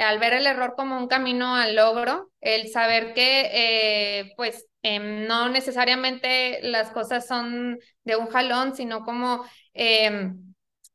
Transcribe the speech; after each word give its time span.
al 0.00 0.18
ver 0.18 0.34
el 0.34 0.46
error 0.46 0.74
como 0.76 0.96
un 0.98 1.08
camino 1.08 1.54
al 1.54 1.76
logro, 1.76 2.30
el 2.40 2.68
saber 2.68 3.14
que 3.14 3.50
eh, 3.52 4.32
pues 4.36 4.66
em, 4.82 5.26
no 5.26 5.48
necesariamente 5.48 6.60
las 6.62 6.90
cosas 6.90 7.26
son 7.26 7.78
de 8.04 8.16
un 8.16 8.26
jalón, 8.28 8.74
sino 8.74 9.04
como 9.04 9.44
em, 9.74 10.54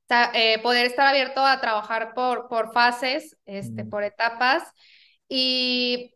eh, 0.10 0.60
poder 0.62 0.86
estar 0.86 1.08
abierto 1.08 1.46
a 1.46 1.60
trabajar 1.60 2.14
por, 2.14 2.48
por 2.48 2.74
fases, 2.74 3.38
este, 3.46 3.86
por 3.86 4.04
etapas. 4.04 4.64
Y 5.28 6.14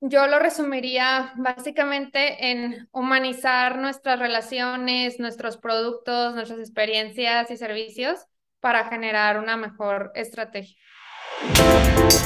yo 0.00 0.26
lo 0.26 0.38
resumiría 0.38 1.32
básicamente 1.36 2.50
en 2.50 2.88
humanizar 2.92 3.78
nuestras 3.78 4.18
relaciones, 4.18 5.18
nuestros 5.18 5.56
productos, 5.56 6.34
nuestras 6.34 6.60
experiencias 6.60 7.50
y 7.50 7.56
servicios 7.56 8.26
para 8.60 8.88
generar 8.88 9.38
una 9.38 9.56
mejor 9.56 10.12
estrategia. 10.14 10.76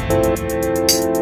Thank 0.09 0.90
you. 0.93 1.17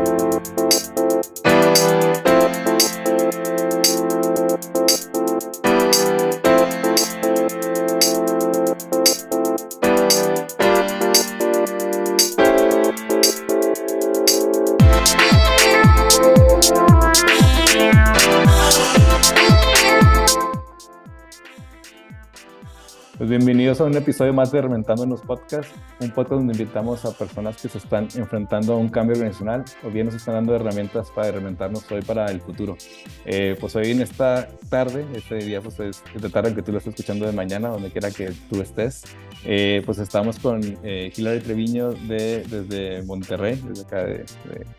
Pues 23.27 23.39
bienvenidos 23.39 23.81
a 23.81 23.85
un 23.85 23.97
episodio 23.97 24.33
más 24.33 24.53
de 24.53 24.63
Reventando 24.63 25.05
los 25.05 25.21
Podcasts, 25.21 25.75
un 26.01 26.13
podcast 26.13 26.35
donde 26.35 26.53
invitamos 26.53 27.05
a 27.05 27.11
personas 27.11 27.61
que 27.61 27.69
se 27.69 27.79
están 27.79 28.07
enfrentando 28.15 28.75
a 28.75 28.77
un 28.77 28.89
cambio 28.89 29.17
organizacional 29.17 29.65
o 29.83 29.91
bien 29.91 30.07
nos 30.07 30.15
están 30.15 30.37
dando 30.37 30.55
herramientas 30.55 31.11
para 31.11 31.33
reventarnos 31.33 31.91
hoy 31.91 32.03
para 32.03 32.31
el 32.31 32.41
futuro. 32.41 32.77
Eh, 33.25 33.57
pues 33.59 33.75
hoy 33.75 33.91
en 33.91 34.03
esta 34.03 34.49
tarde, 34.69 35.05
este 35.13 35.39
día 35.39 35.61
pues 35.61 35.81
es 35.81 36.05
de 36.15 36.31
tarde 36.31 36.55
que 36.55 36.63
tú 36.63 36.71
lo 36.71 36.79
estés 36.79 36.95
escuchando 36.95 37.27
de 37.27 37.33
mañana, 37.33 37.67
donde 37.71 37.91
quiera 37.91 38.13
que 38.13 38.31
tú 38.49 38.61
estés, 38.63 39.03
eh, 39.45 39.83
pues 39.85 39.99
estamos 39.99 40.39
con 40.39 40.61
eh, 40.85 41.13
Hilary 41.17 41.41
Treviño 41.41 41.95
de, 41.95 42.45
desde 42.45 43.03
Monterrey, 43.03 43.61
desde 43.69 43.83
acá 43.83 44.05
de, 44.05 44.25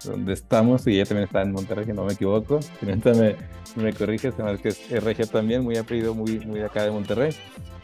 donde 0.06 0.32
estamos, 0.32 0.88
y 0.88 0.92
ella 0.92 1.06
también 1.06 1.26
está 1.26 1.42
en 1.42 1.52
Monterrey, 1.52 1.84
si 1.86 1.92
no 1.92 2.06
me 2.06 2.14
equivoco. 2.14 2.62
Me, 2.82 2.96
me 3.76 3.94
corrige, 3.94 4.30
además 4.30 4.62
que 4.62 4.70
es 4.70 5.04
regia 5.04 5.26
también, 5.26 5.64
muy 5.64 5.76
apellido, 5.76 6.16
muy, 6.16 6.40
muy 6.46 6.62
acá 6.62 6.84
de 6.84 6.92
Monterrey. 6.92 7.36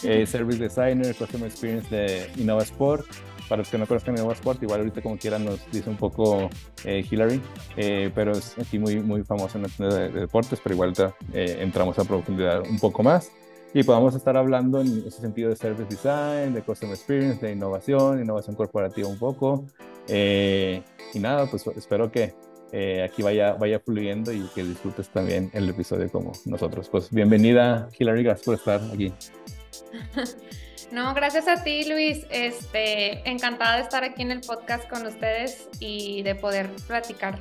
Eh, 0.04 0.26
Designer, 0.58 1.16
Customer 1.16 1.48
Experience 1.48 1.96
de 1.96 2.30
Innova 2.38 2.64
Sport. 2.64 3.06
Para 3.50 3.62
los 3.62 3.70
que 3.70 3.78
no 3.78 3.86
conozcan 3.86 4.16
Innova 4.16 4.34
Sport, 4.34 4.64
igual 4.64 4.80
ahorita 4.80 5.02
como 5.02 5.18
quieran 5.18 5.46
nos 5.46 5.60
dice 5.72 5.90
un 5.90 5.98
poco 5.98 6.50
eh, 6.86 7.06
Hillary, 7.10 7.42
eh, 7.76 8.10
pero 8.16 8.32
es 8.32 8.58
aquí 8.58 8.80
muy, 8.80 9.00
muy 9.02 9.24
famoso 9.24 9.58
en 9.58 9.66
el 9.66 9.72
de, 9.78 10.10
de 10.12 10.20
deportes, 10.22 10.60
pero 10.64 10.76
igual 10.76 10.94
eh, 11.34 11.58
entramos 11.60 12.00
a 12.00 12.06
profundidad 12.06 12.62
un 12.62 12.80
poco 12.80 13.04
más 13.04 13.32
y 13.74 13.84
podamos 13.84 14.16
estar 14.16 14.38
hablando 14.38 14.82
en 14.82 15.04
ese 15.06 15.22
sentido 15.22 15.50
de 15.50 15.56
Service 15.56 15.90
Design, 15.90 16.54
de 16.54 16.62
Customer 16.62 16.96
Experience, 16.96 17.46
de 17.46 17.52
innovación, 17.52 18.22
innovación 18.22 18.56
corporativa 18.56 19.08
un 19.08 19.18
poco. 19.18 19.66
y 20.08 21.20
nada, 21.20 21.48
pues 21.50 21.66
espero 21.76 22.12
que 22.12 22.34
aquí 23.04 23.24
vaya, 23.24 23.54
vaya 23.54 23.80
fluyendo 23.80 24.32
y 24.32 24.42
que 24.54 24.64
disfrutes 24.64 25.10
también 25.10 25.50
el 25.54 25.68
episodio 25.70 26.10
como 26.12 26.34
nosotros. 26.46 26.88
Pues 26.88 27.10
bienvenida, 27.10 27.90
Hillary, 27.98 28.24
gracias 28.24 28.46
por 28.46 28.56
estar 28.56 28.80
aquí. 28.94 29.12
No, 30.92 31.14
gracias 31.16 31.48
a 31.48 31.64
ti, 31.64 31.90
Luis. 31.90 32.20
Este, 32.30 33.28
encantada 33.28 33.78
de 33.78 33.82
estar 33.82 34.04
aquí 34.04 34.22
en 34.22 34.32
el 34.32 34.42
podcast 34.42 34.88
con 34.88 35.06
ustedes 35.08 35.68
y 35.80 36.22
de 36.22 36.36
poder 36.36 36.70
platicar. 36.88 37.40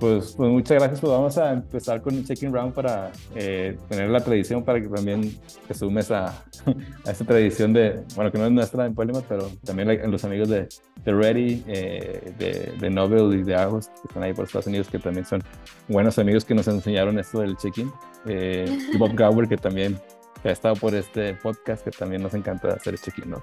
Pues, 0.00 0.32
pues, 0.32 0.50
muchas 0.50 0.78
gracias. 0.78 1.00
Pues 1.00 1.12
vamos 1.12 1.36
a 1.38 1.52
empezar 1.52 2.00
con 2.00 2.14
un 2.14 2.24
checking 2.24 2.52
round 2.52 2.72
para 2.72 3.12
eh, 3.34 3.76
tener 3.88 4.08
la 4.08 4.20
tradición 4.20 4.64
para 4.64 4.80
que 4.80 4.88
también 4.88 5.38
te 5.68 5.74
sumes 5.74 6.10
a, 6.10 6.26
a, 7.06 7.10
esta 7.10 7.24
tradición 7.24 7.72
de, 7.72 8.02
bueno, 8.16 8.32
que 8.32 8.38
no 8.38 8.46
es 8.46 8.52
nuestra 8.52 8.86
en 8.86 8.94
Polymath, 8.94 9.26
pero 9.28 9.50
también 9.64 10.10
los 10.10 10.24
amigos 10.24 10.48
de, 10.48 10.68
de 11.04 11.12
Ready, 11.12 11.64
eh, 11.66 12.32
de, 12.38 12.72
de 12.80 12.90
Nobel 12.90 13.38
y 13.38 13.42
de 13.42 13.54
Agos, 13.54 13.88
que 13.88 14.08
están 14.08 14.22
ahí 14.22 14.32
por 14.32 14.46
Estados 14.46 14.66
Unidos, 14.66 14.88
que 14.88 14.98
también 14.98 15.26
son 15.26 15.42
buenos 15.86 16.18
amigos 16.18 16.44
que 16.44 16.54
nos 16.54 16.66
enseñaron 16.66 17.18
esto 17.18 17.40
del 17.40 17.56
check-in. 17.56 17.92
Eh, 18.26 18.78
Bob 18.98 19.16
Gower, 19.16 19.48
que 19.48 19.58
también 19.58 19.98
que 20.42 20.48
ha 20.48 20.52
estado 20.52 20.74
por 20.76 20.94
este 20.94 21.34
podcast, 21.34 21.84
que 21.84 21.90
también 21.90 22.22
nos 22.22 22.34
encanta 22.34 22.68
hacer 22.68 22.98
check-in, 22.98 23.30
¿no? 23.30 23.42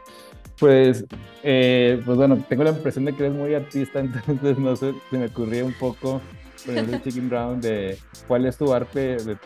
Pues, 0.59 1.05
pues 1.41 2.05
bueno, 2.05 2.43
tengo 2.49 2.63
la 2.63 2.71
impresión 2.71 3.05
de 3.05 3.13
que 3.13 3.25
eres 3.25 3.35
muy 3.35 3.53
artista, 3.53 3.99
entonces 4.27 4.57
no 4.57 4.75
sé, 4.75 4.93
se 5.09 5.17
me 5.17 5.25
ocurría 5.27 5.63
un 5.63 5.73
poco 5.73 6.21
el 6.65 7.01
Chicken 7.03 7.29
Brown 7.29 7.61
de 7.61 7.97
cuál 8.27 8.45
es 8.45 8.57
tu 8.57 8.73
arte, 8.73 9.17
de 9.17 9.37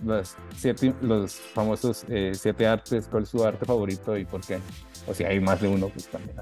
siete, 0.55 0.93
los 1.01 1.33
famosos 1.33 2.05
eh, 2.07 2.31
siete 2.33 2.65
artes, 2.65 3.07
cuál 3.09 3.23
es 3.23 3.31
tu 3.31 3.43
arte 3.43 3.65
favorito 3.65 4.17
y 4.17 4.25
por 4.25 4.41
qué. 4.41 4.59
O 5.07 5.13
si 5.13 5.23
hay 5.23 5.39
más 5.39 5.61
de 5.61 5.67
uno, 5.67 5.89
pues 5.89 6.07
también. 6.07 6.35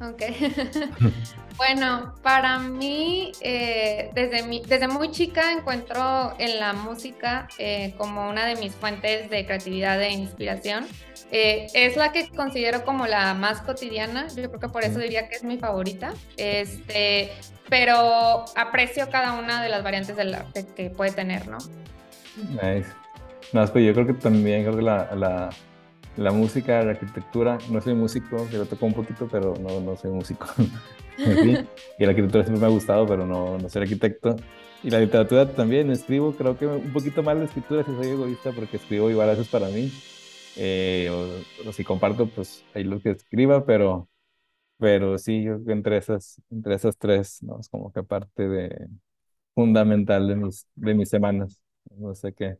Ok. 0.00 0.22
bueno, 1.56 2.14
para 2.22 2.58
mí, 2.58 3.32
eh, 3.40 4.10
desde, 4.14 4.42
mi, 4.42 4.60
desde 4.60 4.88
muy 4.88 5.10
chica 5.10 5.52
encuentro 5.52 6.34
en 6.38 6.60
la 6.60 6.74
música 6.74 7.48
eh, 7.58 7.94
como 7.96 8.28
una 8.28 8.44
de 8.46 8.56
mis 8.56 8.74
fuentes 8.74 9.30
de 9.30 9.46
creatividad 9.46 10.00
e 10.02 10.10
inspiración. 10.10 10.86
Eh, 11.32 11.66
es 11.74 11.96
la 11.96 12.12
que 12.12 12.28
considero 12.28 12.84
como 12.84 13.06
la 13.06 13.34
más 13.34 13.62
cotidiana, 13.62 14.28
yo 14.28 14.48
creo 14.48 14.60
que 14.60 14.68
por 14.68 14.84
eso 14.84 14.98
diría 14.98 15.28
que 15.28 15.36
es 15.36 15.44
mi 15.44 15.56
favorita, 15.56 16.12
este, 16.36 17.32
pero 17.68 18.44
aprecio 18.54 19.08
cada 19.10 19.32
una 19.32 19.62
de 19.62 19.68
las 19.68 19.82
variantes 19.82 20.16
del 20.16 20.34
arte 20.34 20.66
que 20.76 20.90
puede 20.90 21.12
tener, 21.12 21.48
¿no? 21.48 21.58
Nice. 22.50 22.86
No, 23.52 23.66
pues 23.66 23.84
yo 23.84 23.94
creo 23.94 24.06
que 24.06 24.12
también 24.12 24.62
creo 24.62 24.76
que 24.76 24.82
la, 24.82 25.08
la 25.14 25.50
la 26.16 26.32
música, 26.32 26.82
la 26.82 26.92
arquitectura, 26.92 27.58
no 27.70 27.80
soy 27.80 27.94
músico, 27.94 28.48
que 28.50 28.58
lo 28.58 28.66
toco 28.66 28.86
un 28.86 28.94
poquito, 28.94 29.28
pero 29.30 29.54
no, 29.60 29.80
no 29.80 29.96
soy 29.96 30.10
músico. 30.10 30.46
y 31.18 32.04
la 32.04 32.10
arquitectura 32.10 32.44
siempre 32.44 32.60
me 32.60 32.66
ha 32.66 32.70
gustado, 32.70 33.06
pero 33.06 33.26
no, 33.26 33.58
no 33.58 33.68
soy 33.68 33.82
arquitecto. 33.82 34.36
Y 34.82 34.90
la 34.90 35.00
literatura 35.00 35.50
también, 35.52 35.90
escribo, 35.90 36.32
creo 36.34 36.56
que 36.58 36.66
un 36.66 36.92
poquito 36.92 37.22
más 37.22 37.36
la 37.36 37.44
escritura 37.44 37.84
si 37.84 37.94
soy 37.94 38.08
egoísta, 38.08 38.52
porque 38.52 38.76
escribo 38.76 39.10
igual 39.10 39.28
a 39.28 39.32
veces 39.32 39.48
para 39.48 39.68
mí. 39.68 39.92
Eh, 40.56 41.10
o, 41.66 41.72
si 41.72 41.84
comparto, 41.84 42.26
pues 42.28 42.64
ahí 42.74 42.84
lo 42.84 43.00
que 43.00 43.10
escriba, 43.10 43.66
pero, 43.66 44.08
pero 44.78 45.18
sí, 45.18 45.42
yo 45.44 45.58
entre 45.68 45.98
esas, 45.98 46.40
entre 46.50 46.74
esas 46.74 46.96
tres, 46.98 47.42
¿no? 47.42 47.60
Es 47.60 47.68
como 47.68 47.92
que 47.92 48.02
parte 48.02 48.48
de 48.48 48.88
fundamental 49.54 50.28
de 50.28 50.36
mis, 50.36 50.66
de 50.74 50.94
mis 50.94 51.08
semanas. 51.08 51.62
No 51.96 52.14
sé 52.14 52.32
qué, 52.34 52.58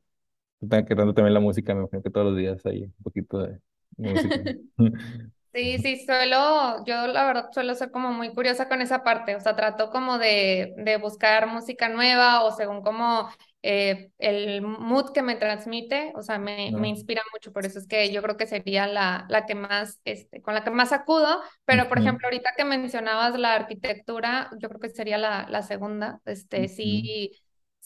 están 0.60 0.84
quedando 0.86 1.14
también 1.14 1.34
la 1.34 1.40
música, 1.40 1.74
me 1.74 1.80
imagino 1.80 2.02
que 2.02 2.10
todos 2.10 2.26
los 2.28 2.36
días 2.36 2.64
hay 2.66 2.84
un 2.84 3.02
poquito 3.02 3.38
de 3.38 3.60
música. 3.96 4.40
Sí, 5.56 5.78
sí, 5.78 6.04
suelo, 6.04 6.84
yo 6.84 7.06
la 7.06 7.24
verdad 7.24 7.48
suelo 7.50 7.74
ser 7.74 7.90
como 7.90 8.12
muy 8.12 8.34
curiosa 8.34 8.68
con 8.68 8.82
esa 8.82 9.02
parte, 9.02 9.34
o 9.36 9.40
sea, 9.40 9.56
trato 9.56 9.88
como 9.88 10.18
de, 10.18 10.74
de 10.76 10.98
buscar 10.98 11.46
música 11.46 11.88
nueva 11.88 12.42
o 12.44 12.52
según 12.52 12.82
como 12.82 13.30
eh, 13.62 14.10
el 14.18 14.60
mood 14.60 15.12
que 15.14 15.22
me 15.22 15.34
transmite, 15.36 16.12
o 16.14 16.20
sea, 16.20 16.38
me, 16.38 16.72
me, 16.72 16.88
inspira 16.88 17.22
mucho, 17.32 17.54
por 17.54 17.64
eso 17.64 17.78
es 17.78 17.86
que 17.86 18.12
yo 18.12 18.20
creo 18.22 18.36
que 18.36 18.46
sería 18.46 18.86
la, 18.86 19.24
la 19.30 19.46
que 19.46 19.54
más, 19.54 19.98
este, 20.04 20.42
con 20.42 20.52
la 20.52 20.62
que 20.62 20.70
más 20.70 20.92
acudo, 20.92 21.40
pero 21.64 21.88
por 21.88 22.00
ejemplo, 22.00 22.26
ahorita 22.26 22.50
que 22.54 22.66
mencionabas 22.66 23.38
la 23.38 23.54
arquitectura, 23.54 24.50
yo 24.58 24.68
creo 24.68 24.78
que 24.78 24.90
sería 24.90 25.16
la, 25.16 25.46
la 25.48 25.62
segunda, 25.62 26.20
este, 26.26 26.68
sí 26.68 27.32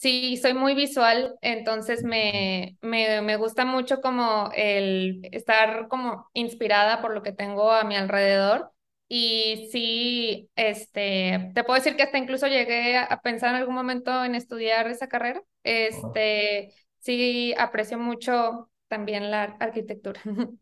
Sí, 0.01 0.35
soy 0.37 0.55
muy 0.55 0.73
visual, 0.73 1.35
entonces 1.41 2.03
me, 2.03 2.75
me, 2.81 3.21
me, 3.21 3.35
gusta 3.37 3.65
mucho 3.65 4.01
como 4.01 4.49
el 4.55 5.21
estar 5.31 5.87
como 5.89 6.27
inspirada 6.33 7.03
por 7.03 7.13
lo 7.13 7.21
que 7.21 7.33
tengo 7.33 7.71
a 7.71 7.83
mi 7.83 7.95
alrededor. 7.95 8.71
Y 9.07 9.69
sí, 9.71 10.49
este, 10.55 11.51
te 11.53 11.63
puedo 11.63 11.77
decir 11.77 11.95
que 11.95 12.01
hasta 12.01 12.17
incluso 12.17 12.47
llegué 12.47 12.97
a 12.97 13.21
pensar 13.21 13.51
en 13.51 13.57
algún 13.57 13.75
momento 13.75 14.25
en 14.25 14.33
estudiar 14.33 14.87
esa 14.87 15.07
carrera. 15.07 15.43
Este, 15.63 16.73
sí, 16.97 17.53
aprecio 17.55 17.99
mucho 17.99 18.71
también 18.87 19.29
la 19.29 19.43
arquitectura. 19.59 20.19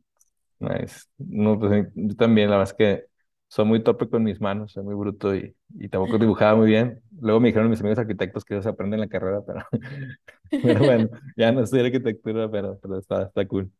Nice. 0.59 1.05
No, 1.17 1.57
pues 1.57 1.87
yo 1.95 2.15
también, 2.17 2.49
la 2.49 2.57
verdad 2.57 2.73
es 2.73 2.77
que 2.77 3.08
soy 3.49 3.65
muy 3.65 3.83
torpe 3.83 4.09
con 4.09 4.23
mis 4.23 4.39
manos, 4.39 4.71
soy 4.73 4.83
muy 4.83 4.95
bruto 4.95 5.35
y, 5.35 5.55
y 5.75 5.89
tampoco 5.89 6.17
dibujaba 6.19 6.55
muy 6.55 6.67
bien. 6.67 7.01
Luego 7.19 7.41
me 7.41 7.49
dijeron 7.49 7.69
mis 7.69 7.81
amigos 7.81 7.99
arquitectos 7.99 8.45
que 8.45 8.53
ellos 8.53 8.67
aprenden 8.67 9.01
la 9.01 9.07
carrera, 9.09 9.41
pero, 9.45 9.65
pero 10.63 10.79
bueno, 10.79 11.09
ya 11.35 11.51
no 11.51 11.61
estoy 11.61 11.81
arquitectura, 11.81 12.49
pero, 12.49 12.79
pero 12.79 12.99
está, 12.99 13.23
está 13.23 13.45
cool. 13.47 13.71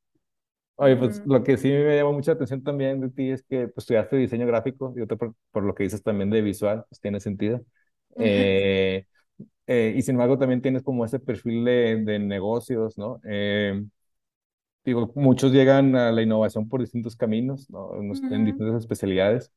Oye, 0.75 0.95
pues 0.95 1.21
lo 1.25 1.43
que 1.43 1.57
sí 1.57 1.67
me 1.67 1.97
llamó 1.97 2.13
mucha 2.13 2.31
atención 2.31 2.63
también 2.63 3.01
de 3.01 3.09
ti 3.09 3.31
es 3.31 3.43
que 3.43 3.67
pues, 3.67 3.83
estudiaste 3.83 4.15
diseño 4.15 4.47
gráfico 4.47 4.93
y 4.95 5.01
otro 5.01 5.17
por, 5.17 5.35
por, 5.51 5.63
lo 5.63 5.75
que 5.75 5.83
dices 5.83 6.01
también 6.01 6.29
de 6.29 6.41
visual, 6.41 6.85
pues 6.89 7.01
tiene 7.01 7.19
sentido. 7.19 7.61
Eh, 8.17 9.05
eh, 9.67 9.93
y 9.95 10.01
sin 10.01 10.15
embargo 10.15 10.37
también 10.39 10.61
tienes 10.61 10.81
como 10.81 11.05
ese 11.05 11.19
perfil 11.19 11.65
de, 11.65 12.03
de 12.03 12.19
negocios, 12.19 12.97
¿no? 12.97 13.19
Eh, 13.25 13.83
digo, 14.85 15.11
muchos 15.15 15.51
llegan 15.51 15.95
a 15.95 16.11
la 16.11 16.21
innovación 16.21 16.69
por 16.69 16.81
distintos 16.81 17.15
caminos, 17.15 17.69
¿no? 17.69 17.95
En 17.95 18.45
distintas 18.45 18.81
especialidades, 18.81 19.51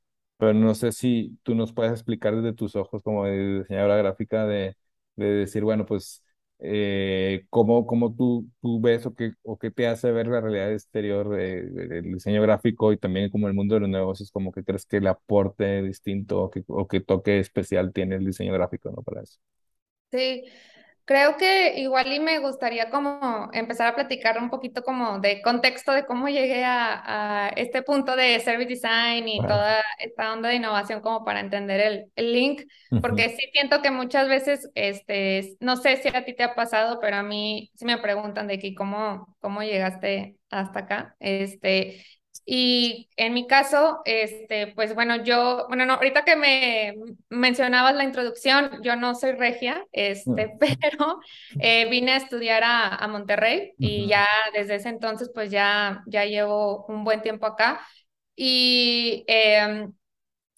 pero 0.47 0.55
no 0.55 0.75
sé 0.75 0.93
si 0.93 1.39
tú 1.45 1.55
nos 1.55 1.73
puedes 1.73 1.93
explicar 1.93 2.35
desde 2.37 2.53
tus 2.55 2.75
ojos 2.77 3.03
como 3.03 3.25
de 3.27 3.61
diseñadora 3.61 3.97
gráfica 3.97 4.47
de, 4.47 4.77
de 5.17 5.27
decir, 5.27 5.63
bueno, 5.65 5.87
pues, 5.87 6.25
eh, 6.59 7.47
¿cómo, 7.51 7.87
cómo 7.87 8.15
tú, 8.15 8.49
tú 8.61 8.81
ves 8.81 9.07
o 9.07 9.15
qué, 9.15 9.33
o 9.43 9.59
qué 9.59 9.71
te 9.71 9.87
hace 9.87 10.11
ver 10.13 10.27
la 10.29 10.41
realidad 10.41 10.73
exterior 10.73 11.29
del 11.29 12.03
diseño 12.15 12.43
gráfico 12.43 12.93
y 12.93 12.99
también 12.99 13.31
como 13.31 13.47
el 13.49 13.55
mundo 13.55 13.75
de 13.77 13.81
los 13.83 13.89
negocios, 13.91 14.31
como 14.33 14.53
que 14.53 14.65
crees 14.65 14.85
que 14.87 14.97
el 14.99 15.07
aporte 15.07 15.83
distinto 15.83 16.43
o 16.43 16.51
que, 16.51 16.65
o 16.69 16.89
que 16.89 17.01
toque 17.01 17.39
especial 17.39 17.93
tiene 17.93 18.17
el 18.17 18.27
diseño 18.27 18.53
gráfico, 18.53 18.91
¿no? 18.91 19.03
Para 19.03 19.23
eso. 19.23 19.39
Sí, 20.11 20.45
Creo 21.05 21.37
que 21.37 21.81
igual 21.81 22.13
y 22.13 22.21
me 22.21 22.39
gustaría 22.39 22.89
como 22.89 23.51
empezar 23.53 23.89
a 23.89 23.95
platicar 23.97 24.39
un 24.39 24.51
poquito 24.51 24.83
como 24.85 25.19
de 25.19 25.43
contexto 25.43 25.93
de 25.93 26.07
cómo 26.07 26.29
llegué 26.29 26.65
a, 26.65 27.47
a 27.47 27.49
este 27.51 27.83
punto 27.83 28.15
de 28.17 28.39
service 28.41 28.69
design 28.69 29.27
y 29.29 29.45
toda 29.47 29.83
esta 29.99 30.33
onda 30.33 30.49
de 30.49 30.57
innovación 30.57 31.01
como 31.01 31.25
para 31.25 31.41
entender 31.41 31.81
el, 31.81 32.05
el 32.15 32.33
link, 32.33 32.63
porque 33.01 33.31
sí 33.31 33.45
siento 33.53 33.83
que 33.83 33.91
muchas 33.91 34.29
veces, 34.29 34.71
este, 34.77 35.57
no 35.61 35.77
sé 35.77 35.97
si 35.97 36.09
a 36.09 36.25
ti 36.25 36.35
te 36.37 36.45
ha 36.45 36.55
pasado, 36.55 37.01
pero 37.01 37.17
a 37.17 37.23
mí 37.25 37.71
sí 37.75 37.85
me 37.85 37.99
preguntan 37.99 38.47
de 38.47 38.59
que 38.61 38.75
cómo, 38.75 39.37
cómo 39.41 39.63
llegaste 39.63 40.37
hasta 40.51 40.81
acá, 40.81 41.17
este, 41.19 42.05
y 42.45 43.09
en 43.17 43.35
mi 43.35 43.47
caso, 43.47 44.01
este, 44.05 44.69
pues 44.69 44.95
bueno, 44.95 45.23
yo, 45.25 45.67
bueno, 45.69 45.87
no, 45.87 45.95
ahorita 45.95 46.25
que 46.25 46.37
me 46.37 46.95
mencionabas 47.31 47.95
la 47.95 48.05
introducción, 48.05 48.83
yo 48.83 48.97
no 48.97 49.15
soy 49.15 49.33
regia, 49.33 49.85
este, 49.93 50.53
pero 50.61 51.21
eh, 51.61 51.89
vine 51.91 52.13
a 52.13 52.17
estudiar 52.17 52.65
a, 52.65 52.89
a 52.97 53.09
Monterrey 53.09 53.73
y 53.79 54.07
ya 54.09 54.27
desde 54.55 54.77
ese 54.77 54.89
entonces, 54.89 55.31
pues 55.35 55.51
ya, 55.51 56.03
ya 56.07 56.25
llevo 56.25 56.85
un 56.87 57.05
buen 57.05 57.23
tiempo 57.23 57.47
acá. 57.47 57.81
Y 58.35 59.25
eh, 59.29 59.89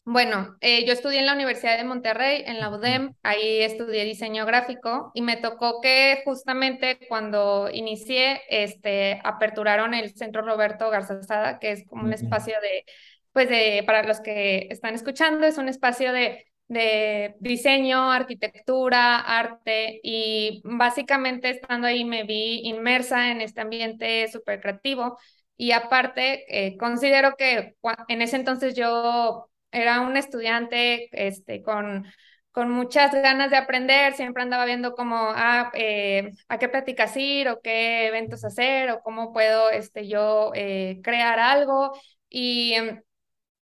bueno, 0.06 0.56
eh, 0.60 0.84
yo 0.86 0.92
estudié 0.92 1.20
en 1.20 1.26
la 1.26 1.32
Universidad 1.32 1.78
de 1.78 1.84
Monterrey, 1.84 2.42
en 2.46 2.60
la 2.60 2.68
UDEM, 2.68 3.14
ahí 3.22 3.60
estudié 3.60 4.04
diseño 4.04 4.44
gráfico 4.44 5.10
y 5.14 5.22
me 5.22 5.38
tocó 5.38 5.80
que 5.80 6.20
justamente 6.26 6.98
cuando 7.08 7.70
inicié, 7.72 8.42
este, 8.50 9.20
aperturaron 9.24 9.94
el 9.94 10.14
Centro 10.14 10.42
Roberto 10.42 10.90
Garzazada, 10.90 11.58
que 11.58 11.72
es 11.72 11.86
como 11.86 12.04
un 12.04 12.12
espacio 12.12 12.54
de, 12.60 12.84
pues 13.32 13.48
de, 13.48 13.82
para 13.86 14.02
los 14.02 14.20
que 14.20 14.68
están 14.70 14.94
escuchando, 14.94 15.46
es 15.46 15.56
un 15.56 15.68
espacio 15.68 16.12
de, 16.12 16.44
de 16.68 17.34
diseño, 17.40 18.10
arquitectura, 18.10 19.20
arte 19.20 20.00
y 20.02 20.60
básicamente 20.64 21.48
estando 21.48 21.86
ahí 21.86 22.04
me 22.04 22.24
vi 22.24 22.60
inmersa 22.64 23.30
en 23.30 23.40
este 23.40 23.62
ambiente 23.62 24.28
súper 24.28 24.60
creativo 24.60 25.18
y 25.56 25.72
aparte 25.72 26.44
eh, 26.48 26.76
considero 26.76 27.36
que 27.36 27.74
en 28.08 28.22
ese 28.22 28.36
entonces 28.36 28.74
yo 28.74 29.48
era 29.74 30.00
un 30.00 30.16
estudiante 30.16 31.08
este, 31.12 31.62
con, 31.62 32.06
con 32.52 32.70
muchas 32.70 33.12
ganas 33.12 33.50
de 33.50 33.56
aprender, 33.58 34.14
siempre 34.14 34.42
andaba 34.42 34.64
viendo 34.64 34.94
como 34.94 35.16
ah, 35.34 35.70
eh, 35.74 36.32
a 36.48 36.58
qué 36.58 36.68
pláticas 36.68 37.16
ir 37.16 37.48
o 37.48 37.60
qué 37.60 38.06
eventos 38.08 38.44
hacer 38.44 38.90
o 38.90 39.00
cómo 39.02 39.32
puedo 39.32 39.70
este, 39.70 40.08
yo 40.08 40.52
eh, 40.54 41.00
crear 41.02 41.38
algo. 41.38 41.92
Y 42.30 42.74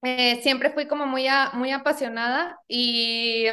eh, 0.03 0.41
siempre 0.43 0.71
fui 0.71 0.87
como 0.89 1.07
muy, 1.07 1.27
muy 1.55 1.71
apasionada 1.73 2.59
y 2.69 3.47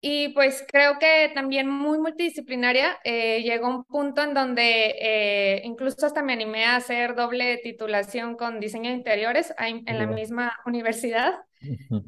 y 0.00 0.30
pues 0.30 0.64
creo 0.66 0.98
que 0.98 1.30
también 1.34 1.68
muy 1.68 1.98
multidisciplinaria. 1.98 2.98
Eh, 3.04 3.42
llegó 3.42 3.68
un 3.68 3.84
punto 3.84 4.22
en 4.22 4.32
donde 4.32 4.96
eh, 4.98 5.62
incluso 5.64 6.06
hasta 6.06 6.22
me 6.22 6.32
animé 6.32 6.64
a 6.64 6.76
hacer 6.76 7.14
doble 7.14 7.58
titulación 7.58 8.36
con 8.36 8.60
diseño 8.60 8.90
de 8.90 8.96
interiores 8.96 9.52
en 9.58 9.98
la 9.98 10.06
misma 10.06 10.58
universidad. 10.64 11.34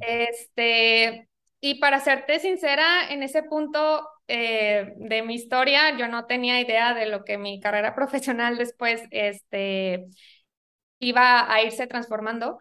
Este, 0.00 1.28
y 1.60 1.74
para 1.76 2.00
serte 2.00 2.38
sincera, 2.40 3.10
en 3.10 3.22
ese 3.22 3.42
punto 3.42 4.08
eh, 4.26 4.94
de 4.96 5.22
mi 5.22 5.34
historia, 5.34 5.96
yo 5.98 6.08
no 6.08 6.24
tenía 6.24 6.60
idea 6.60 6.94
de 6.94 7.06
lo 7.06 7.24
que 7.24 7.36
mi 7.36 7.60
carrera 7.60 7.94
profesional 7.94 8.56
después 8.56 9.02
este, 9.10 10.06
iba 10.98 11.52
a 11.52 11.62
irse 11.62 11.86
transformando. 11.86 12.58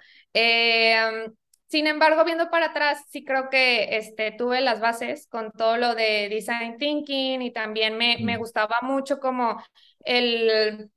Sin 1.72 1.88
embargo, 1.88 2.26
viendo 2.26 2.50
para 2.50 2.68
atrás, 2.68 3.02
sí 3.12 3.24
creo 3.24 3.50
que 3.50 3.96
este, 3.96 4.32
tuve 4.34 4.60
las 4.60 4.82
bases 4.82 5.28
con 5.28 5.52
todo 5.54 5.78
lo 5.78 5.96
de 5.96 6.28
design 6.30 6.78
thinking 6.78 7.42
y 7.42 7.54
también 7.54 7.98
me, 7.98 8.18
me 8.22 8.36
gustaba 8.36 8.80
mucho 8.82 9.20
como 9.20 9.64
el, 10.02 10.92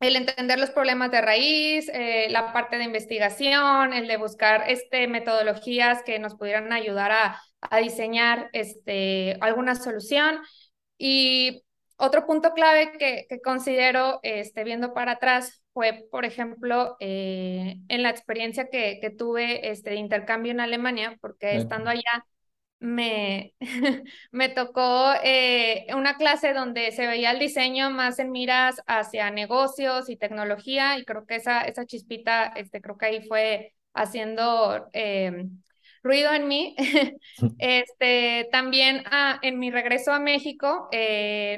el 0.00 0.16
entender 0.16 0.58
los 0.58 0.70
problemas 0.70 1.10
de 1.10 1.20
raíz, 1.20 1.90
eh, 1.92 2.28
la 2.30 2.54
parte 2.54 2.78
de 2.78 2.84
investigación, 2.84 3.92
el 3.92 4.08
de 4.08 4.16
buscar 4.16 4.64
este, 4.68 5.08
metodologías 5.08 6.02
que 6.04 6.18
nos 6.18 6.36
pudieran 6.36 6.72
ayudar 6.72 7.12
a, 7.12 7.40
a 7.60 7.78
diseñar 7.80 8.48
este, 8.54 9.36
alguna 9.42 9.74
solución. 9.74 10.40
Y 10.96 11.64
otro 11.96 12.26
punto 12.26 12.54
clave 12.54 12.92
que, 12.98 13.26
que 13.28 13.40
considero, 13.42 14.20
este, 14.22 14.64
viendo 14.64 14.94
para 14.94 15.12
atrás, 15.12 15.63
fue, 15.74 16.06
por 16.10 16.24
ejemplo, 16.24 16.96
eh, 17.00 17.76
en 17.88 18.02
la 18.02 18.10
experiencia 18.10 18.68
que, 18.70 18.98
que, 19.00 19.10
tuve 19.10 19.70
este, 19.70 19.90
de 19.90 19.96
intercambio 19.96 20.52
en 20.52 20.60
Alemania, 20.60 21.18
porque 21.20 21.56
estando 21.56 21.90
allá 21.90 22.24
me, 22.78 23.54
me 24.30 24.48
tocó 24.48 25.12
eh, 25.24 25.86
una 25.94 26.16
clase 26.16 26.54
donde 26.54 26.92
se 26.92 27.06
veía 27.06 27.32
el 27.32 27.40
diseño 27.40 27.90
más 27.90 28.18
en 28.18 28.30
miras 28.30 28.82
hacia 28.86 29.30
negocios 29.30 30.08
y 30.08 30.16
tecnología, 30.16 30.98
y 30.98 31.04
creo 31.04 31.26
que 31.26 31.36
esa, 31.36 31.62
esa 31.62 31.84
chispita, 31.86 32.46
este, 32.56 32.80
creo 32.80 32.96
que 32.96 33.06
ahí 33.06 33.26
fue 33.26 33.74
haciendo 33.94 34.88
eh, 34.92 35.48
ruido 36.04 36.32
en 36.32 36.46
mí. 36.46 36.76
este, 37.58 38.48
también 38.52 39.02
ah, 39.10 39.40
en 39.42 39.58
mi 39.58 39.72
regreso 39.72 40.12
a 40.12 40.20
México, 40.20 40.88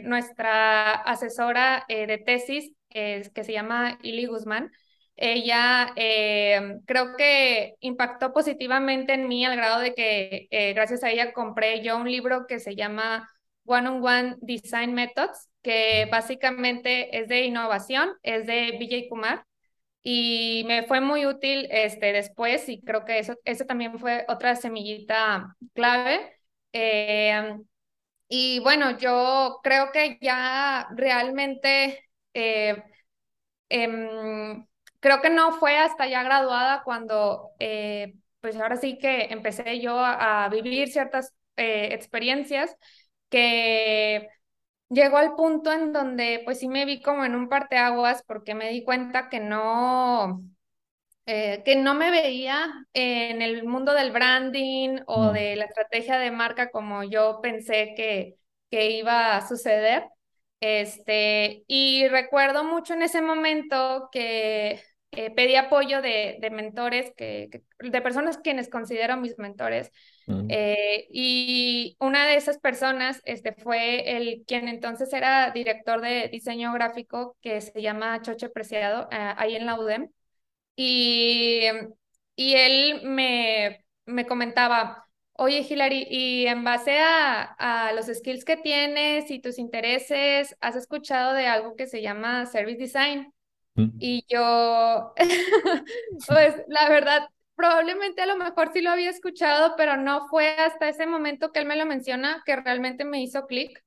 nuestra 0.02 0.94
asesora 0.94 1.84
de 1.88 2.22
tesis 2.24 2.72
que 2.88 3.44
se 3.44 3.52
llama 3.52 3.98
Ili 4.02 4.24
Guzmán. 4.24 4.70
Ella 5.16 5.92
eh, 5.96 6.78
creo 6.86 7.16
que 7.16 7.74
impactó 7.80 8.32
positivamente 8.32 9.14
en 9.14 9.28
mí 9.28 9.46
al 9.46 9.56
grado 9.56 9.80
de 9.80 9.94
que 9.94 10.46
eh, 10.50 10.74
gracias 10.74 11.02
a 11.02 11.10
ella 11.10 11.32
compré 11.32 11.82
yo 11.82 11.96
un 11.96 12.10
libro 12.10 12.46
que 12.46 12.60
se 12.60 12.76
llama 12.76 13.28
One 13.64 13.88
on 13.88 14.06
One 14.06 14.36
Design 14.40 14.92
Methods, 14.92 15.48
que 15.62 16.06
básicamente 16.10 17.18
es 17.18 17.28
de 17.28 17.46
innovación, 17.46 18.10
es 18.22 18.46
de 18.46 18.76
Vijay 18.78 19.08
Kumar 19.08 19.44
y 20.08 20.62
me 20.68 20.84
fue 20.84 21.00
muy 21.00 21.26
útil 21.26 21.66
este, 21.68 22.12
después 22.12 22.68
y 22.68 22.80
creo 22.80 23.04
que 23.04 23.18
eso, 23.18 23.34
eso 23.44 23.64
también 23.66 23.98
fue 23.98 24.24
otra 24.28 24.54
semillita 24.54 25.56
clave. 25.74 26.32
Eh, 26.72 27.56
y 28.28 28.60
bueno, 28.60 28.98
yo 28.98 29.58
creo 29.64 29.90
que 29.92 30.18
ya 30.20 30.88
realmente 30.94 32.04
eh, 32.34 32.84
em, 33.68 34.66
creo 35.00 35.20
que 35.22 35.30
no 35.30 35.52
fue 35.58 35.76
hasta 35.76 36.06
ya 36.06 36.22
graduada 36.22 36.82
cuando, 36.84 37.50
eh, 37.58 38.14
pues 38.40 38.56
ahora 38.56 38.76
sí 38.76 38.98
que 38.98 39.24
empecé 39.32 39.80
yo 39.80 39.98
a, 39.98 40.48
vivir 40.50 40.88
ciertas 40.88 41.34
experiencias 41.56 42.76
que 43.28 44.28
llegó 44.90 45.16
al 45.18 45.34
punto 45.34 45.72
en 45.72 45.92
donde 45.92 46.42
pues 46.44 46.58
sí 46.60 46.68
me 46.68 46.84
vi 46.84 47.00
como 47.02 47.24
en 47.24 47.34
un 47.34 47.48
parteaguas 47.48 48.22
porque 48.26 48.54
me 48.54 48.70
di 48.70 48.84
cuenta 48.84 49.28
que 49.28 49.40
no, 49.40 50.42
que 51.24 51.76
no 51.76 51.94
me 51.94 52.10
veía 52.10 52.66
en 52.94 53.42
el 53.42 53.64
mundo 53.64 53.92
del 53.94 54.12
branding 54.12 55.00
o 55.06 55.32
de 55.32 55.56
la 55.56 55.64
estrategia 55.66 56.18
de 56.18 56.30
marca 56.30 56.70
como 56.70 57.02
yo 57.04 57.40
pensé 57.42 57.94
que, 57.96 58.36
que 58.70 58.90
iba 58.92 59.36
a 59.36 59.46
suceder. 59.46 60.04
Este, 60.60 61.64
y 61.66 62.08
recuerdo 62.08 62.64
mucho 62.64 62.94
en 62.94 63.02
ese 63.02 63.20
momento 63.22 64.08
que 64.12 64.80
eh, 65.16 65.30
pedí 65.30 65.56
apoyo 65.56 66.02
de, 66.02 66.38
de 66.40 66.50
mentores, 66.50 67.12
que, 67.16 67.62
de 67.78 68.00
personas 68.02 68.38
quienes 68.38 68.68
considero 68.68 69.16
mis 69.16 69.38
mentores. 69.38 69.90
Mm. 70.26 70.46
Eh, 70.48 71.06
y 71.10 71.96
una 72.00 72.26
de 72.26 72.36
esas 72.36 72.58
personas 72.58 73.20
este, 73.24 73.52
fue 73.52 74.16
el 74.16 74.44
quien 74.46 74.68
entonces 74.68 75.12
era 75.12 75.50
director 75.50 76.00
de 76.00 76.28
diseño 76.28 76.72
gráfico, 76.72 77.36
que 77.40 77.60
se 77.60 77.82
llama 77.82 78.22
Choche 78.22 78.48
Preciado, 78.48 79.08
eh, 79.10 79.34
ahí 79.36 79.56
en 79.56 79.66
la 79.66 79.78
UDEM. 79.78 80.10
Y, 80.76 81.62
y 82.34 82.54
él 82.54 83.00
me, 83.04 83.84
me 84.04 84.26
comentaba, 84.26 85.06
Oye, 85.38 85.66
Hilary, 85.68 86.06
y 86.08 86.46
en 86.46 86.64
base 86.64 86.98
a, 86.98 87.92
los 87.94 88.06
skills 88.06 88.44
que 88.44 88.56
tienes 88.56 89.30
y 89.30 89.38
tus 89.38 89.58
intereses, 89.58 90.56
¿has 90.60 90.76
escuchado 90.76 91.34
de 91.34 91.46
algo 91.46 91.76
que 91.76 91.86
se 91.86 92.00
llama 92.00 92.46
Service 92.46 92.78
Design? 92.78 93.32
Mm. 93.76 93.90
Y 93.98 94.24
yo, 94.28 95.14
pues 96.28 96.54
la 96.68 96.88
verdad, 96.88 97.28
probablemente 97.54 98.22
a 98.22 98.26
lo 98.26 98.36
mejor 98.36 98.72
sí 98.72 98.80
lo 98.82 98.90
había 98.90 99.10
escuchado, 99.10 99.74
pero 99.76 99.96
no 99.96 100.28
fue 100.28 100.48
hasta 100.58 100.88
ese 100.88 101.06
momento 101.06 101.52
que 101.52 101.60
él 101.60 101.66
me 101.66 101.76
lo 101.76 101.86
menciona 101.86 102.42
que 102.44 102.56
realmente 102.56 103.04
me 103.04 103.22
hizo 103.22 103.46
clic 103.46 103.82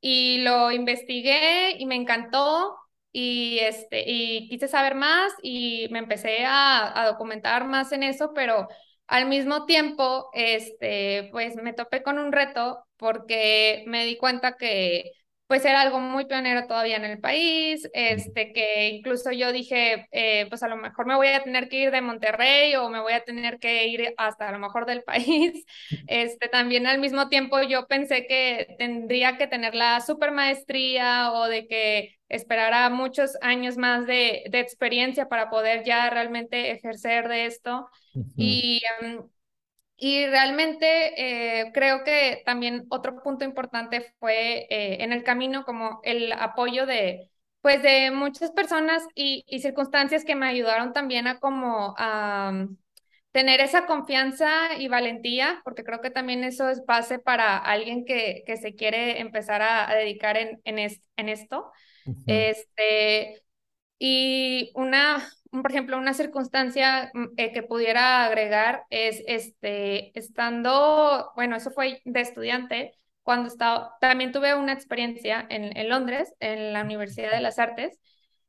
y 0.00 0.38
lo 0.42 0.70
investigué 0.72 1.72
y 1.78 1.86
me 1.86 1.96
encantó 1.96 2.76
y, 3.12 3.58
este, 3.60 4.04
y 4.06 4.48
quise 4.48 4.68
saber 4.68 4.94
más 4.94 5.32
y 5.42 5.88
me 5.90 5.98
empecé 6.00 6.44
a, 6.44 7.00
a 7.00 7.06
documentar 7.06 7.66
más 7.66 7.92
en 7.92 8.02
eso, 8.04 8.32
pero 8.34 8.68
al 9.06 9.26
mismo 9.26 9.66
tiempo, 9.66 10.30
este, 10.34 11.28
pues 11.32 11.56
me 11.56 11.72
topé 11.72 12.02
con 12.02 12.18
un 12.18 12.32
reto 12.32 12.84
porque 12.96 13.84
me 13.86 14.04
di 14.04 14.16
cuenta 14.18 14.56
que 14.56 15.12
pues 15.48 15.64
era 15.64 15.80
algo 15.80 15.98
muy 15.98 16.26
pionero 16.26 16.66
todavía 16.66 16.96
en 16.96 17.06
el 17.06 17.20
país, 17.20 17.88
este, 17.94 18.52
que 18.52 18.90
incluso 18.90 19.32
yo 19.32 19.50
dije, 19.50 20.06
eh, 20.12 20.46
pues 20.50 20.62
a 20.62 20.68
lo 20.68 20.76
mejor 20.76 21.06
me 21.06 21.16
voy 21.16 21.28
a 21.28 21.42
tener 21.42 21.70
que 21.70 21.78
ir 21.80 21.90
de 21.90 22.02
Monterrey 22.02 22.76
o 22.76 22.90
me 22.90 23.00
voy 23.00 23.14
a 23.14 23.24
tener 23.24 23.58
que 23.58 23.88
ir 23.88 24.14
hasta 24.18 24.48
a 24.48 24.52
lo 24.52 24.58
mejor 24.58 24.84
del 24.84 25.02
país. 25.04 25.64
Este, 26.06 26.48
también 26.48 26.86
al 26.86 26.98
mismo 26.98 27.30
tiempo 27.30 27.62
yo 27.62 27.86
pensé 27.86 28.26
que 28.26 28.76
tendría 28.78 29.38
que 29.38 29.46
tener 29.46 29.74
la 29.74 30.00
super 30.02 30.32
maestría 30.32 31.32
o 31.32 31.46
de 31.48 31.66
que 31.66 32.18
esperara 32.28 32.90
muchos 32.90 33.38
años 33.40 33.78
más 33.78 34.06
de, 34.06 34.44
de 34.50 34.60
experiencia 34.60 35.30
para 35.30 35.48
poder 35.48 35.82
ya 35.82 36.10
realmente 36.10 36.72
ejercer 36.72 37.26
de 37.28 37.46
esto. 37.46 37.88
Y 38.36 38.82
em, 39.00 39.22
y 40.00 40.26
realmente 40.26 41.60
eh, 41.60 41.72
creo 41.74 42.04
que 42.04 42.42
también 42.46 42.86
otro 42.88 43.20
punto 43.20 43.44
importante 43.44 44.14
fue 44.20 44.66
eh, 44.70 45.02
en 45.02 45.12
el 45.12 45.24
camino 45.24 45.64
como 45.64 46.00
el 46.04 46.30
apoyo 46.32 46.86
de, 46.86 47.32
pues 47.60 47.82
de 47.82 48.12
muchas 48.12 48.52
personas 48.52 49.02
y, 49.16 49.44
circunstancias 49.60 50.24
que 50.24 50.36
me 50.36 50.46
ayudaron 50.46 50.92
también 50.92 51.26
a 51.26 51.40
como 51.40 51.96
a 51.98 52.66
tener 53.32 53.60
esa 53.60 53.86
confianza 53.86 54.76
y 54.78 54.86
valentía, 54.86 55.60
porque 55.64 55.82
creo 55.82 56.00
que 56.00 56.10
también 56.10 56.44
eso 56.44 56.68
es 56.68 56.86
base 56.86 57.18
para 57.18 57.58
alguien 57.58 58.04
que, 58.04 58.44
que 58.46 58.56
se 58.56 58.76
quiere 58.76 59.20
empezar 59.20 59.62
a, 59.62 59.92
dedicar 59.96 60.36
en, 60.36 60.60
en, 60.64 60.78
en 61.16 61.28
esto. 61.28 61.72
Este, 62.26 63.42
y 63.98 64.70
una, 64.74 65.28
por 65.50 65.70
ejemplo, 65.70 65.98
una 65.98 66.14
circunstancia 66.14 67.10
mm, 67.14 67.26
eh, 67.36 67.52
que 67.52 67.62
pudiera 67.62 68.24
agregar 68.24 68.84
es, 68.90 69.22
este, 69.26 70.18
estando, 70.18 71.32
bueno, 71.36 71.56
eso 71.56 71.70
fue 71.70 72.00
de 72.04 72.20
estudiante, 72.20 72.92
cuando 73.22 73.48
estaba, 73.48 73.96
también 74.00 74.32
tuve 74.32 74.54
una 74.54 74.72
experiencia 74.72 75.46
en, 75.50 75.76
en 75.76 75.88
Londres, 75.88 76.32
en 76.40 76.72
la 76.72 76.82
Universidad 76.82 77.30
de 77.32 77.40
las 77.40 77.58
Artes, 77.58 77.98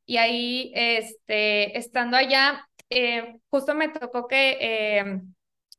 y 0.06 0.16
ahí, 0.16 0.72
este, 0.74 1.78
estando 1.78 2.16
allá, 2.16 2.66
eh, 2.90 3.36
justo 3.50 3.74
me 3.74 3.88
tocó 3.88 4.26
que 4.26 4.58
eh, 4.60 5.20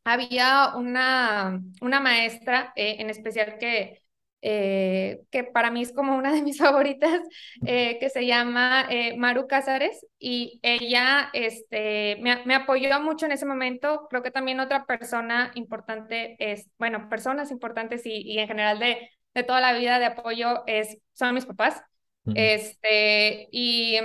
había 0.04 0.76
una, 0.76 1.62
una 1.82 2.00
maestra 2.00 2.74
en 2.76 3.10
especial 3.10 3.58
que 3.60 4.01
eh, 4.42 5.22
que 5.30 5.44
para 5.44 5.72
mí 5.72 5.82
es 5.82 5.94
como 5.94 6.16
una 6.16 6.34
de 6.34 6.42
mis 6.42 6.58
favoritas, 6.60 7.22
eh, 7.66 7.98
que 8.00 8.10
se 8.10 8.26
llama 8.26 8.86
eh, 8.90 9.16
Maru 9.18 9.48
Cázares, 9.48 10.06
y 10.20 10.60
ella 10.64 11.30
este, 11.34 12.18
me, 12.22 12.44
me, 12.46 12.56
apoyó 12.56 13.00
mucho 13.02 13.26
en 13.26 13.32
ese 13.32 13.46
momento. 13.46 14.08
Creo 14.10 14.24
que 14.24 14.32
también 14.32 14.60
otra 14.60 14.86
persona 14.86 15.52
importante 15.56 16.36
es, 16.40 16.70
bueno, 16.78 17.10
personas 17.10 17.52
importantes 17.52 18.06
y, 18.06 18.22
y 18.22 18.40
en 18.40 18.48
general 18.48 18.80
de, 18.80 19.10
de 19.34 19.44
toda 19.44 19.62
la 19.62 19.74
vida 19.74 20.00
de 20.00 20.06
apoyo 20.06 20.64
es, 20.68 20.98
son 21.14 21.34
mis 21.34 21.46
papás. 21.46 21.82
Este, 22.36 23.48
y 23.52 23.98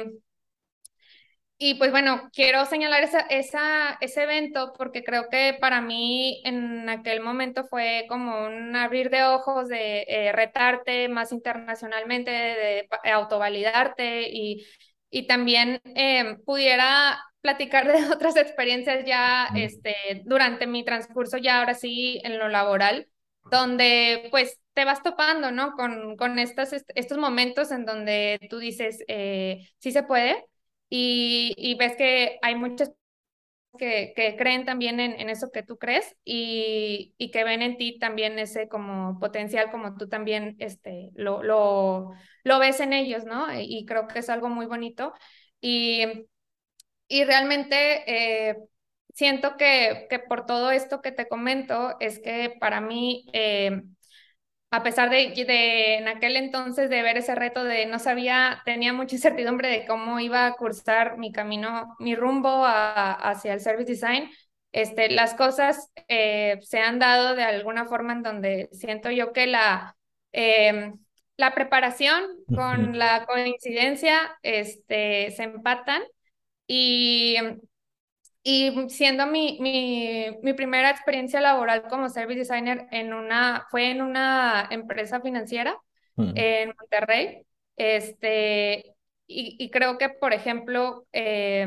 y 1.59 1.75
pues 1.77 1.91
bueno, 1.91 2.29
quiero 2.35 2.67
señalar 2.67 3.03
esa, 3.03 3.21
esa, 3.21 3.97
ese 4.01 4.25
evento 4.25 4.75
porque 4.77 5.03
creo 5.03 5.29
que 5.31 5.57
para 5.59 5.81
mí 5.81 6.43
en 6.45 6.89
aquel 6.91 7.21
momento 7.23 7.65
fue 7.65 8.05
como 8.09 8.47
un 8.47 8.77
abrir 8.77 9.09
de 9.09 9.25
ojos 9.25 9.69
de 9.69 10.05
eh, 10.07 10.33
retarte 10.33 11.09
más 11.09 11.33
internacionalmente, 11.33 12.31
de, 12.31 12.89
autovalidarte 13.11 14.29
y, 14.31 14.67
y 15.11 15.27
también 15.27 15.81
eh, 15.95 16.37
pudiera 16.45 17.19
platicar 17.41 17.87
de 17.87 18.05
otras 18.13 18.37
experiencias 18.37 19.07
ya 19.07 19.49
este, 19.55 20.23
durante 20.27 20.67
mi 20.67 20.85
transcurso, 20.85 21.39
ya 21.39 21.61
ahora 21.61 21.73
sí 21.75 22.21
en 22.25 22.39
lo 22.39 22.49
laboral, 22.49 23.09
donde 23.51 24.29
pues 24.31 24.59
te 24.75 24.85
vas 24.85 25.03
topando, 25.03 25.53
¿no? 25.53 25.73
Con, 25.73 26.17
con 26.17 26.39
estos, 26.39 26.71
estos 26.95 27.17
momentos 27.17 27.71
en 27.71 27.87
donde 27.87 28.39
tú 28.51 28.59
dices, 28.59 29.03
eh, 29.09 29.67
sí 29.79 29.91
se 29.93 30.03
puede 30.03 30.45
y, 30.89 31.77
ves 31.79 31.97
que 31.97 32.39
hay 32.43 32.55
muchas 32.55 32.93
que, 33.79 34.13
que 34.17 34.37
creen 34.37 34.65
también 34.65 35.01
en, 35.01 35.21
en, 35.21 35.29
eso 35.29 35.51
que 35.53 35.63
tú 35.63 35.79
crees 35.79 36.17
y, 36.25 37.15
y, 37.19 37.31
que 37.31 37.45
ven 37.45 37.63
en 37.63 37.77
ti 37.77 37.99
también 37.99 38.39
ese 38.39 38.69
como 38.69 39.19
potencial 39.21 39.71
como 39.71 39.97
tú 39.97 40.09
también 40.09 40.57
este, 40.59 41.11
lo, 41.15 41.43
lo, 41.43 42.13
lo 42.45 42.59
ves 42.59 42.81
en 42.81 42.93
ellos, 42.93 43.25
¿no? 43.25 43.47
Y 43.59 43.85
creo 43.87 44.09
que 44.09 44.21
es 44.21 44.31
algo 44.31 44.49
muy 44.49 44.67
bonito. 44.67 45.13
Y, 45.61 46.27
y 47.09 47.25
realmente 47.25 48.49
eh, 48.51 48.57
siento 49.15 49.57
que, 49.57 50.07
que 50.11 50.19
por 50.19 50.47
todo 50.47 50.71
esto 50.71 51.03
que 51.03 51.13
te 51.13 51.29
comento 51.29 51.97
es 52.01 52.19
que 52.21 52.57
para 52.61 52.81
mí... 52.81 53.27
Eh, 53.33 53.83
a 54.77 54.83
pesar 54.83 55.09
de, 55.09 55.33
de 55.47 55.97
en 55.97 56.09
aquel 56.09 56.37
entonces 56.37 56.91
de 56.91 57.03
ver 57.03 57.17
ese 57.17 57.35
reto 57.35 57.65
de 57.65 57.87
no 57.87 57.99
sabía, 57.99 58.61
tenía 58.67 58.93
mucha 58.93 59.17
incertidumbre 59.17 59.69
de 59.69 59.87
cómo 59.87 60.21
iba 60.21 60.47
a 60.47 60.53
cursar 60.55 61.17
mi 61.17 61.33
camino, 61.33 61.97
mi 61.99 62.15
rumbo 62.15 62.63
hacia 62.67 63.55
el 63.55 63.61
service 63.61 63.91
design, 63.91 64.31
este, 64.73 65.11
las 65.11 65.33
cosas 65.35 65.91
eh, 66.09 66.59
se 66.63 66.81
han 66.81 66.99
dado 66.99 67.35
de 67.35 67.45
alguna 67.45 67.87
forma 67.87 68.13
en 68.13 68.23
donde 68.23 68.69
siento 68.73 69.11
yo 69.11 69.33
que 69.33 69.47
la, 69.47 69.97
em, 70.33 70.99
la 71.39 71.55
preparación 71.55 72.25
con 72.55 72.99
la 72.99 73.25
coincidencia 73.25 74.39
este, 74.43 75.31
se 75.31 75.45
empatan 75.45 76.03
y 76.67 77.37
y 78.49 78.89
siendo 78.91 79.27
mi, 79.27 79.59
mi, 79.61 80.29
mi, 80.41 80.53
primera 80.53 80.89
experiencia 80.91 81.41
laboral 81.41 81.89
como 81.89 82.09
service 82.09 82.39
designer 82.39 82.87
en 82.93 83.13
una, 83.13 83.67
fue 83.73 83.91
en 83.91 84.01
una 84.01 84.69
empresa 84.71 85.21
financiera 85.21 85.77
en 86.17 86.73
Monterrey. 86.79 87.45
Este, 87.77 88.95
y, 89.27 89.57
y, 89.59 89.71
creo 89.71 89.99
que, 89.99 90.11
por 90.11 90.33
ejemplo, 90.33 91.09
eh, 91.13 91.67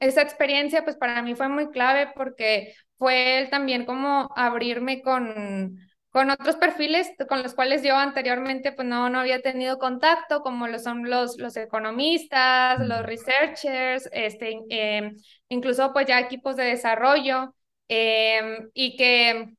esa 0.00 0.22
experiencia 0.22 0.82
pues 0.82 0.96
para 0.96 1.22
mí 1.22 1.36
fue 1.36 1.48
muy 1.48 1.70
clave 1.70 2.10
porque 2.16 2.74
fue 2.98 3.46
también 3.52 3.86
como 3.86 4.28
abrirme 4.34 5.02
con, 5.02 5.78
con 6.16 6.30
otros 6.30 6.56
perfiles 6.56 7.10
con 7.28 7.42
los 7.42 7.52
cuales 7.52 7.82
yo 7.82 7.94
anteriormente 7.94 8.72
pues 8.72 8.88
no, 8.88 9.10
no 9.10 9.20
había 9.20 9.42
tenido 9.42 9.78
contacto, 9.78 10.40
como 10.40 10.66
lo 10.66 10.78
son 10.78 11.10
los, 11.10 11.36
los 11.36 11.58
economistas, 11.58 12.78
los 12.80 13.02
researchers, 13.02 14.08
este, 14.12 14.62
em, 14.70 15.14
incluso 15.50 15.92
pues 15.92 16.06
ya 16.06 16.18
equipos 16.18 16.56
de 16.56 16.64
desarrollo, 16.64 17.54
em, 17.88 18.70
y 18.72 18.96
que 18.96 19.50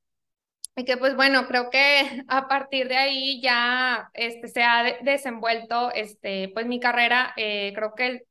y 0.76 0.86
que 0.86 0.98
pues 0.98 1.16
bueno, 1.16 1.48
creo 1.48 1.70
que 1.70 1.80
a 2.28 2.48
partir 2.48 2.88
de 2.88 2.98
ahí 2.98 3.42
ya 3.42 4.10
este, 4.16 4.48
se 4.48 4.64
ha 4.64 4.84
desenvuelto 5.04 5.92
este, 5.94 6.50
pues 6.56 6.66
mi 6.66 6.80
carrera, 6.80 7.34
eh, 7.38 7.72
creo 7.76 7.94
que 7.96 8.08
el, 8.08 8.24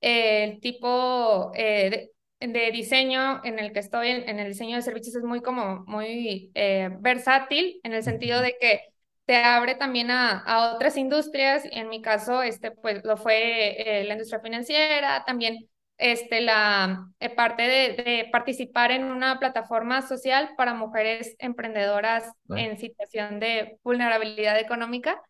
el 0.00 0.60
tipo 0.60 1.52
eh, 1.54 1.90
de, 1.90 2.12
de 2.40 2.70
diseño 2.70 3.42
en 3.44 3.58
el 3.58 3.72
que 3.72 3.80
estoy, 3.80 4.08
en, 4.08 4.38
el 4.38 4.48
diseño 4.48 4.76
de 4.76 4.82
servicios, 4.82 5.16
es 5.16 5.22
muy 5.22 5.40
como 5.40 5.84
muy 5.86 6.50
eh, 6.54 6.90
versátil 7.00 7.80
en 7.82 7.94
el 7.94 8.02
sentido 8.02 8.40
de 8.40 8.56
que 8.60 8.80
te 9.24 9.36
abre 9.36 9.74
también 9.74 10.10
a, 10.10 10.38
a 10.40 10.74
otras 10.74 10.96
industrias. 10.96 11.64
En 11.72 11.88
mi 11.88 12.02
caso, 12.02 12.42
este, 12.42 12.70
pues 12.70 13.04
lo 13.04 13.16
fue 13.16 14.00
eh, 14.00 14.04
la 14.04 14.14
industria 14.14 14.40
financiera, 14.40 15.24
también 15.24 15.68
este, 15.98 16.42
la 16.42 17.08
eh, 17.20 17.30
parte 17.30 17.62
de, 17.62 18.02
de, 18.02 18.28
participar 18.30 18.90
en 18.90 19.04
una 19.04 19.38
plataforma 19.38 20.02
social 20.02 20.50
para 20.56 20.74
mujeres 20.74 21.34
emprendedoras 21.38 22.30
en 22.50 22.78
situación 22.78 23.40
de 23.40 23.78
vulnerabilidad 23.82 24.58
económica 24.58 25.20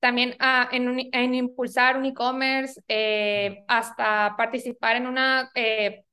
también 0.00 0.34
ah, 0.40 0.68
en, 0.72 1.08
en, 1.12 1.34
impulsar 1.34 1.96
un 1.96 2.06
e-commerce, 2.06 2.80
eh, 2.88 3.64
hasta 3.68 4.34
participar 4.36 4.96
en 4.96 5.06
una, 5.06 5.50
eh, 5.54 6.04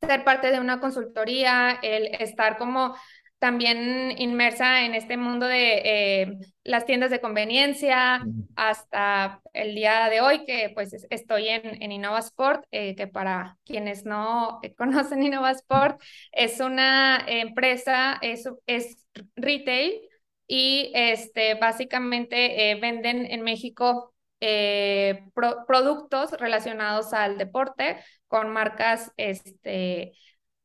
ser 0.00 0.24
parte 0.24 0.50
de 0.50 0.60
una 0.60 0.80
consultoría, 0.80 1.78
el 1.82 2.06
estar 2.20 2.56
como 2.56 2.96
también 3.38 4.14
inmersa 4.18 4.84
en 4.84 4.94
este 4.94 5.16
mundo 5.16 5.46
de 5.46 5.82
eh, 5.84 6.38
las 6.64 6.86
tiendas 6.86 7.10
de 7.10 7.20
conveniencia, 7.20 8.24
hasta 8.56 9.40
el 9.52 9.76
día 9.76 10.08
de 10.08 10.20
hoy 10.20 10.44
que 10.44 10.72
pues 10.74 10.92
estoy 11.10 11.48
en, 11.48 11.80
en 11.80 11.92
InnovaSport, 11.92 12.64
que 12.70 13.08
para 13.12 13.56
quienes 13.64 14.04
no 14.04 14.60
conocen 14.76 15.22
InnovaSport, 15.22 16.00
es 16.32 16.58
una 16.60 17.24
empresa, 17.28 18.18
es, 18.22 18.48
es 18.66 19.06
retail, 19.36 20.07
y 20.48 20.90
este, 20.94 21.54
básicamente 21.54 22.70
eh, 22.72 22.80
venden 22.80 23.26
en 23.26 23.42
México 23.42 24.14
eh, 24.40 25.24
productos 25.66 26.32
relacionados 26.32 27.12
al 27.12 27.38
deporte 27.38 27.98
con 28.28 28.50
marcas 28.52 29.12
este, 29.16 30.14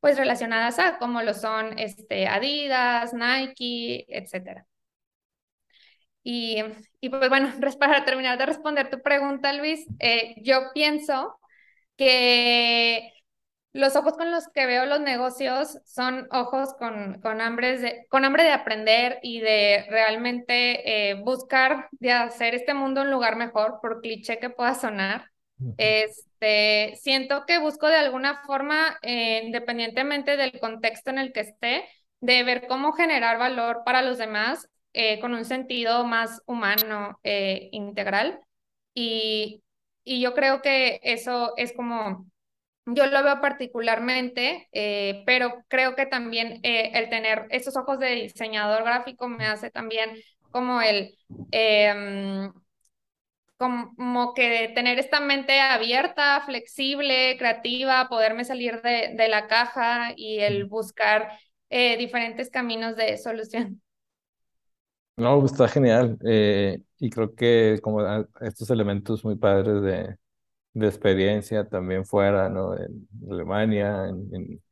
pues 0.00 0.16
relacionadas 0.18 0.78
a, 0.78 0.98
como 0.98 1.22
lo 1.22 1.34
son 1.34 1.78
este, 1.78 2.26
Adidas, 2.28 3.12
Nike, 3.14 4.06
etcétera. 4.08 4.66
Y, 6.22 6.62
y, 7.00 7.08
pues 7.10 7.28
bueno, 7.28 7.50
para 7.78 8.04
terminar 8.04 8.38
de 8.38 8.46
responder 8.46 8.90
tu 8.90 9.02
pregunta, 9.02 9.52
Luis, 9.52 9.86
eh, 10.00 10.34
yo 10.42 10.72
pienso 10.74 11.38
que 11.96 13.12
los 13.74 13.96
ojos 13.96 14.12
con 14.16 14.30
los 14.30 14.46
que 14.48 14.66
veo 14.66 14.86
los 14.86 15.00
negocios 15.00 15.80
son 15.84 16.28
ojos 16.30 16.74
con, 16.78 17.20
con, 17.20 17.40
hambre, 17.40 17.76
de, 17.76 18.06
con 18.08 18.24
hambre 18.24 18.44
de 18.44 18.52
aprender 18.52 19.18
y 19.20 19.40
de 19.40 19.84
realmente 19.90 21.10
eh, 21.10 21.14
buscar 21.14 21.88
de 21.90 22.12
hacer 22.12 22.54
este 22.54 22.72
mundo 22.72 23.02
un 23.02 23.10
lugar 23.10 23.34
mejor, 23.34 23.80
por 23.82 24.00
cliché 24.00 24.38
que 24.38 24.48
pueda 24.48 24.74
sonar. 24.76 25.30
Este, 25.76 26.94
siento 27.00 27.46
que 27.46 27.58
busco 27.58 27.88
de 27.88 27.96
alguna 27.96 28.42
forma, 28.44 28.96
eh, 29.02 29.42
independientemente 29.44 30.36
del 30.36 30.58
contexto 30.60 31.10
en 31.10 31.18
el 31.18 31.32
que 31.32 31.40
esté, 31.40 31.84
de 32.20 32.44
ver 32.44 32.68
cómo 32.68 32.92
generar 32.92 33.38
valor 33.38 33.82
para 33.84 34.02
los 34.02 34.18
demás 34.18 34.68
eh, 34.92 35.18
con 35.18 35.34
un 35.34 35.44
sentido 35.44 36.04
más 36.04 36.42
humano, 36.46 37.18
integral. 37.24 38.38
Y, 38.94 39.64
y 40.04 40.20
yo 40.20 40.32
creo 40.34 40.62
que 40.62 41.00
eso 41.02 41.54
es 41.56 41.72
como, 41.72 42.26
yo 42.86 43.06
lo 43.06 43.22
veo 43.24 43.40
particularmente, 43.40 44.68
pero 45.26 45.64
creo 45.68 45.94
que 45.96 46.06
también 46.06 46.60
el 46.62 47.08
tener 47.10 47.46
esos 47.50 47.76
ojos 47.76 47.98
de 47.98 48.10
diseñador 48.14 48.84
gráfico 48.84 49.28
me 49.28 49.46
hace 49.46 49.70
también 49.70 50.10
como 50.50 50.80
el 50.82 51.16
em, 51.50 52.52
como 53.56 54.34
que 54.34 54.72
tener 54.74 54.98
esta 54.98 55.20
mente 55.20 55.60
abierta, 55.60 56.40
flexible, 56.44 57.36
creativa, 57.38 58.08
poderme 58.08 58.44
salir 58.44 58.82
de, 58.82 59.14
de 59.16 59.28
la 59.28 59.46
caja 59.46 60.12
y 60.16 60.40
el 60.40 60.66
buscar 60.66 61.30
eh, 61.70 61.96
diferentes 61.96 62.50
caminos 62.50 62.96
de 62.96 63.16
solución. 63.16 63.80
No, 65.16 65.38
pues, 65.40 65.52
está 65.52 65.68
genial. 65.68 66.18
Eh, 66.24 66.80
y 66.98 67.10
creo 67.10 67.34
que 67.34 67.78
como 67.82 68.00
estos 68.40 68.68
elementos 68.70 69.24
muy 69.24 69.36
padres 69.36 69.80
de, 69.82 70.16
de 70.74 70.86
experiencia 70.88 71.68
también 71.68 72.04
fuera, 72.04 72.48
¿no? 72.50 72.76
En 72.76 73.08
Alemania, 73.30 74.08
en, 74.08 74.62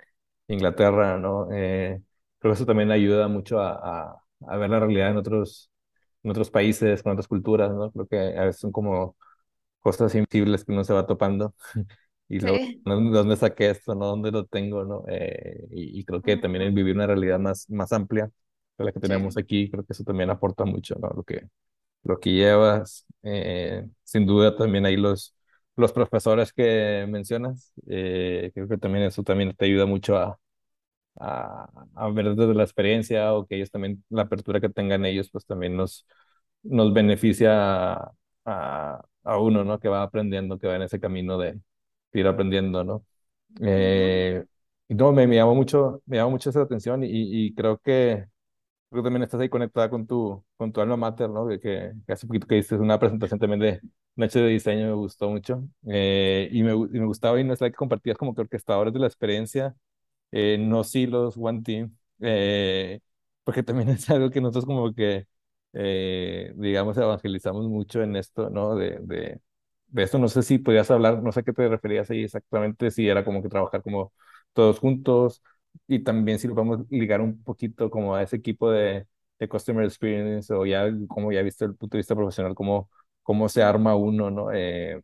Inglaterra, 0.49 1.19
¿no? 1.19 1.49
Eh, 1.53 2.03
creo 2.39 2.53
que 2.53 2.57
eso 2.57 2.67
también 2.67 2.91
ayuda 2.91 3.29
mucho 3.29 3.61
a, 3.61 4.11
a, 4.11 4.25
a 4.49 4.57
ver 4.59 4.71
la 4.71 4.81
realidad 4.81 5.11
en 5.11 5.17
otros 5.17 5.73
en 6.23 6.31
otros 6.31 6.51
países, 6.51 7.03
con 7.03 7.13
otras 7.13 7.29
culturas, 7.29 7.71
¿no? 7.73 7.91
Creo 7.93 8.07
que 8.07 8.39
a 8.39 8.45
veces 8.45 8.61
son 8.61 8.73
como 8.73 9.17
cosas 9.81 10.15
invisibles 10.15 10.65
que 10.65 10.73
uno 10.73 10.85
se 10.85 10.93
va 10.93 11.07
topando 11.07 11.55
y 12.29 12.41
luego, 12.41 12.59
¿dónde 12.85 13.37
saqué 13.37 13.71
esto, 13.71 13.95
no? 13.95 14.07
¿Dónde 14.07 14.31
lo 14.31 14.47
tengo, 14.47 14.85
no? 14.85 15.05
Eh, 15.09 15.67
y, 15.71 16.05
creo 16.05 16.23
que 16.23 16.37
también 16.37 16.63
el 16.63 16.73
vivir 16.73 16.95
una 16.95 17.07
realidad 17.07 17.39
más, 17.39 17.69
más 17.71 17.93
amplia 17.93 18.31
de 18.79 18.85
la 18.85 18.93
que 18.93 19.01
tenemos 19.01 19.37
aquí, 19.37 19.71
creo 19.71 19.85
que 19.85 19.93
eso 19.93 20.05
también 20.05 20.31
aporta 20.31 20.65
mucho, 20.65 20.97
¿no? 21.01 21.11
Lo 21.11 21.23
que, 21.25 21.43
lo 22.05 22.21
que 22.21 22.33
llevas, 22.33 23.07
eh, 23.23 23.87
sin 24.05 24.27
duda 24.27 24.57
también 24.57 24.87
ahí 24.87 24.97
los, 24.97 25.35
los 25.77 25.93
profesores 25.93 26.53
que 26.53 27.07
mencionas, 27.09 27.73
eh, 27.89 28.51
creo 28.55 28.69
que 28.69 28.79
también 28.79 29.05
eso 29.05 29.23
también 29.23 29.55
te 29.57 29.65
ayuda 29.67 29.87
mucho 29.87 30.17
a, 30.17 30.39
a, 31.21 31.69
a, 31.95 32.11
ver 32.11 32.35
desde 32.35 32.55
la 32.55 32.65
experiencia 32.65 33.35
o 33.35 33.47
que 33.47 33.57
ellos 33.57 33.71
también, 33.71 34.05
la 34.11 34.23
apertura 34.23 34.61
que 34.61 34.69
tengan 34.69 35.05
ellos, 35.07 35.31
pues 35.31 35.47
también 35.47 35.77
nos, 35.77 36.07
nos 36.63 36.93
beneficia 36.93 37.95
a, 38.45 39.05
a, 39.25 39.39
uno, 39.39 39.65
¿no? 39.65 39.79
Que 39.81 39.89
va 39.89 40.03
aprendiendo, 40.03 40.59
que 40.59 40.67
va 40.69 40.77
en 40.77 40.83
ese 40.83 41.01
camino 41.01 41.39
de, 41.39 41.61
ir 42.13 42.27
aprendiendo, 42.27 42.85
¿no? 42.85 43.05
Eh, 43.61 44.45
no, 44.89 45.13
me, 45.13 45.27
me 45.27 45.37
llamó 45.37 45.55
mucho, 45.55 46.03
me 46.07 46.17
llamó 46.19 46.33
mucho 46.33 46.51
esa 46.51 46.63
atención 46.63 47.05
y, 47.05 47.09
y 47.11 47.55
creo 47.55 47.79
que 47.79 48.27
creo 48.91 49.03
que 49.03 49.07
también 49.07 49.23
estás 49.25 49.41
ahí 49.41 49.49
conectada 49.49 49.91
con 49.91 50.07
tu, 50.07 50.45
con 50.57 50.73
tu 50.73 50.81
alma 50.81 50.97
mater, 50.97 51.31
¿no? 51.31 51.49
Que, 51.49 51.59
que, 51.61 52.13
hace 52.13 52.27
poquito 52.27 52.47
que 52.47 52.59
hiciste 52.59 52.77
una 52.77 52.99
presentación 52.99 53.41
también 53.41 53.61
de 53.61 53.81
Noche 54.17 54.41
de 54.41 54.49
Diseño, 54.49 54.87
me 54.89 54.93
gustó 54.95 55.31
mucho. 55.31 55.65
Eh, 55.89 56.49
y, 56.53 56.63
me, 56.63 56.73
y 56.73 56.77
me 57.01 57.07
gustaba 57.07 57.41
y 57.41 57.45
no 57.45 57.55
es 57.55 57.61
la 57.61 57.71
que 57.71 57.77
compartías 57.77 58.17
como 58.19 58.35
que 58.35 58.43
orquestadores 58.43 58.93
de 58.93 59.01
la 59.01 59.07
experiencia 59.07 59.75
eh, 60.33 60.59
no 60.61 60.85
silos, 60.85 61.37
one 61.39 61.63
team, 61.63 61.97
eh, 62.21 63.01
porque 63.45 63.63
también 63.63 63.89
es 63.91 64.11
algo 64.11 64.31
que 64.31 64.41
nosotros 64.43 64.67
como 64.67 64.95
que, 64.95 65.27
eh, 65.75 66.53
digamos, 66.57 66.97
evangelizamos 66.99 67.67
mucho 67.69 68.03
en 68.03 68.17
esto, 68.17 68.51
¿no? 68.51 68.77
De, 68.77 68.99
de, 69.03 69.41
de 69.89 70.03
esto, 70.03 70.19
no 70.19 70.29
sé 70.29 70.43
si 70.43 70.59
podías 70.59 70.91
hablar, 70.91 71.23
no 71.23 71.33
sé 71.33 71.41
a 71.41 71.43
qué 71.43 71.53
te 71.53 71.69
referías 71.69 72.11
ahí 72.11 72.25
exactamente, 72.25 72.91
si 72.91 73.09
era 73.09 73.25
como 73.25 73.43
que 73.43 73.49
trabajar 73.49 73.83
como 73.83 74.13
todos 74.53 74.79
juntos 74.79 75.43
y 75.87 76.01
también 76.01 76.39
si 76.39 76.49
lo 76.49 76.55
podemos 76.55 76.81
ligar 76.91 77.21
un 77.21 77.43
poquito 77.43 77.91
como 77.91 78.15
a 78.15 78.23
ese 78.23 78.37
equipo 78.37 78.71
de, 78.71 79.07
de 79.39 79.49
Customer 79.49 79.85
Experience 79.85 80.53
o 80.55 80.67
ya 80.67 80.87
como 81.09 81.33
ya 81.33 81.43
viste 81.43 81.65
el 81.65 81.75
punto 81.77 81.97
de 81.97 82.01
vista 82.01 82.15
profesional, 82.17 82.55
cómo, 82.55 82.91
cómo 83.23 83.49
se 83.49 83.63
arma 83.63 83.97
uno, 83.97 84.31
¿no? 84.31 84.53
Eh, 84.53 85.03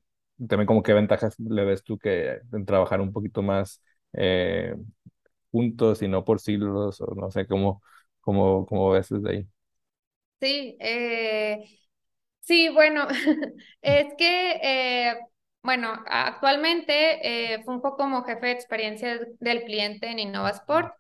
también 0.48 0.66
como 0.66 0.83
qué 0.83 0.92
ventajas 0.94 1.38
le 1.40 1.64
ves 1.64 1.83
tú 1.85 1.98
que 1.98 2.40
en 2.52 2.66
trabajar 2.66 3.00
un 3.00 3.12
poquito 3.12 3.42
más 3.42 3.83
eh, 4.14 4.74
juntos 5.52 6.02
y 6.02 6.09
no 6.09 6.24
por 6.24 6.40
siglos, 6.40 7.00
o 7.00 7.14
no 7.14 7.31
sé 7.31 7.46
cómo, 7.46 7.83
cómo, 8.20 8.66
cómo 8.66 8.90
ves 8.90 9.09
desde 9.11 9.31
ahí. 9.31 9.48
Sí, 10.40 10.76
eh, 10.81 11.64
sí, 12.40 12.68
bueno, 12.70 13.09
es 13.83 14.07
que, 14.18 14.52
eh, 14.62 15.16
bueno, 15.62 15.92
actualmente 16.09 17.54
eh, 17.54 17.64
funjo 17.64 17.96
como 17.96 18.24
jefe 18.24 18.46
de 18.46 18.52
experiencia 18.52 19.18
del 19.40 19.64
cliente 19.64 20.09
en 20.09 20.20
InnovaSport 20.20 20.94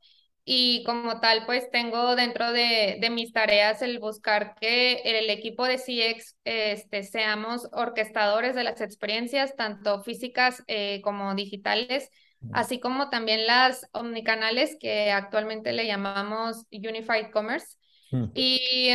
y 0.50 0.82
como 0.84 1.20
tal, 1.20 1.44
pues 1.44 1.70
tengo 1.70 2.16
dentro 2.16 2.52
de, 2.52 2.96
de 3.02 3.10
mis 3.10 3.34
tareas 3.34 3.82
el 3.82 3.98
buscar 3.98 4.54
que 4.58 4.94
el 5.04 5.28
equipo 5.28 5.66
de 5.66 5.76
CX 5.76 6.38
este, 6.44 7.02
seamos 7.02 7.68
orquestadores 7.70 8.54
de 8.54 8.64
las 8.64 8.80
experiencias, 8.80 9.56
tanto 9.56 10.02
físicas 10.02 10.64
eh, 10.66 11.02
como 11.02 11.34
digitales, 11.34 12.08
así 12.54 12.80
como 12.80 13.10
también 13.10 13.46
las 13.46 13.90
omnicanales 13.92 14.78
que 14.80 15.10
actualmente 15.12 15.74
le 15.74 15.86
llamamos 15.86 16.64
Unified 16.70 17.30
Commerce. 17.30 17.76
Mm. 18.10 18.24
Y 18.32 18.88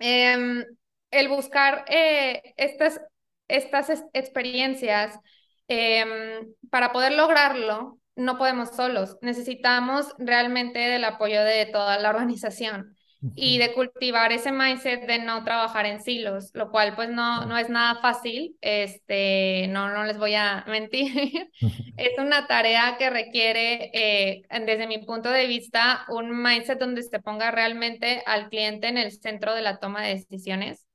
eh, 0.00 0.66
el 1.10 1.28
buscar 1.28 1.86
eh, 1.88 2.52
estas, 2.58 3.00
estas 3.48 4.04
experiencias 4.12 5.18
em, 5.66 6.52
para 6.68 6.92
poder 6.92 7.12
lograrlo, 7.12 8.01
no 8.16 8.38
podemos 8.38 8.70
solos, 8.76 9.16
necesitamos 9.22 10.14
realmente 10.18 10.78
del 10.78 11.04
apoyo 11.04 11.42
de 11.42 11.66
toda 11.66 11.98
la 11.98 12.10
organización 12.10 12.96
y 13.36 13.58
de 13.58 13.72
cultivar 13.72 14.32
ese 14.32 14.50
mindset 14.50 15.06
de 15.06 15.20
no 15.20 15.44
trabajar 15.44 15.86
en 15.86 16.00
silos, 16.00 16.50
lo 16.54 16.70
cual 16.70 16.94
pues 16.96 17.08
no, 17.08 17.46
no 17.46 17.56
es 17.56 17.68
nada 17.68 18.00
fácil, 18.00 18.56
este, 18.60 19.68
no, 19.68 19.90
no 19.90 20.04
les 20.04 20.18
voy 20.18 20.34
a 20.34 20.64
mentir, 20.68 21.50
es 21.96 22.18
una 22.18 22.46
tarea 22.48 22.96
que 22.98 23.10
requiere, 23.10 23.90
eh, 23.94 24.42
desde 24.66 24.86
mi 24.88 24.98
punto 24.98 25.30
de 25.30 25.46
vista, 25.46 26.04
un 26.08 26.42
mindset 26.42 26.78
donde 26.78 27.02
se 27.02 27.20
ponga 27.20 27.50
realmente 27.52 28.22
al 28.26 28.48
cliente 28.48 28.88
en 28.88 28.98
el 28.98 29.12
centro 29.12 29.54
de 29.54 29.62
la 29.62 29.78
toma 29.78 30.02
de 30.02 30.14
decisiones. 30.14 30.86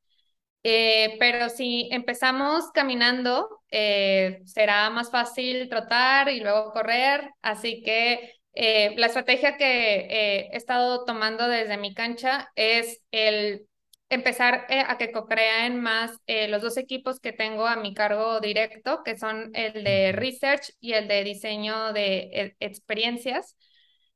Eh, 0.69 1.15
pero 1.17 1.47
si 1.47 1.87
empezamos 1.93 2.71
caminando, 2.73 3.61
eh, 3.71 4.41
será 4.43 4.89
más 4.89 5.09
fácil 5.09 5.69
trotar 5.69 6.27
y 6.27 6.41
luego 6.41 6.73
correr, 6.73 7.29
así 7.41 7.81
que 7.83 8.33
eh, 8.53 8.93
la 8.97 9.05
estrategia 9.07 9.55
que 9.55 9.65
he 9.69 10.57
estado 10.57 11.05
tomando 11.05 11.47
desde 11.47 11.77
mi 11.77 11.93
cancha 11.93 12.51
es 12.55 13.01
el 13.11 13.65
empezar 14.09 14.65
a 14.69 14.97
que 14.97 15.11
co-creen 15.13 15.79
más 15.81 16.11
los 16.49 16.61
dos 16.61 16.75
equipos 16.77 17.19
que 17.21 17.31
tengo 17.31 17.65
a 17.67 17.77
mi 17.77 17.93
cargo 17.93 18.41
directo, 18.41 19.03
que 19.05 19.17
son 19.17 19.51
el 19.53 19.85
de 19.85 20.11
research 20.11 20.71
y 20.81 20.93
el 20.93 21.07
de 21.07 21.23
diseño 21.23 21.93
de 21.93 22.55
experiencias. 22.59 23.55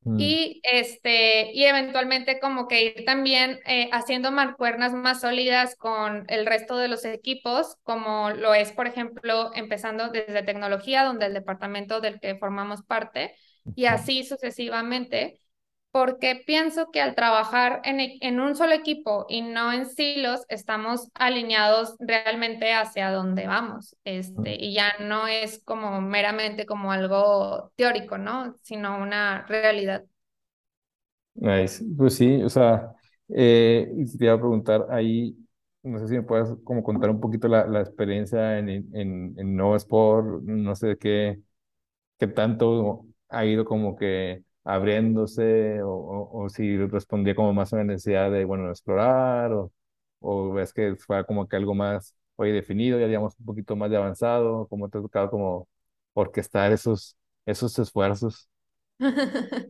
Mm. 0.04 0.18
Y, 0.18 0.60
este, 0.64 1.52
y 1.52 1.64
eventualmente 1.64 2.40
como 2.40 2.66
que 2.66 2.84
ir 2.84 3.04
también 3.04 3.60
haciendo 3.92 4.32
mancuernas 4.32 4.94
más 4.94 5.20
sólidas 5.20 5.76
con 5.76 6.24
el 6.28 6.46
resto 6.46 6.76
de 6.76 6.88
los 6.88 7.04
equipos, 7.04 7.76
como 7.82 8.30
lo 8.30 8.54
es, 8.54 8.72
por 8.72 8.86
ejemplo, 8.86 9.50
empezando 9.54 10.08
desde 10.08 10.42
tecnología, 10.42 11.04
donde 11.04 11.26
el 11.26 11.34
departamento 11.34 12.00
del 12.00 12.18
que 12.20 12.36
formamos 12.36 12.82
parte, 12.82 13.34
y 13.76 13.84
así 13.84 14.24
sucesivamente, 14.24 15.38
porque 15.92 16.42
pienso 16.46 16.90
que 16.90 17.02
al 17.02 17.14
trabajar 17.14 17.82
en, 17.84 18.00
e, 18.00 18.18
en, 18.22 18.40
un 18.40 18.56
solo 18.56 18.72
equipo 18.72 19.26
y 19.28 19.42
no 19.42 19.72
en 19.72 19.86
silos, 19.86 20.40
estamos 20.48 21.10
alineados 21.14 21.96
realmente 22.00 22.72
hacia 22.72 23.10
dónde 23.10 23.46
vamos, 23.46 23.94
este, 24.04 24.56
y 24.58 24.74
ya 24.74 24.94
no 25.00 25.28
es 25.28 25.62
como 25.64 26.00
meramente 26.00 26.64
como 26.64 26.92
algo 26.92 27.70
teórico, 27.76 28.16
¿no? 28.16 28.56
Sino 28.62 29.00
una 29.00 29.46
realidad. 29.46 30.04
Nice. 31.34 31.84
Pues 31.96 32.14
sí, 32.14 32.42
o 32.42 32.48
sea, 32.48 32.92
eh, 33.28 33.92
te 34.18 34.24
iba 34.24 34.34
a 34.34 34.38
preguntar 34.38 34.86
ahí, 34.90 35.36
no 35.82 35.98
sé 35.98 36.08
si 36.08 36.14
me 36.14 36.22
puedes 36.22 36.48
como 36.64 36.82
contar 36.82 37.10
un 37.10 37.20
poquito 37.20 37.48
la, 37.48 37.66
la 37.66 37.80
experiencia 37.80 38.58
en, 38.58 38.68
en, 38.68 39.34
en 39.36 39.56
Nova 39.56 39.76
Sport, 39.76 40.42
no 40.44 40.74
sé 40.74 40.96
qué, 40.96 41.38
qué 42.18 42.26
tanto 42.28 43.04
ha 43.28 43.44
ido 43.44 43.64
como 43.64 43.96
que 43.96 44.42
abriéndose 44.64 45.82
o, 45.82 46.30
o, 46.32 46.48
si 46.48 46.76
respondía 46.78 47.34
como 47.34 47.52
más 47.52 47.72
a 47.72 47.78
la 47.78 47.84
necesidad 47.84 48.30
de, 48.30 48.44
bueno, 48.44 48.70
explorar 48.70 49.52
o, 49.52 49.72
o 50.20 50.52
ves 50.52 50.72
que 50.72 50.96
fue 50.96 51.24
como 51.26 51.48
que 51.48 51.56
algo 51.56 51.74
más 51.74 52.14
hoy 52.36 52.52
definido, 52.52 52.98
ya 52.98 53.06
digamos 53.06 53.34
un 53.38 53.46
poquito 53.46 53.76
más 53.76 53.90
de 53.90 53.96
avanzado, 53.96 54.66
como 54.68 54.88
te 54.88 54.98
ha 54.98 55.02
tocado 55.02 55.30
como 55.30 55.68
orquestar 56.14 56.72
esos, 56.72 57.16
esos 57.46 57.78
esfuerzos. 57.78 58.48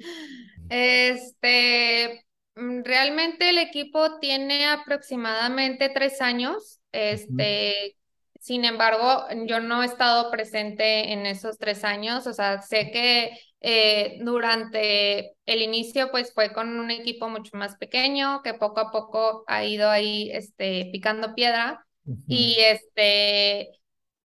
Este, 0.69 2.25
mm, 2.55 2.83
realmente 2.83 3.51
el 3.51 3.59
equipo 3.59 4.19
tiene 4.21 4.67
aproximadamente 4.67 5.91
tres 5.91 6.23
años. 6.23 6.81
Este, 6.93 7.99
sin 8.41 8.65
embargo, 8.65 9.27
yo 9.47 9.61
no 9.61 9.83
he 9.83 9.87
estado 9.87 10.31
presente 10.31 11.13
en 11.13 11.27
esos 11.27 11.59
tres 11.59 11.85
años. 11.85 12.27
O 12.27 12.33
sea, 12.33 12.63
sé 12.63 12.91
que 12.91 13.33
eh, 13.63 14.19
durante 14.21 15.35
el 15.47 15.63
inicio, 15.63 16.11
pues 16.11 16.33
fue 16.35 16.53
con 16.53 16.79
un 16.79 16.91
equipo 16.91 17.29
mucho 17.29 17.57
más 17.57 17.77
pequeño, 17.77 18.43
que 18.43 18.55
poco 18.55 18.81
a 18.81 18.91
poco 18.91 19.45
ha 19.47 19.65
ido 19.65 19.89
ahí, 19.91 20.31
este, 20.33 20.89
picando 20.93 21.35
piedra. 21.35 21.87
Y 22.27 22.57
este, 22.59 23.71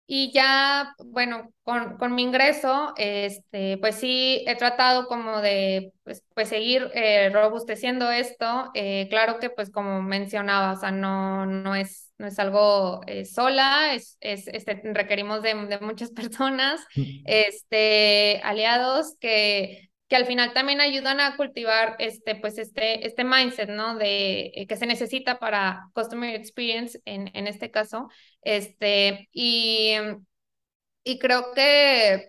y 0.09 0.31
ya, 0.31 0.95
bueno, 1.05 1.53
con, 1.63 1.97
con, 1.97 2.15
mi 2.15 2.23
ingreso, 2.23 2.93
este, 2.95 3.77
pues 3.79 3.95
sí, 3.95 4.43
he 4.47 4.55
tratado 4.55 5.05
como 5.07 5.41
de, 5.41 5.91
pues, 6.03 6.23
pues 6.33 6.47
seguir 6.47 6.89
eh, 6.93 7.29
robusteciendo 7.29 8.09
esto. 8.09 8.71
Eh, 8.73 9.07
claro 9.09 9.37
que, 9.39 9.49
pues 9.49 9.69
como 9.69 10.01
mencionaba, 10.01 10.71
o 10.71 10.79
sea, 10.79 10.91
no, 10.91 11.45
no, 11.45 11.75
es, 11.75 12.06
no 12.17 12.27
es 12.27 12.39
algo 12.39 13.01
eh, 13.07 13.25
sola, 13.25 13.93
es, 13.93 14.17
es, 14.21 14.47
este, 14.47 14.81
requerimos 14.93 15.41
de, 15.41 15.53
de 15.67 15.79
muchas 15.79 16.11
personas, 16.11 16.85
este, 17.25 18.41
aliados 18.43 19.15
que 19.19 19.87
que 20.07 20.15
al 20.15 20.25
final 20.25 20.53
también 20.53 20.79
ayudan 20.79 21.19
a 21.19 21.35
cultivar 21.35 21.95
este, 21.99 22.35
pues 22.35 22.57
este, 22.57 23.05
este 23.05 23.23
mindset, 23.23 23.69
¿no? 23.69 23.95
De 23.95 24.51
eh, 24.55 24.67
que 24.67 24.77
se 24.77 24.85
necesita 24.85 25.37
para 25.39 25.89
customer 25.93 26.33
experience 26.33 27.01
en, 27.05 27.29
en 27.33 27.47
este 27.47 27.71
caso. 27.71 28.09
Este, 28.41 29.27
y, 29.33 29.95
y 31.03 31.19
creo 31.19 31.51
que 31.53 32.25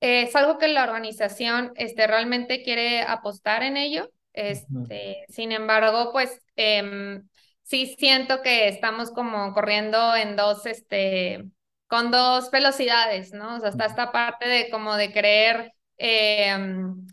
es 0.00 0.34
algo 0.36 0.58
que 0.58 0.68
la 0.68 0.82
organización 0.84 1.72
este, 1.76 2.06
realmente 2.06 2.62
quiere 2.62 3.02
apostar 3.02 3.62
en 3.62 3.76
ello. 3.76 4.10
Este, 4.32 5.24
sin 5.28 5.52
embargo, 5.52 6.10
pues 6.12 6.40
em, 6.56 7.28
sí 7.64 7.96
siento 7.98 8.42
que 8.42 8.68
estamos 8.68 9.10
como 9.10 9.52
corriendo 9.54 10.14
en 10.16 10.36
dos, 10.36 10.66
este, 10.66 11.50
con 11.88 12.10
dos 12.10 12.50
velocidades, 12.50 13.32
¿no? 13.32 13.56
O 13.56 13.60
sea, 13.60 13.70
hasta 13.70 13.86
esta 13.86 14.12
parte 14.12 14.48
de 14.48 14.70
como 14.70 14.96
de 14.96 15.12
querer 15.12 15.72
Em, 15.96 17.06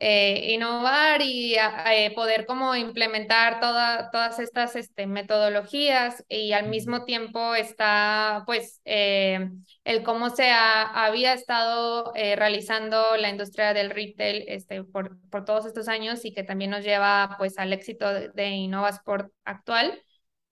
eh, 0.00 0.52
innovar 0.54 1.22
y 1.22 1.56
eh, 1.56 2.12
poder 2.14 2.46
como 2.46 2.76
implementar 2.76 3.60
toda, 3.60 4.10
todas 4.10 4.38
estas 4.38 4.76
este, 4.76 5.06
metodologías 5.06 6.24
y 6.28 6.52
al 6.52 6.68
mismo 6.68 7.04
tiempo 7.04 7.54
está 7.54 8.44
pues 8.46 8.80
eh, 8.84 9.50
el 9.84 10.02
cómo 10.04 10.30
se 10.30 10.50
había 10.50 11.32
estado 11.34 12.12
realizando 12.14 13.16
la 13.16 13.28
industria 13.28 13.74
del 13.74 13.90
retail 13.90 14.44
este, 14.48 14.84
por, 14.84 15.18
por 15.30 15.44
todos 15.44 15.66
estos 15.66 15.88
años 15.88 16.24
y 16.24 16.32
que 16.32 16.44
también 16.44 16.70
nos 16.70 16.84
lleva 16.84 17.34
pues 17.38 17.58
al 17.58 17.72
éxito 17.72 18.12
de, 18.12 18.28
de 18.30 18.48
Innovasport 18.50 19.32
actual. 19.44 20.00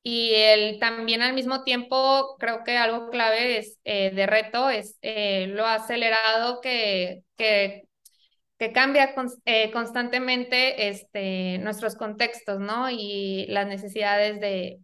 Y 0.09 0.35
el, 0.37 0.79
también 0.79 1.21
al 1.21 1.35
mismo 1.35 1.65
tiempo, 1.65 2.37
creo 2.39 2.63
que 2.63 2.77
algo 2.79 3.11
clave 3.11 3.59
es, 3.59 3.81
eh, 3.83 4.13
de 4.15 4.27
reto 4.27 4.71
es 4.71 4.99
eh, 5.03 5.49
lo 5.49 5.67
acelerado 5.67 6.61
que, 6.61 7.25
que, 7.37 7.86
que 8.59 8.73
cambia 8.73 9.14
eh, 9.45 9.71
constantemente 9.71 10.88
este, 10.88 11.59
nuestros 11.59 11.97
contextos. 11.97 12.61
Y 12.90 13.47
las 13.49 13.66
necesidades 13.66 14.40
de, 14.40 14.81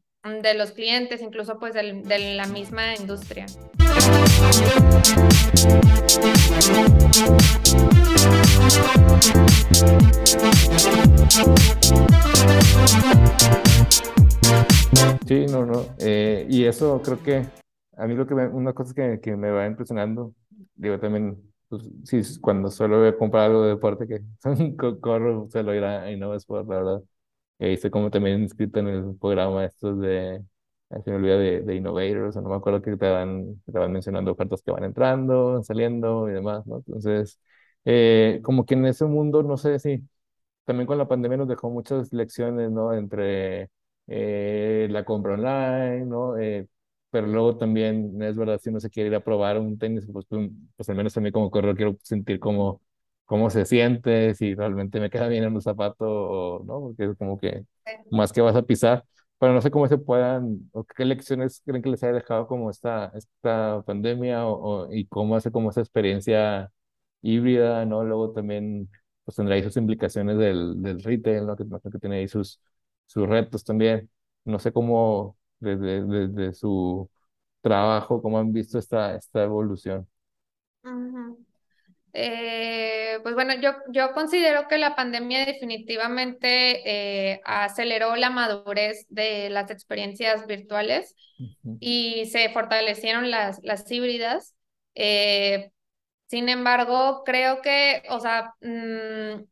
los 0.54 0.72
clientes, 0.72 1.22
incluso 1.22 1.58
pues 1.58 1.74
de, 1.74 2.02
de 2.04 2.35
la 2.35 2.46
misma 2.46 2.94
industria. 2.94 3.46
Sí, 15.26 15.46
no, 15.46 15.64
no. 15.64 15.87
Eh, 15.98 16.46
y 16.48 16.64
eso 16.64 17.00
creo 17.02 17.22
que 17.22 17.46
a 17.96 18.06
mí 18.06 18.14
lo 18.14 18.26
que 18.26 18.35
me, 18.35 18.46
una 18.48 18.72
cosa 18.74 18.94
que 18.94 19.37
me 19.37 19.50
va 19.50 19.66
impresionando, 19.66 20.35
digo 20.74 20.98
también, 21.00 21.51
pues, 21.78 21.82
sí, 22.04 22.40
cuando 22.40 22.70
suelo 22.70 23.16
comprar 23.18 23.44
algo 23.46 23.62
de 23.62 23.70
deporte 23.70 24.06
que 24.06 24.20
corro, 25.00 25.48
suelo 25.50 25.74
ir 25.74 25.85
a 25.85 26.11
Sport, 26.37 26.68
la 26.68 26.76
verdad. 26.76 27.02
Y 27.58 27.66
ahí 27.66 27.78
como 27.90 28.11
también 28.11 28.42
inscrito 28.42 28.80
en 28.80 28.88
el 28.88 29.16
programa 29.20 29.64
estos 29.64 30.00
de, 30.00 30.44
se 31.04 31.11
me 31.11 31.16
olvida 31.16 31.37
de, 31.38 31.62
de 31.62 31.76
Innovators, 31.76 32.37
o 32.37 32.42
no 32.42 32.50
me 32.50 32.56
acuerdo 32.56 32.82
que 32.82 32.96
te 32.96 33.11
van, 33.11 33.62
te 33.66 33.78
van 33.78 33.92
mencionando 33.92 34.32
ofertas 34.32 34.62
que 34.62 34.72
van 34.72 34.85
entrando, 34.85 35.62
saliendo 35.62 36.28
y 36.30 36.35
demás, 36.35 36.66
¿no? 36.66 36.78
Entonces, 36.78 37.40
eh, 37.85 38.40
como 38.44 38.66
que 38.66 38.74
en 38.74 38.87
ese 38.87 39.04
mundo, 39.06 39.42
no 39.42 39.56
sé 39.56 39.78
si 39.78 40.06
también 40.64 40.87
con 40.87 40.98
la 40.98 41.08
pandemia 41.08 41.38
nos 41.38 41.48
dejó 41.48 41.70
muchas 41.70 42.12
lecciones, 42.12 42.70
¿no? 42.70 42.92
Entre 42.94 43.70
eh, 44.06 44.88
la 44.90 45.04
compra 45.04 45.35
online, 45.35 46.06
¿no? 46.06 46.38
Eh, 46.38 46.68
pero 47.12 47.29
luego 47.29 47.59
también, 47.59 48.20
es 48.22 48.37
verdad, 48.37 48.61
si 48.62 48.70
uno 48.70 48.81
se 48.81 48.90
quiere 48.90 49.11
ir 49.11 49.16
a 49.16 49.20
probar 49.25 49.59
un 49.61 49.79
tenis, 49.79 50.07
pues, 50.12 50.27
pues 50.77 50.90
al 50.90 50.96
menos 50.96 51.14
también 51.14 51.33
como 51.35 51.51
corredor 51.53 51.77
quiero 51.77 51.96
sentir 52.03 52.40
cómo, 52.40 52.83
cómo 53.27 53.51
se 53.51 53.66
siente, 53.66 54.35
si 54.35 54.55
realmente 54.57 55.01
me 55.01 55.11
queda 55.11 55.29
bien 55.29 55.44
en 55.44 55.55
un 55.55 55.62
zapato 55.62 56.07
o 56.09 56.64
no, 56.64 56.81
porque 56.81 57.05
es 57.07 57.16
como 57.18 57.38
que 57.38 57.64
más 58.11 58.33
que 58.33 58.40
vas 58.42 58.57
a 58.57 58.62
pisar, 58.62 59.05
pero 59.38 59.53
no 59.55 59.62
sé 59.62 59.70
cómo 59.70 59.88
se 59.88 59.98
puedan, 59.98 60.70
o 60.72 60.85
qué 60.85 61.05
lecciones 61.05 61.62
creen 61.64 61.83
que 61.83 61.90
les 61.90 62.03
haya 62.05 62.14
dejado 62.14 62.46
como 62.48 62.70
esta, 62.70 63.12
esta 63.14 63.83
pandemia 63.87 64.46
o, 64.48 64.92
y 64.92 65.07
cómo 65.07 65.37
hace 65.37 65.51
como 65.53 65.70
esa 65.70 65.81
experiencia 65.81 66.70
híbrida, 67.22 67.85
¿no? 67.87 68.05
Luego 68.05 68.33
también 68.33 68.90
pues 69.25 69.37
tendrá 69.37 69.55
ahí 69.57 69.62
sus 69.62 69.77
implicaciones 69.77 70.38
del, 70.38 70.83
del 70.83 71.03
retail, 71.03 71.46
¿no? 71.46 71.57
Que, 71.57 71.64
que 71.90 71.98
tiene 71.98 72.16
ahí 72.18 72.29
sus, 72.29 72.61
sus 73.07 73.29
retos 73.29 73.64
también. 73.64 74.11
No 74.44 74.59
sé 74.59 74.72
cómo 74.72 75.37
desde, 75.62 76.05
desde 76.05 76.53
su 76.55 77.11
trabajo, 77.62 78.22
cómo 78.22 78.38
han 78.38 78.53
visto 78.53 78.79
esta, 78.79 79.16
esta 79.16 79.44
evolución. 79.44 80.09
Eh, 82.14 83.18
pues 83.22 83.35
bueno, 83.35 83.55
yo, 83.61 83.72
yo 83.88 84.12
considero 84.12 84.68
que 84.68 84.77
la 84.77 84.94
pandemia 84.94 85.46
definitivamente 85.46 87.33
eh, 87.33 87.40
aceleró 87.44 88.16
la 88.16 88.29
madurez 88.29 89.07
de 89.09 89.48
las 89.48 89.70
experiencias 89.70 90.46
virtuales 90.46 91.14
y 91.81 92.27
se 92.27 92.51
fortalecieron 92.51 93.31
las, 93.31 93.61
las 93.62 93.90
híbridas. 93.90 94.55
Eh, 94.94 95.70
sin 96.27 96.48
embargo, 96.51 97.22
creo 97.25 97.62
que, 97.62 98.03
o 98.11 98.20
sea, 98.20 98.55
mm, 98.61 99.44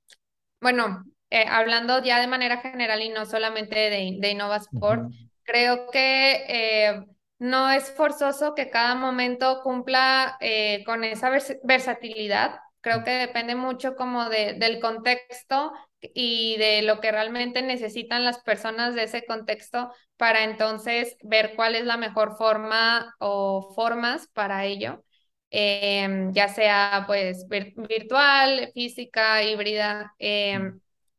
bueno, 0.61 1.05
hablando 1.49 2.03
ya 2.03 2.21
de 2.21 2.27
manera 2.27 2.59
general 2.59 3.01
y 3.03 3.09
no 3.09 3.25
solamente 3.25 3.79
de, 3.79 4.17
de 4.21 4.31
Innovasport, 4.31 5.11
creo 5.51 5.91
que 5.91 6.45
eh, 6.49 7.05
no 7.39 7.71
es 7.71 7.91
forzoso 7.91 8.55
que 8.55 8.71
cada 8.71 8.95
momento 8.95 9.63
cumpla 9.63 10.37
eh, 10.41 10.85
con 10.85 11.03
esa 11.03 11.31
versatilidad. 11.65 12.61
Creo 12.81 13.03
que 13.03 13.11
depende 13.11 13.57
mucho 13.57 13.97
como 13.97 14.29
de, 14.29 14.55
del 14.55 14.81
contexto 14.81 15.73
y 16.01 16.57
de 16.59 16.83
lo 16.83 17.01
que 17.01 17.11
realmente 17.11 17.63
necesitan 17.63 18.25
las 18.25 18.39
personas 18.43 18.95
de 18.95 19.03
ese 19.05 19.27
contexto 19.27 19.93
para 20.17 20.45
entonces 20.45 21.17
ver 21.23 21.55
cuál 21.57 21.75
es 21.75 21.85
la 21.85 21.97
mejor 21.97 22.37
forma 22.39 23.15
o 23.19 23.73
formas 23.75 24.29
para 24.33 24.65
ello. 24.67 25.05
Em, 25.51 26.33
ya 26.33 26.47
sea 26.49 27.05
pues 27.09 27.49
virtual, 27.49 28.71
física, 28.73 29.43
híbrida. 29.43 30.15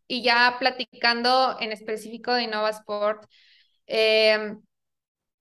Y 0.08 0.24
ya 0.24 0.56
platicando 0.60 1.58
en 1.60 1.72
específico 1.72 2.34
de 2.34 2.44
Innovasport, 2.44 3.26
eh, 3.92 4.56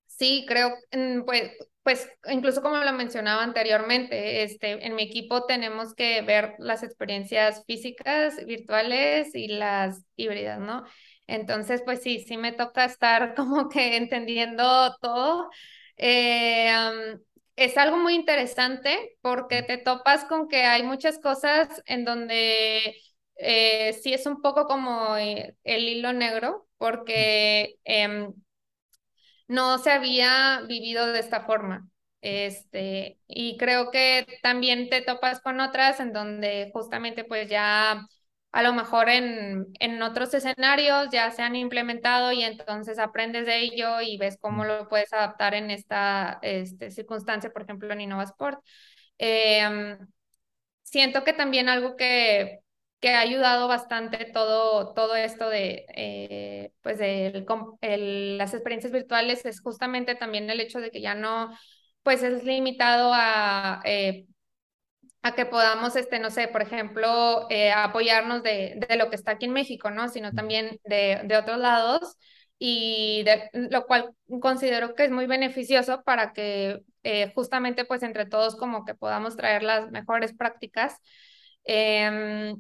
sí, 0.07 0.45
creo, 0.49 0.71
mm, 0.93 1.23
pues, 1.25 1.53
pues 1.83 2.09
incluso 2.31 2.63
como 2.63 2.77
lo 2.79 2.93
mencionaba 2.93 3.43
anteriormente, 3.43 4.43
este, 4.43 4.87
en 4.87 4.95
mi 4.95 5.03
equipo 5.05 5.47
tenemos 5.47 5.95
que 5.95 6.23
ver 6.23 6.55
las 6.59 6.83
experiencias 6.83 7.65
físicas, 7.67 8.45
virtuales 8.47 9.35
y 9.35 9.49
las 9.49 10.05
híbridas, 10.17 10.61
¿no? 10.61 10.85
Entonces, 11.27 11.83
pues 11.85 12.03
sí, 12.03 12.25
sí 12.27 12.37
me 12.37 12.53
toca 12.53 12.85
estar 12.85 13.35
como 13.37 13.69
que 13.69 13.97
entendiendo 13.97 14.97
todo. 15.01 15.49
Eh, 15.97 16.71
es 17.57 17.77
algo 17.77 17.97
muy 17.99 18.15
interesante 18.15 19.17
porque 19.21 19.63
te 19.63 19.77
topas 19.79 20.25
con 20.25 20.49
que 20.49 20.63
hay 20.65 20.83
muchas 20.83 21.19
cosas 21.19 21.83
en 21.87 22.05
donde 22.05 22.95
eh, 23.41 23.93
sí 24.03 24.13
es 24.15 24.27
un 24.27 24.43
poco 24.43 24.67
como 24.67 25.17
eh, 25.17 25.57
el 25.65 25.89
hilo 25.89 26.13
negro, 26.13 26.69
porque 26.79 27.77
em, 27.85 28.33
no 29.49 29.79
se 29.79 29.91
había 29.91 30.63
vivido 30.69 31.07
de 31.13 31.21
esta 31.21 31.43
forma. 31.43 31.89
Este, 32.23 33.19
y 33.27 33.57
creo 33.57 33.91
que 33.91 34.27
también 34.43 34.91
te 34.91 35.01
topas 35.03 35.41
con 35.41 35.61
otras 35.61 36.01
en 36.01 36.13
donde 36.13 36.71
justamente 36.73 37.25
pues 37.25 37.49
ya 37.49 38.07
a 38.53 38.63
lo 38.63 38.75
mejor 38.75 39.09
en, 39.09 39.69
en 39.81 40.03
otros 40.03 40.35
escenarios 40.35 41.09
ya 41.11 41.31
se 41.31 41.43
han 41.43 41.57
implementado 41.57 42.33
y 42.33 42.43
entonces 42.43 42.99
aprendes 42.99 43.47
de 43.47 43.61
ello 43.61 44.01
y 44.03 44.19
ves 44.19 44.37
cómo 44.41 44.65
lo 44.65 44.89
puedes 44.89 45.13
adaptar 45.13 45.55
en 45.55 45.71
esta 45.71 46.39
este, 46.43 46.91
circunstancia, 46.91 47.53
por 47.53 47.63
ejemplo, 47.63 47.91
en 47.93 48.03
InnovaSport. 48.03 48.61
Eh, 49.19 49.97
siento 50.83 51.25
que 51.25 51.33
también 51.33 51.69
algo 51.69 51.97
que, 51.97 52.61
que 53.01 53.11
ha 53.11 53.21
ayudado 53.21 53.69
bastante 53.69 54.27
todo, 54.27 54.93
todo 54.95 55.17
esto 55.17 55.49
de, 55.49 55.87
eh, 55.97 56.73
pues 56.83 56.99
de 56.99 57.45
las 58.39 58.55
experiencias 58.55 58.93
virtuales 58.93 59.45
es 59.47 59.61
justamente 59.61 60.15
también 60.15 60.51
el 60.51 60.61
hecho 60.61 60.81
de 60.81 60.91
que 60.91 61.01
ya 61.01 61.15
no, 61.15 61.51
pues 62.03 62.23
es 62.23 62.45
limitado 62.45 63.13
a... 63.15 63.81
Eh, 63.85 64.27
a 65.23 65.35
que 65.35 65.45
podamos, 65.45 65.97
este, 65.97 66.19
no 66.19 66.31
sé, 66.31 66.49
por 66.49 66.63
ejemplo, 66.63 67.47
eh, 67.51 67.73
apoyarnos 67.73 68.43
de, 68.43 68.81
de, 68.89 68.97
lo 68.97 69.11
que 69.11 69.17
está 69.17 69.33
aquí 69.33 69.45
en 69.47 69.53
México, 69.53 69.91
¿no? 69.91 70.09
Sino 70.09 70.33
también 70.33 70.81
de, 70.85 71.21
de 71.25 71.37
otros 71.37 71.59
lados 71.59 72.17
y 72.59 73.23
de, 73.25 73.51
lo 73.53 73.87
cual 73.87 74.11
considero 74.41 74.95
que 74.95 75.05
es 75.05 75.11
muy 75.11 75.27
beneficioso 75.27 76.03
para 76.05 76.33
que 76.33 76.81
eh, 77.03 77.33
justamente 77.35 77.85
pues 77.85 78.03
entre 78.03 78.27
todos 78.27 78.57
como 78.57 78.85
que 78.85 78.95
podamos 78.95 79.37
traer 79.37 79.63
las 79.63 79.91
mejores 79.91 80.35
prácticas. 80.35 80.97
Eh, 81.65 82.55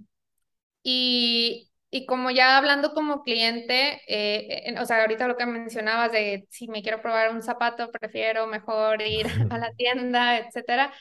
y, 0.83 1.71
y 1.91 2.07
como 2.07 2.31
ya 2.31 2.57
hablando 2.59 2.95
como 2.95 3.23
cliente, 3.23 4.01
eh, 4.09 4.75
o 4.81 4.85
sea, 4.87 5.03
ahorita 5.03 5.29
lo 5.29 5.37
que 5.37 5.47
mencionabas 5.47 6.13
de 6.13 6.47
si 6.51 6.69
me 6.69 6.83
quiero 6.83 7.03
probar 7.03 7.31
un 7.33 7.43
zapato, 7.43 7.91
prefiero 7.91 8.47
mejor 8.47 9.03
ir 9.03 9.27
a 9.51 9.59
la 9.59 9.73
tienda, 9.77 10.39
etcétera. 10.39 10.93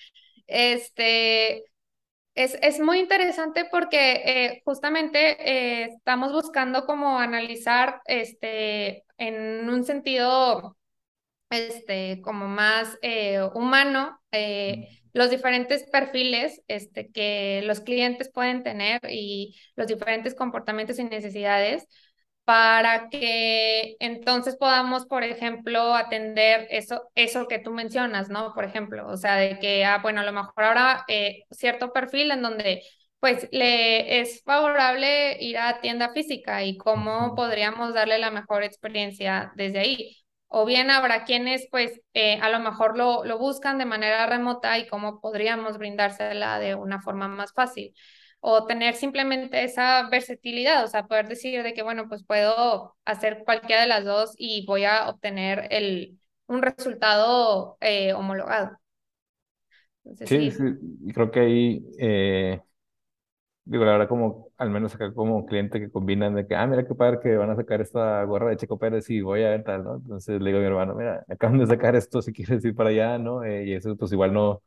Este, 0.48 1.66
es, 2.36 2.58
es 2.62 2.80
muy 2.80 3.00
interesante 3.00 3.66
porque 3.72 4.14
eh, 4.26 4.62
justamente 4.66 5.38
eh, 5.84 5.86
estamos 5.96 6.32
buscando 6.34 6.86
como 6.86 7.20
analizar 7.20 8.02
este, 8.06 9.04
en 9.18 9.70
un 9.70 9.84
sentido 9.84 10.78
este, 11.50 12.22
como 12.22 12.48
más 12.48 12.98
eh, 13.02 13.42
humano 13.56 14.20
los 15.14 15.30
diferentes 15.30 15.84
perfiles 15.90 16.62
este, 16.68 17.12
que 17.12 17.62
los 17.66 17.82
clientes 17.82 18.30
pueden 18.32 18.64
tener 18.64 19.02
y 19.10 19.56
los 19.76 19.88
diferentes 19.88 20.36
comportamientos 20.36 21.00
y 21.00 21.04
necesidades 21.04 21.88
para 22.46 23.10
que 23.10 23.96
entonces 24.00 24.56
podamos, 24.58 25.06
por 25.06 25.24
ejemplo, 25.24 25.94
atender 25.96 26.68
eso, 26.72 27.04
eso 27.14 27.48
que 27.48 27.60
tú 27.60 27.72
mencionas, 27.72 28.30
¿no? 28.30 28.54
Por 28.56 28.66
ejemplo, 28.66 29.08
o 29.08 29.18
sea, 29.18 29.36
de 29.36 29.60
que, 29.60 29.86
ah, 29.86 30.00
bueno, 30.02 30.22
a 30.22 30.24
lo 30.24 30.34
mejor 30.34 30.64
ahora 30.64 31.06
eh, 31.08 31.44
cierto 31.52 31.94
perfil 31.94 32.32
en 32.32 32.42
donde 32.42 32.82
pues 33.20 33.48
le 33.52 34.22
es 34.22 34.42
favorable 34.44 35.38
ir 35.44 35.58
a 35.58 35.82
tienda 35.82 36.12
física 36.14 36.64
y 36.64 36.78
cómo 36.78 37.36
podríamos 37.36 37.94
darle 37.94 38.18
la 38.18 38.32
mejor 38.32 38.64
experiencia 38.64 39.52
desde 39.56 39.80
ahí. 39.80 40.19
O 40.50 40.66
bien 40.66 40.92
habrá 40.92 41.26
quienes 41.26 41.68
pues 41.72 42.02
eh, 42.14 42.40
a 42.42 42.50
lo 42.50 42.60
mejor 42.60 42.98
lo, 42.98 43.24
lo 43.26 43.38
buscan 43.40 43.78
de 43.78 43.86
manera 43.86 44.26
remota 44.28 44.78
y 44.80 44.88
cómo 44.88 45.22
podríamos 45.22 45.78
brindársela 45.78 46.60
de 46.60 46.76
una 46.76 47.02
forma 47.02 47.28
más 47.28 47.54
fácil 47.54 47.94
o 48.42 48.66
tener 48.66 48.96
simplemente 48.96 49.64
esa 49.64 50.10
versatilidad, 50.10 50.84
o 50.86 50.88
sea, 50.88 51.08
poder 51.08 51.28
decir 51.28 51.62
de 51.64 51.74
que, 51.74 51.84
bueno, 51.84 52.08
pues 52.08 52.24
puedo 52.24 52.96
hacer 53.06 53.44
cualquiera 53.46 53.82
de 53.82 53.88
las 53.88 54.06
dos 54.06 54.34
y 54.38 54.66
voy 54.66 54.86
a 54.86 55.10
obtener 55.10 55.68
el, 55.72 56.20
un 56.48 56.62
resultado 56.62 57.78
eh, 57.82 58.14
homologado. 58.14 58.78
sí, 60.24 60.52
creo 61.14 61.32
que 61.32 61.40
ahí, 61.40 61.86
eh, 62.00 62.62
digo, 63.66 63.86
la 63.86 63.92
verdad, 63.94 64.08
como, 64.10 64.49
al 64.60 64.70
menos 64.72 64.96
acá 64.96 65.14
como 65.14 65.46
cliente 65.46 65.80
que 65.80 65.92
combinan 65.92 66.36
de 66.36 66.48
que, 66.48 66.56
ah, 66.56 66.68
mira 66.68 66.86
qué 66.86 66.96
padre 66.96 67.20
que 67.22 67.38
van 67.38 67.50
a 67.52 67.56
sacar 67.56 67.82
esta 67.82 68.24
gorra 68.26 68.50
de 68.52 68.58
Checo 68.58 68.78
Pérez 68.80 69.10
y 69.10 69.22
voy 69.22 69.44
a 69.44 69.50
ver 69.50 69.64
tal, 69.64 69.84
¿no? 69.84 69.96
Entonces 69.98 70.42
le 70.42 70.48
digo 70.50 70.58
a 70.60 70.62
mi 70.62 70.68
hermano, 70.68 70.96
mira, 70.96 71.26
acaban 71.30 71.58
de 71.60 71.68
sacar 71.68 71.96
esto 71.96 72.22
si 72.22 72.34
quieres 72.34 72.64
ir 72.66 72.76
para 72.76 72.90
allá, 72.92 73.18
¿no? 73.18 73.44
Eh, 73.44 73.66
y 73.68 73.74
eso 73.74 73.96
pues 73.98 74.12
igual 74.12 74.34
no, 74.34 74.62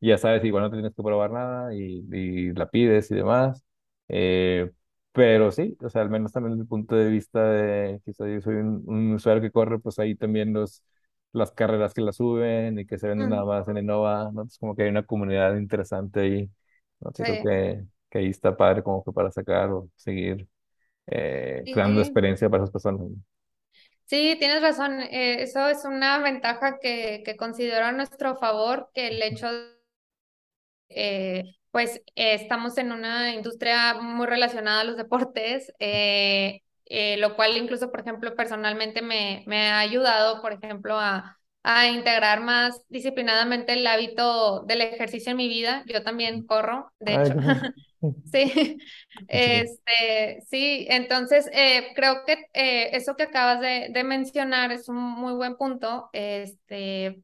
ya 0.00 0.18
sabes, 0.18 0.44
igual 0.44 0.64
no 0.64 0.70
te 0.70 0.76
tienes 0.76 0.94
que 0.94 1.02
probar 1.02 1.30
nada 1.32 1.74
y, 1.74 2.04
y 2.12 2.52
la 2.52 2.68
pides 2.68 3.10
y 3.10 3.14
demás. 3.16 3.64
Eh, 4.08 4.70
pero 5.12 5.50
sí, 5.52 5.76
o 5.82 5.88
sea, 5.88 6.02
al 6.02 6.10
menos 6.10 6.32
también 6.32 6.52
desde 6.52 6.62
el 6.62 6.68
punto 6.68 6.94
de 6.96 7.08
vista 7.08 7.42
de 7.50 8.00
que 8.04 8.12
soy, 8.12 8.40
soy 8.42 8.56
un, 8.56 8.82
un, 8.86 9.12
usuario 9.14 9.42
que 9.42 9.50
corre, 9.50 9.78
pues 9.78 9.98
ahí 9.98 10.14
también 10.14 10.52
los, 10.52 10.82
las 11.32 11.52
carreras 11.52 11.94
que 11.94 12.02
la 12.02 12.12
suben 12.12 12.78
y 12.78 12.86
que 12.86 12.98
se 12.98 13.08
venden 13.08 13.30
nada 13.30 13.44
más 13.44 13.66
en 13.68 13.78
Innova, 13.78 14.30
¿no? 14.32 14.42
Es 14.44 14.58
como 14.58 14.76
que 14.76 14.82
hay 14.84 14.90
una 14.90 15.04
comunidad 15.06 15.56
interesante 15.56 16.20
ahí, 16.20 16.50
¿no? 17.00 17.10
Sí, 17.14 17.22
creo 17.24 17.42
que, 17.42 17.86
que 18.10 18.18
ahí 18.18 18.28
está 18.28 18.56
padre 18.56 18.82
como 18.82 19.04
que 19.04 19.12
para 19.12 19.30
sacar 19.30 19.70
o 19.70 19.88
seguir 19.96 20.46
eh, 21.06 21.64
creando 21.72 22.00
experiencia 22.00 22.48
para 22.50 22.64
esas 22.64 22.72
personas. 22.72 23.08
Sí, 24.04 24.36
tienes 24.38 24.62
razón. 24.62 25.00
Eh, 25.00 25.42
eso 25.42 25.68
es 25.68 25.84
una 25.84 26.18
ventaja 26.18 26.78
que, 26.78 27.22
que 27.24 27.36
considero 27.36 27.86
a 27.86 27.92
nuestro 27.92 28.36
favor, 28.36 28.90
que 28.94 29.08
el 29.08 29.22
hecho 29.22 29.52
de 29.52 29.76
eh, 30.88 31.44
pues 31.70 31.96
eh, 32.14 32.34
estamos 32.34 32.78
en 32.78 32.92
una 32.92 33.34
industria 33.34 33.94
muy 33.94 34.26
relacionada 34.26 34.80
a 34.80 34.84
los 34.84 34.96
deportes, 34.96 35.72
eh, 35.78 36.62
lo 37.18 37.34
cual 37.36 37.56
incluso, 37.56 37.90
por 37.90 38.00
ejemplo, 38.00 38.34
personalmente 38.34 39.02
me, 39.02 39.42
me 39.46 39.68
ha 39.68 39.80
ayudado, 39.80 40.40
por 40.40 40.52
ejemplo, 40.52 40.98
a, 40.98 41.38
a, 41.66 41.86
integrar 41.88 42.40
más 42.42 42.82
disciplinadamente 42.88 43.72
el 43.72 43.86
hábito 43.86 44.60
del 44.60 44.82
ejercicio 44.82 45.30
en 45.30 45.36
mi 45.36 45.48
vida. 45.48 45.84
Yo 45.86 46.02
también 46.02 46.46
corro, 46.46 46.92
de 47.00 47.14
hecho. 47.14 47.34
sí, 48.32 48.78
este, 49.28 50.42
sí, 50.48 50.86
entonces 50.88 51.50
creo 51.94 52.24
que 52.26 52.48
eso 52.52 53.16
que 53.16 53.24
acabas 53.24 53.60
de, 53.60 53.88
de 53.90 54.04
mencionar 54.04 54.72
es 54.72 54.88
un 54.88 54.96
muy 54.96 55.34
buen 55.34 55.56
punto. 55.56 56.10
Este, 56.12 57.22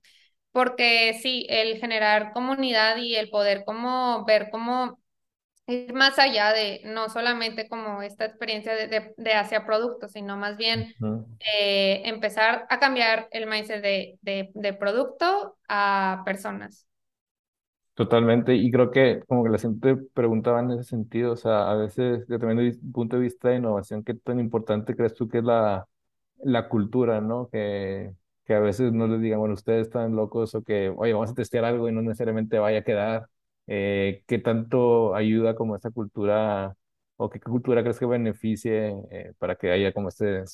porque 0.52 1.18
sí, 1.22 1.46
el 1.48 1.78
generar 1.78 2.33
comunidad 2.33 2.98
y 2.98 3.16
el 3.16 3.31
poder 3.31 3.64
como 3.64 4.24
ver 4.26 4.48
cómo 4.50 5.02
ir 5.66 5.92
más 5.94 6.18
allá 6.18 6.53
de 6.53 6.81
no 6.85 7.09
solamente 7.09 7.68
como 7.68 8.03
esta 8.03 8.25
experiencia 8.27 8.75
de, 8.75 9.14
de, 9.16 9.33
hacia 9.35 9.64
productos, 9.66 10.12
sino 10.12 10.37
más 10.37 10.57
bien 10.57 10.94
eh, 11.40 12.03
empezar 12.07 12.66
a 12.70 12.79
cambiar 12.81 13.29
el 13.33 13.46
mindset 13.46 13.83
de, 13.83 14.18
de, 14.22 14.51
de 14.55 14.72
producto 14.75 15.59
a 15.68 16.22
personas. 16.25 16.87
Totalmente, 17.94 18.55
y 18.55 18.70
creo 18.70 18.90
que 18.90 19.20
como 19.29 19.44
que 19.44 19.51
la 19.51 19.59
gente 19.59 19.96
preguntaba 20.14 20.61
en 20.61 20.70
ese 20.70 20.85
sentido, 20.85 21.33
o 21.33 21.37
sea, 21.37 21.70
a 21.70 21.75
veces 21.77 22.27
de 22.27 22.38
también 22.38 22.57
desde 22.70 22.81
el 22.81 22.90
punto 22.92 23.16
de 23.16 23.22
vista 23.22 23.51
de 23.51 23.57
innovación, 23.57 24.03
¿qué 24.03 24.14
tan 24.14 24.40
importante 24.40 24.96
crees 24.96 25.12
tú 25.14 25.29
que 25.29 25.38
es 25.38 25.44
la, 25.44 25.87
la 26.38 26.68
cultura, 26.70 27.20
¿no? 27.20 27.48
Que, 27.51 28.14
que 28.46 28.55
a 28.55 28.61
veces 28.61 28.92
no 28.92 29.07
les 29.09 29.20
digan, 29.20 29.40
bueno, 29.40 29.55
ustedes 29.55 29.88
están 29.88 30.16
locos 30.16 30.55
o 30.55 30.62
que, 30.64 30.88
oye, 30.96 31.12
vamos 31.12 31.31
a 31.33 31.35
testear 31.35 31.66
algo 31.66 31.87
y 31.88 31.92
no 31.92 32.01
necesariamente 32.03 32.59
vaya 32.59 32.79
a 32.79 32.83
quedar. 32.85 33.29
Eh, 33.66 34.22
¿Qué 34.27 34.38
tanto 34.38 35.14
ayuda 35.14 35.55
como 35.55 35.77
esta 35.77 35.90
cultura 35.90 36.75
o 37.16 37.31
qué 37.31 37.40
cultura 37.40 37.83
crees 37.83 37.98
que 37.98 38.07
beneficie 38.07 38.94
eh, 39.11 39.33
para 39.38 39.55
que 39.57 39.70
haya 39.70 39.92
como 39.92 40.09
este, 40.09 40.44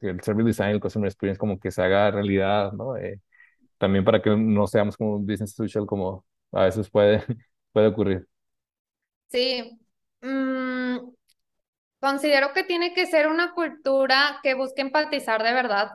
el 0.00 0.20
service 0.22 0.46
design, 0.46 0.70
el 0.70 0.80
customer 0.80 1.08
experience, 1.08 1.38
como 1.38 1.58
que 1.58 1.70
se 1.70 1.82
haga 1.82 2.10
realidad, 2.10 2.72
¿no? 2.72 2.96
Eh, 2.96 3.20
también 3.78 4.04
para 4.04 4.22
que 4.22 4.30
no 4.36 4.66
seamos 4.66 4.96
como 4.96 5.16
un 5.16 5.26
business 5.26 5.54
social 5.54 5.86
como 5.86 6.24
a 6.52 6.64
veces 6.64 6.88
puede, 6.90 7.24
puede 7.72 7.88
ocurrir. 7.88 8.28
Sí. 9.28 9.80
Mm, 10.20 10.98
considero 12.00 12.52
que 12.52 12.64
tiene 12.64 12.94
que 12.94 13.06
ser 13.06 13.26
una 13.28 13.54
cultura 13.54 14.40
que 14.42 14.54
busque 14.54 14.82
empatizar 14.82 15.42
de 15.42 15.52
verdad 15.52 15.90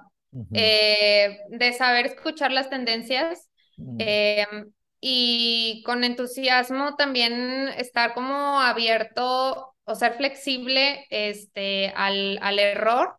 eh, 0.53 1.39
de 1.49 1.73
saber 1.73 2.07
escuchar 2.07 2.51
las 2.51 2.69
tendencias 2.69 3.49
em, 3.97 4.71
y 4.99 5.83
con 5.85 6.03
entusiasmo 6.03 6.95
también 6.95 7.69
estar 7.77 8.13
como 8.13 8.59
abierto 8.61 9.73
o 9.83 9.95
ser 9.95 10.13
flexible 10.15 11.05
este, 11.09 11.93
al, 11.95 12.39
al 12.41 12.59
error, 12.59 13.17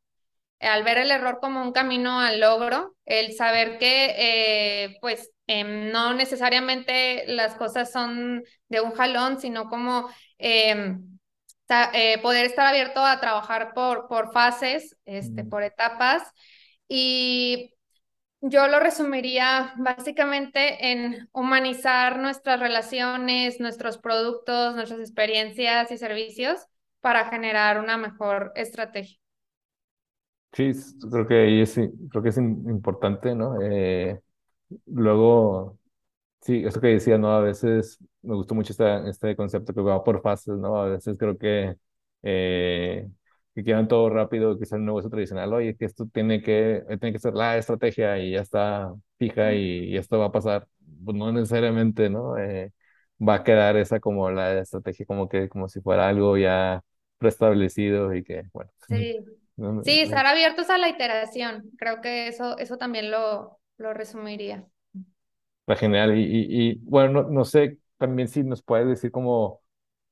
al 0.60 0.84
ver 0.84 0.98
el 0.98 1.10
error 1.10 1.38
como 1.40 1.62
un 1.62 1.72
camino 1.72 2.20
al 2.20 2.40
logro, 2.40 2.94
el 3.06 3.32
saber 3.34 3.78
que 3.78 4.14
eh, 4.18 4.98
pues 5.00 5.30
em, 5.46 5.90
no 5.92 6.14
necesariamente 6.14 7.24
las 7.28 7.54
cosas 7.54 7.92
son 7.92 8.42
de 8.68 8.80
un 8.80 8.92
jalón, 8.92 9.40
sino 9.40 9.68
como... 9.68 10.10
Em, 10.38 11.18
eh, 11.92 12.18
poder 12.22 12.46
estar 12.46 12.66
abierto 12.66 13.04
a 13.04 13.20
trabajar 13.20 13.72
por, 13.74 14.08
por 14.08 14.32
fases, 14.32 14.96
este, 15.04 15.44
por 15.44 15.62
etapas 15.62 16.22
y 16.88 17.74
yo 18.40 18.68
lo 18.68 18.80
resumiría 18.80 19.74
básicamente 19.78 20.92
en 20.92 21.28
humanizar 21.32 22.18
nuestras 22.18 22.60
relaciones, 22.60 23.60
nuestros 23.60 23.98
productos, 23.98 24.74
nuestras 24.74 25.00
experiencias 25.00 25.90
y 25.90 25.98
servicios 25.98 26.66
para 27.00 27.26
generar 27.30 27.78
una 27.80 27.96
mejor 27.96 28.52
estrategia. 28.56 29.18
Sí, 30.52 30.72
creo 31.10 31.26
que 31.26 31.34
ahí 31.42 31.60
es, 31.60 31.74
creo 32.10 32.22
que 32.22 32.30
es 32.30 32.38
importante, 32.38 33.34
¿no? 33.34 33.60
Eh, 33.62 34.20
luego, 34.86 35.78
Sí, 36.42 36.64
eso 36.66 36.80
que 36.80 36.88
decía, 36.88 37.18
¿no? 37.18 37.32
A 37.32 37.40
veces 37.42 37.98
me 38.22 38.34
gustó 38.36 38.54
mucho 38.54 38.72
este, 38.72 39.10
este 39.10 39.36
concepto 39.36 39.74
que 39.74 39.80
va 39.82 40.04
por 40.04 40.22
fases, 40.22 40.56
¿no? 40.58 40.76
A 40.80 40.86
veces 40.88 41.18
creo 41.18 41.38
que, 41.38 41.76
eh, 42.22 43.08
que 43.58 43.64
quieran 43.64 43.88
todo 43.88 44.08
rápido, 44.10 44.58
que 44.58 44.66
sea 44.66 44.78
un 44.78 44.86
negocio 44.86 45.10
tradicional. 45.10 45.52
Oye, 45.52 45.76
que 45.76 45.84
esto 45.84 46.06
tiene 46.12 46.42
que, 46.42 46.84
tiene 47.00 47.12
que 47.12 47.18
ser 47.18 47.34
la 47.34 47.56
estrategia 47.58 48.18
y 48.18 48.32
ya 48.32 48.40
está 48.42 48.94
fija 49.18 49.54
y, 49.54 49.84
y 49.90 49.96
esto 49.96 50.18
va 50.18 50.26
a 50.26 50.32
pasar. 50.32 50.68
Pues 51.04 51.16
no 51.16 51.32
necesariamente, 51.32 52.10
¿no? 52.10 52.38
Eh, 52.38 52.72
va 53.20 53.36
a 53.36 53.44
quedar 53.44 53.76
esa 53.76 54.00
como 54.00 54.30
la 54.30 54.58
estrategia, 54.60 55.06
como 55.06 55.28
que, 55.28 55.48
como 55.48 55.68
si 55.68 55.80
fuera 55.80 56.08
algo 56.08 56.36
ya 56.38 56.82
preestablecido 57.18 58.14
y 58.14 58.22
que, 58.24 58.44
bueno. 58.52 58.70
Sí, 58.88 59.18
no- 59.56 59.72
sí, 59.80 60.00
no- 60.02 60.02
estar 60.02 60.26
abiertos 60.26 60.70
a 60.70 60.78
la 60.78 60.88
iteración. 60.88 61.70
Creo 61.78 62.00
que 62.00 62.28
eso, 62.28 62.58
eso 62.58 62.78
también 62.78 63.10
lo, 63.10 63.60
lo 63.78 63.94
resumiría. 63.94 64.66
Está 65.66 65.76
genial. 65.76 66.16
Y, 66.18 66.22
y, 66.24 66.70
y, 66.72 66.74
bueno, 66.84 67.22
no, 67.24 67.28
no 67.30 67.44
sé 67.44 67.78
también 67.98 68.28
si 68.28 68.42
nos 68.42 68.62
puedes 68.62 68.86
decir 68.88 69.10
como 69.10 69.60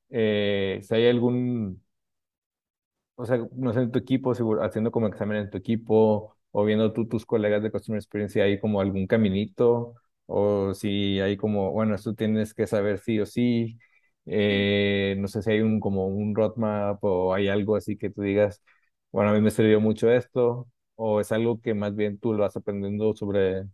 eh, 0.09 0.81
si 0.83 0.95
hay 0.95 1.07
algún 1.09 1.83
o 3.17 3.25
sea, 3.27 3.39
no 3.53 3.73
sé, 3.73 3.81
en 3.81 3.91
tu 3.91 3.99
equipo, 3.99 4.35
seguro, 4.35 4.63
haciendo 4.63 4.91
como 4.91 5.07
examen 5.07 5.37
en 5.39 5.51
tu 5.51 5.57
equipo, 5.59 6.37
o 6.51 6.65
viendo 6.65 6.93
tú 6.93 7.07
tus 7.07 7.25
colegas 7.25 7.63
de 7.63 7.71
Customer 7.71 7.99
Experience, 7.99 8.33
si 8.35 8.41
hay 8.41 8.59
como 8.59 8.81
algún 8.81 9.07
caminito, 9.07 9.95
o 10.27 10.73
si 10.75 11.19
hay 11.21 11.37
como, 11.37 11.71
bueno, 11.73 11.95
esto 11.95 12.15
tienes 12.15 12.53
que 12.55 12.67
saber 12.67 12.99
sí 12.99 13.19
o 13.19 13.25
sí, 13.27 13.79
eh, 14.25 15.15
no 15.19 15.27
sé 15.27 15.41
si 15.41 15.51
hay 15.51 15.61
un 15.61 15.79
como 15.79 16.07
un 16.07 16.35
roadmap 16.35 17.03
o 17.03 17.33
hay 17.33 17.47
algo 17.49 17.75
así 17.77 17.97
que 17.97 18.09
tú 18.09 18.21
digas, 18.23 18.61
bueno, 19.11 19.31
a 19.31 19.33
mí 19.33 19.41
me 19.41 19.51
sirvió 19.51 19.79
mucho 19.81 20.11
esto, 20.11 20.67
o 20.95 21.21
es 21.21 21.31
algo 21.31 21.61
que 21.61 21.73
más 21.73 21.95
bien 21.95 22.19
tú 22.19 22.33
lo 22.33 22.39
vas 22.43 22.55
aprendiendo 22.57 23.15
sobre 23.15 23.65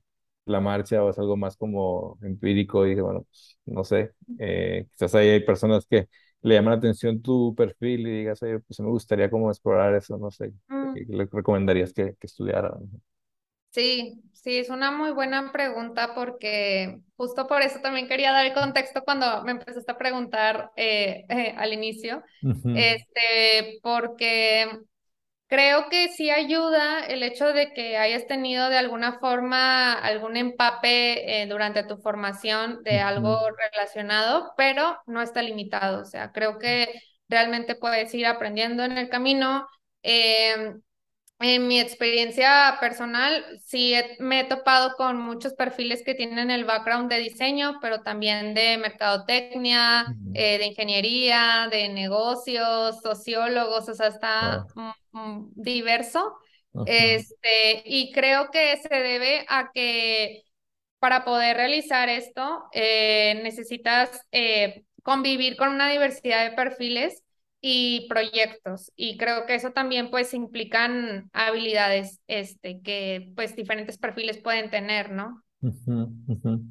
la 0.45 0.59
marcha, 0.61 1.03
o 1.03 1.09
es 1.09 1.19
algo 1.19 1.37
más 1.37 1.57
como 1.57 2.17
empírico, 2.21 2.85
y 2.87 2.95
bueno, 2.99 3.23
pues, 3.23 3.57
no 3.65 3.83
sé, 3.83 4.11
eh, 4.39 4.87
quizás 4.91 5.15
ahí 5.15 5.29
hay 5.29 5.39
personas 5.45 5.85
que 5.87 6.09
le 6.43 6.55
llama 6.55 6.71
la 6.71 6.77
atención 6.77 7.21
tu 7.21 7.55
perfil 7.55 8.07
y 8.07 8.11
digas, 8.19 8.43
oye, 8.43 8.59
pues 8.59 8.79
me 8.81 8.87
gustaría 8.89 9.29
como 9.31 9.49
explorar 9.51 9.95
eso, 9.95 10.17
no 10.17 10.31
sé, 10.31 10.53
¿qué 10.93 11.03
Mm, 11.03 11.07
le 11.07 11.25
recomendarías 11.31 11.93
que, 11.93 12.15
que 12.19 12.27
estudiara? 12.27 12.71
Sí, 13.71 14.21
sí, 14.33 14.57
es 14.59 14.69
una 14.69 14.91
muy 14.91 15.11
buena 15.11 15.51
pregunta 15.51 16.13
porque 16.13 16.99
justo 17.17 17.47
por 17.47 17.63
eso 17.63 17.79
también 17.81 18.07
quería 18.07 18.31
dar 18.31 18.45
el 18.45 18.53
contexto 18.53 19.01
cuando 19.03 19.43
me 19.43 19.51
empezaste 19.53 19.91
a 19.91 19.97
preguntar 19.97 20.71
eh, 20.75 21.25
eh, 21.29 21.55
al 21.57 21.73
inicio, 21.73 22.23
este, 22.71 23.79
porque 23.81 24.67
Creo 25.47 25.87
que 25.89 26.09
sí 26.09 26.31
ayuda 26.31 27.05
el 27.05 27.21
hecho 27.21 27.53
de 27.53 27.73
que 27.73 27.97
hayas 27.97 28.25
tenido 28.25 28.69
de 28.69 28.77
alguna 28.77 29.19
forma 29.19 29.93
algún 29.93 30.35
empape 30.35 31.43
eh, 31.43 31.47
durante 31.47 31.83
tu 31.83 31.97
formación 31.97 32.81
de 32.83 32.99
algo 33.01 33.37
relacionado, 33.71 34.53
pero 34.57 34.97
no 35.05 35.21
está 35.21 35.43
limitado. 35.43 36.01
O 36.01 36.05
sea, 36.05 36.31
creo 36.31 36.57
que 36.57 36.89
realmente 37.29 37.75
puedes 37.75 38.13
ir 38.15 38.25
aprendiendo 38.25 38.83
en 38.83 38.97
el 38.97 39.09
camino. 39.09 39.67
Em, 40.01 40.81
en 41.51 41.67
mi 41.67 41.79
experiencia 41.79 42.77
personal, 42.79 43.45
sí 43.65 43.93
he- 43.93 44.17
me 44.19 44.41
he 44.41 44.43
topado 44.45 44.95
con 44.95 45.17
muchos 45.19 45.53
perfiles 45.53 46.03
que 46.03 46.15
tienen 46.15 46.51
el 46.51 46.65
background 46.65 47.09
de 47.11 47.19
diseño, 47.19 47.79
pero 47.81 48.01
también 48.01 48.53
de 48.53 48.77
mercadotecnia, 48.77 50.15
eh, 50.33 50.57
de 50.59 50.65
ingeniería, 50.67 51.67
de 51.71 51.89
negocios, 51.89 52.99
sociólogos, 53.01 53.89
o 53.89 53.93
sea, 53.95 54.07
está 54.07 54.65
diverso. 55.55 56.37
Este, 56.85 57.81
y 57.85 58.11
creo 58.11 58.51
que 58.51 58.77
se 58.77 58.89
debe 58.95 59.45
a 59.49 59.71
que 59.73 60.43
para 60.99 61.25
poder 61.25 61.57
realizar 61.57 62.09
esto, 62.09 62.65
eh, 62.73 63.41
necesitas 63.43 64.21
eh, 64.31 64.85
convivir 65.03 65.57
con 65.57 65.69
una 65.69 65.89
diversidad 65.91 66.49
de 66.49 66.55
perfiles 66.55 67.22
y 67.63 68.07
proyectos. 68.09 68.93
Y 68.97 69.17
creo 69.17 69.47
que 69.47 69.55
eso 69.55 69.71
también 69.73 70.11
pues 70.11 70.35
implican 70.35 71.29
habilidades 71.33 72.21
este, 72.27 72.81
que 72.83 73.33
pues 73.37 73.55
diferentes 73.57 73.97
perfiles 73.99 74.39
pueden 74.39 74.69
tener, 74.71 75.11
¿no? 75.11 75.43
ujú. 76.27 76.61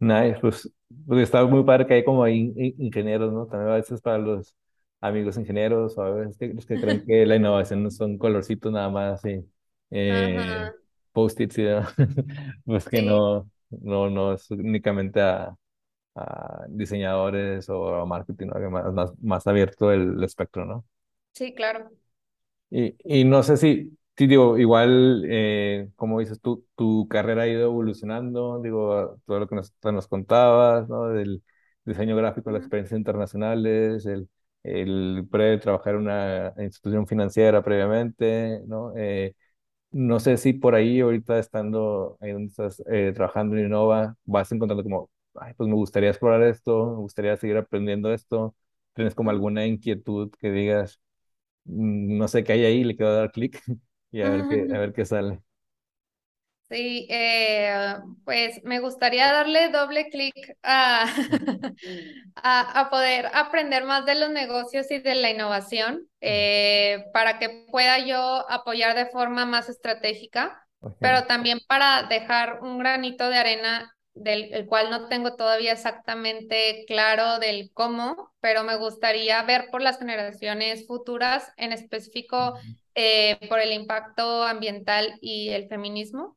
Nice, 0.00 0.38
pues, 0.40 0.70
pues 1.06 1.22
está 1.22 1.44
muy 1.46 1.64
padre 1.64 1.86
que 1.86 1.94
hay 1.94 2.04
como 2.04 2.26
in- 2.28 2.54
ingenieros, 2.78 3.32
¿no? 3.32 3.46
También 3.46 3.70
a 3.72 3.76
veces 3.76 4.00
para 4.02 4.18
los 4.18 4.56
amigos 5.00 5.38
ingenieros 5.38 5.96
o 5.98 6.02
a 6.02 6.10
veces 6.12 6.38
que, 6.38 6.48
los 6.54 6.66
que 6.66 6.80
creen 6.80 7.04
que 7.06 7.26
la 7.26 7.36
innovación 7.36 7.82
no 7.82 7.90
son 7.90 8.18
colorcitos 8.18 8.72
nada 8.72 8.90
más 8.90 9.24
y 9.24 9.44
eh, 9.90 10.70
post-its 11.12 11.58
y 11.58 11.62
demás. 11.64 11.94
pues 12.66 12.88
que 12.88 13.00
sí, 13.00 13.02
no, 13.02 13.50
no, 13.70 14.10
no 14.10 14.34
es 14.34 14.50
únicamente 14.50 15.20
a, 15.22 15.56
a 16.14 16.64
diseñadores 16.68 17.68
o 17.68 17.96
a 17.96 18.06
marketing, 18.06 18.48
¿no? 18.48 18.70
Más, 18.70 18.92
más, 18.92 19.12
más 19.22 19.46
abierto 19.46 19.92
el, 19.92 20.16
el 20.18 20.24
espectro, 20.24 20.64
¿no? 20.66 20.84
sí, 21.32 21.54
claro. 21.54 21.90
Y, 22.70 22.96
y 23.04 23.24
no 23.24 23.42
sé 23.42 23.56
si, 23.56 23.96
si 24.16 24.26
digo, 24.26 24.58
igual, 24.58 25.24
eh, 25.28 25.90
como 25.96 26.18
dices 26.20 26.40
tú, 26.40 26.66
tu 26.76 27.06
carrera 27.08 27.42
ha 27.42 27.48
ido 27.48 27.62
evolucionando, 27.64 28.60
digo, 28.60 29.20
todo 29.26 29.38
lo 29.40 29.48
que 29.48 29.54
nos, 29.56 29.72
nos 29.84 30.08
contabas, 30.08 30.88
¿no? 30.88 31.08
Del 31.08 31.42
diseño 31.84 32.16
gráfico, 32.16 32.50
las 32.50 32.62
experiencias 32.62 32.98
internacionales, 32.98 34.06
el, 34.06 34.28
el 34.64 35.26
pre 35.30 35.58
trabajar 35.58 35.94
en 35.94 36.00
una 36.02 36.52
institución 36.58 37.06
financiera 37.06 37.62
previamente, 37.62 38.60
¿no? 38.66 38.92
Eh, 38.96 39.34
no 39.92 40.20
sé 40.20 40.36
si 40.38 40.52
por 40.54 40.74
ahí, 40.74 41.00
ahorita 41.00 41.38
estando 41.38 42.18
ahí 42.20 42.32
donde 42.32 42.48
estás 42.48 42.82
eh, 42.90 43.12
trabajando 43.14 43.56
en 43.56 43.66
Innova, 43.66 44.16
vas 44.24 44.52
encontrando 44.52 44.82
como, 44.84 45.10
ay, 45.40 45.54
pues 45.54 45.68
me 45.68 45.74
gustaría 45.74 46.10
explorar 46.10 46.42
esto, 46.44 46.92
me 46.92 46.96
gustaría 46.98 47.36
seguir 47.36 47.56
aprendiendo 47.56 48.12
esto. 48.12 48.54
¿Tienes 48.94 49.14
como 49.14 49.30
alguna 49.30 49.66
inquietud 49.66 50.30
que 50.40 50.50
digas? 50.50 51.00
mm, 51.64 52.18
no 52.18 52.28
sé 52.28 52.44
qué 52.44 52.54
hay 52.54 52.64
ahí, 52.66 52.84
le 52.84 52.96
quiero 52.96 53.14
dar 53.14 53.32
clic 53.32 53.62
y 54.12 54.22
a 54.22 54.30
ver 54.30 54.46
qué, 54.46 54.66
a 54.72 54.78
ujú. 54.78 54.80
ver 54.80 54.92
qué 54.94 55.04
sale. 55.06 55.42
Sí, 56.70 57.06
eh, 57.10 57.96
pues 58.24 58.62
me 58.64 58.80
gustaría 58.80 59.30
darle 59.32 59.68
doble 59.68 60.08
clic 60.08 60.34
a, 60.62 61.04
a, 62.36 62.80
a 62.80 62.90
poder 62.90 63.26
aprender 63.34 63.84
más 63.84 64.06
de 64.06 64.14
los 64.14 64.30
negocios 64.30 64.90
y 64.90 64.98
de 64.98 65.14
la 65.14 65.30
innovación 65.30 66.08
eh, 66.20 67.04
para 67.12 67.38
que 67.38 67.66
pueda 67.70 67.98
yo 67.98 68.50
apoyar 68.50 68.96
de 68.96 69.06
forma 69.06 69.44
más 69.46 69.68
estratégica, 69.68 70.66
pero 71.00 71.26
también 71.26 71.60
para 71.68 72.04
dejar 72.04 72.60
un 72.62 72.78
granito 72.78 73.28
de 73.28 73.36
arena 73.38 73.94
del 74.14 74.52
el 74.54 74.66
cual 74.66 74.90
no 74.90 75.08
tengo 75.08 75.36
todavía 75.36 75.72
exactamente 75.72 76.84
claro 76.86 77.38
del 77.38 77.70
cómo, 77.74 78.32
pero 78.40 78.64
me 78.64 78.76
gustaría 78.76 79.42
ver 79.42 79.68
por 79.70 79.82
las 79.82 79.98
generaciones 79.98 80.86
futuras, 80.86 81.52
en 81.56 81.72
específico 81.72 82.54
eh, 82.94 83.38
por 83.48 83.58
el 83.60 83.72
impacto 83.72 84.42
ambiental 84.44 85.18
y 85.20 85.50
el 85.50 85.68
feminismo. 85.68 86.36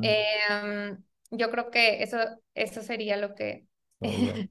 Em, 0.00 1.02
yo 1.30 1.50
creo 1.50 1.70
que 1.70 2.02
eso, 2.02 2.18
eso 2.54 2.82
sería 2.82 3.16
lo 3.16 3.34
que, 3.34 3.66
muy 4.00 4.16
bien. 4.18 4.50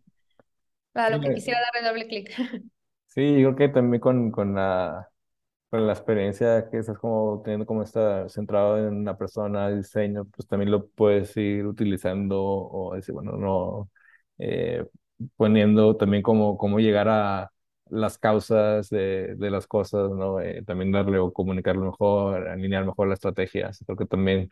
a 0.96 1.10
Sí, 1.10 1.12
lo 1.12 1.20
que 1.22 1.32
quisiera 1.34 1.60
darle 1.74 1.88
doble 1.90 2.08
clic. 2.08 2.32
sí, 3.08 3.42
yo 3.42 3.56
creo 3.56 3.70
que 3.70 3.74
también 3.74 4.02
con, 4.02 4.32
con 4.32 4.56
la, 4.56 5.10
la 5.80 5.94
experiencia 5.94 6.70
que 6.70 6.78
estás 6.80 6.98
como 7.00 7.42
teniendo 7.44 7.66
como 7.66 7.84
está 7.84 8.28
centrado 8.30 8.78
en 8.78 8.96
una 8.96 9.18
persona, 9.18 9.70
diseño, 9.70 10.26
pues 10.26 10.48
también 10.48 10.72
lo 10.72 10.88
puedes 10.90 11.36
ir 11.38 11.66
utilizando 11.68 12.42
o 12.44 12.96
decir, 12.96 13.14
bueno, 13.14 13.34
no, 13.38 13.90
eh, 14.38 14.86
poniendo 15.38 15.96
también 15.98 16.24
como 16.24 16.58
cómo 16.58 16.80
llegar 16.80 17.08
a 17.10 17.52
las 17.90 18.18
causas 18.18 18.90
de, 18.90 19.36
de 19.36 19.52
las 19.52 19.68
cosas, 19.68 20.12
¿no? 20.12 20.40
Eh, 20.42 20.64
también 20.66 20.92
darle 20.92 21.20
o 21.20 21.32
comunicarlo 21.34 21.86
mejor, 21.86 22.48
alinear 22.48 22.86
mejor 22.86 23.08
las 23.08 23.18
estrategias. 23.18 23.80
Creo 23.86 23.98
que 23.98 24.06
también, 24.06 24.50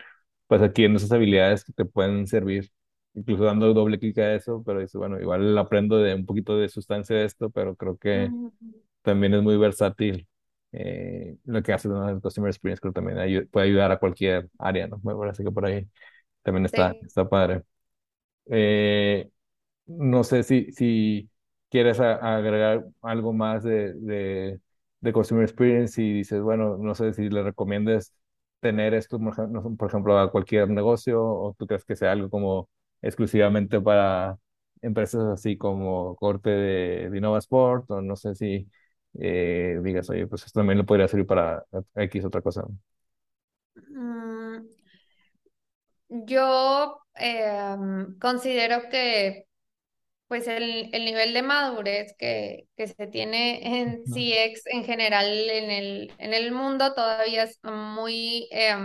pues 0.48 0.62
adquiriendo 0.62 0.98
esas 0.98 1.12
habilidades 1.12 1.64
que 1.64 1.74
te 1.74 1.86
pueden 1.86 2.28
servir, 2.28 2.72
incluso 3.14 3.44
dando 3.46 3.74
doble 3.74 4.00
clic 4.00 4.18
a 4.20 4.36
eso, 4.36 4.64
pero 4.66 4.80
dices, 4.80 4.96
bueno, 4.96 5.20
igual 5.20 5.58
aprendo 5.58 5.98
de 5.98 6.14
un 6.16 6.26
poquito 6.26 6.58
de 6.58 6.70
sustancia 6.70 7.16
de 7.18 7.26
esto, 7.26 7.50
pero 7.50 7.76
creo 7.76 7.98
que 7.98 8.34
también 9.02 9.34
es 9.34 9.44
muy 9.44 9.58
versátil 9.58 10.28
eh, 10.74 11.38
lo 11.46 11.64
que 11.64 11.74
hace 11.74 11.88
el 11.90 12.22
Customer 12.22 12.50
Experience, 12.50 12.82
creo 12.82 12.94
también 12.94 13.50
puede 13.52 13.68
ayudar 13.68 13.92
a 13.92 14.00
cualquier 14.00 14.50
área, 14.60 14.88
¿no? 14.88 15.00
Me 15.04 15.16
parece 15.16 15.44
que 15.44 15.52
por 15.52 15.66
ahí 15.66 15.88
también 16.44 16.66
está, 16.66 16.96
Sí. 16.96 17.08
está 17.08 17.30
padre. 17.30 17.64
Eh, 18.48 19.30
no 19.88 20.24
sé 20.24 20.44
si, 20.44 20.72
si 20.74 21.30
quieres 21.70 22.00
a- 22.00 22.38
agregar 22.38 22.86
algo 23.02 23.34
más 23.34 23.64
de, 23.64 23.94
de, 23.96 24.62
de 25.02 25.14
Customer 25.14 25.44
Experience 25.44 26.02
y 26.02 26.14
dices, 26.14 26.42
bueno, 26.42 26.78
no 26.78 26.96
sé 26.96 27.14
si 27.14 27.30
le 27.30 27.44
recomiendas 27.44 28.14
tener 28.62 28.94
esto, 28.94 29.20
por 29.78 29.88
ejemplo, 29.90 30.20
a 30.20 30.32
cualquier 30.32 30.70
negocio 30.70 31.24
o 31.24 31.56
tú 31.58 31.68
crees 31.68 31.86
que 31.86 31.96
sea 31.96 32.12
algo 32.14 32.30
como 32.30 32.70
exclusivamente 33.02 33.82
para 33.82 34.38
empresas 34.82 35.24
así 35.26 35.58
como 35.58 36.16
corte 36.16 36.50
de, 36.50 37.10
de 37.10 37.18
Innova 37.18 37.40
Sport 37.40 37.90
o 37.92 38.02
no 38.02 38.16
sé 38.16 38.36
si 38.36 38.70
eh, 39.20 39.80
digas, 39.84 40.10
oye, 40.10 40.28
pues 40.28 40.46
esto 40.46 40.60
también 40.60 40.78
lo 40.78 40.86
podría 40.86 41.08
servir 41.08 41.28
para 41.28 41.64
X 41.96 42.26
otra 42.26 42.42
cosa. 42.42 42.66
Mm, 43.76 44.58
yo 46.10 47.00
em, 47.16 48.18
considero 48.20 48.90
que 48.90 49.46
pues 50.28 50.48
el, 50.48 50.90
el, 50.94 51.06
nivel 51.06 51.34
de 51.34 51.44
madurez 51.44 52.16
que, 52.18 52.68
que 52.76 52.88
se 52.88 53.08
tiene 53.08 53.82
en 53.82 54.04
CX 54.06 54.66
en 54.68 54.84
general 54.84 55.28
en 55.28 55.70
el, 55.70 56.14
en 56.18 56.34
el 56.34 56.52
mundo 56.52 56.94
todavía 56.96 57.44
es 57.44 57.60
muy, 57.64 58.48
eh, 58.52 58.76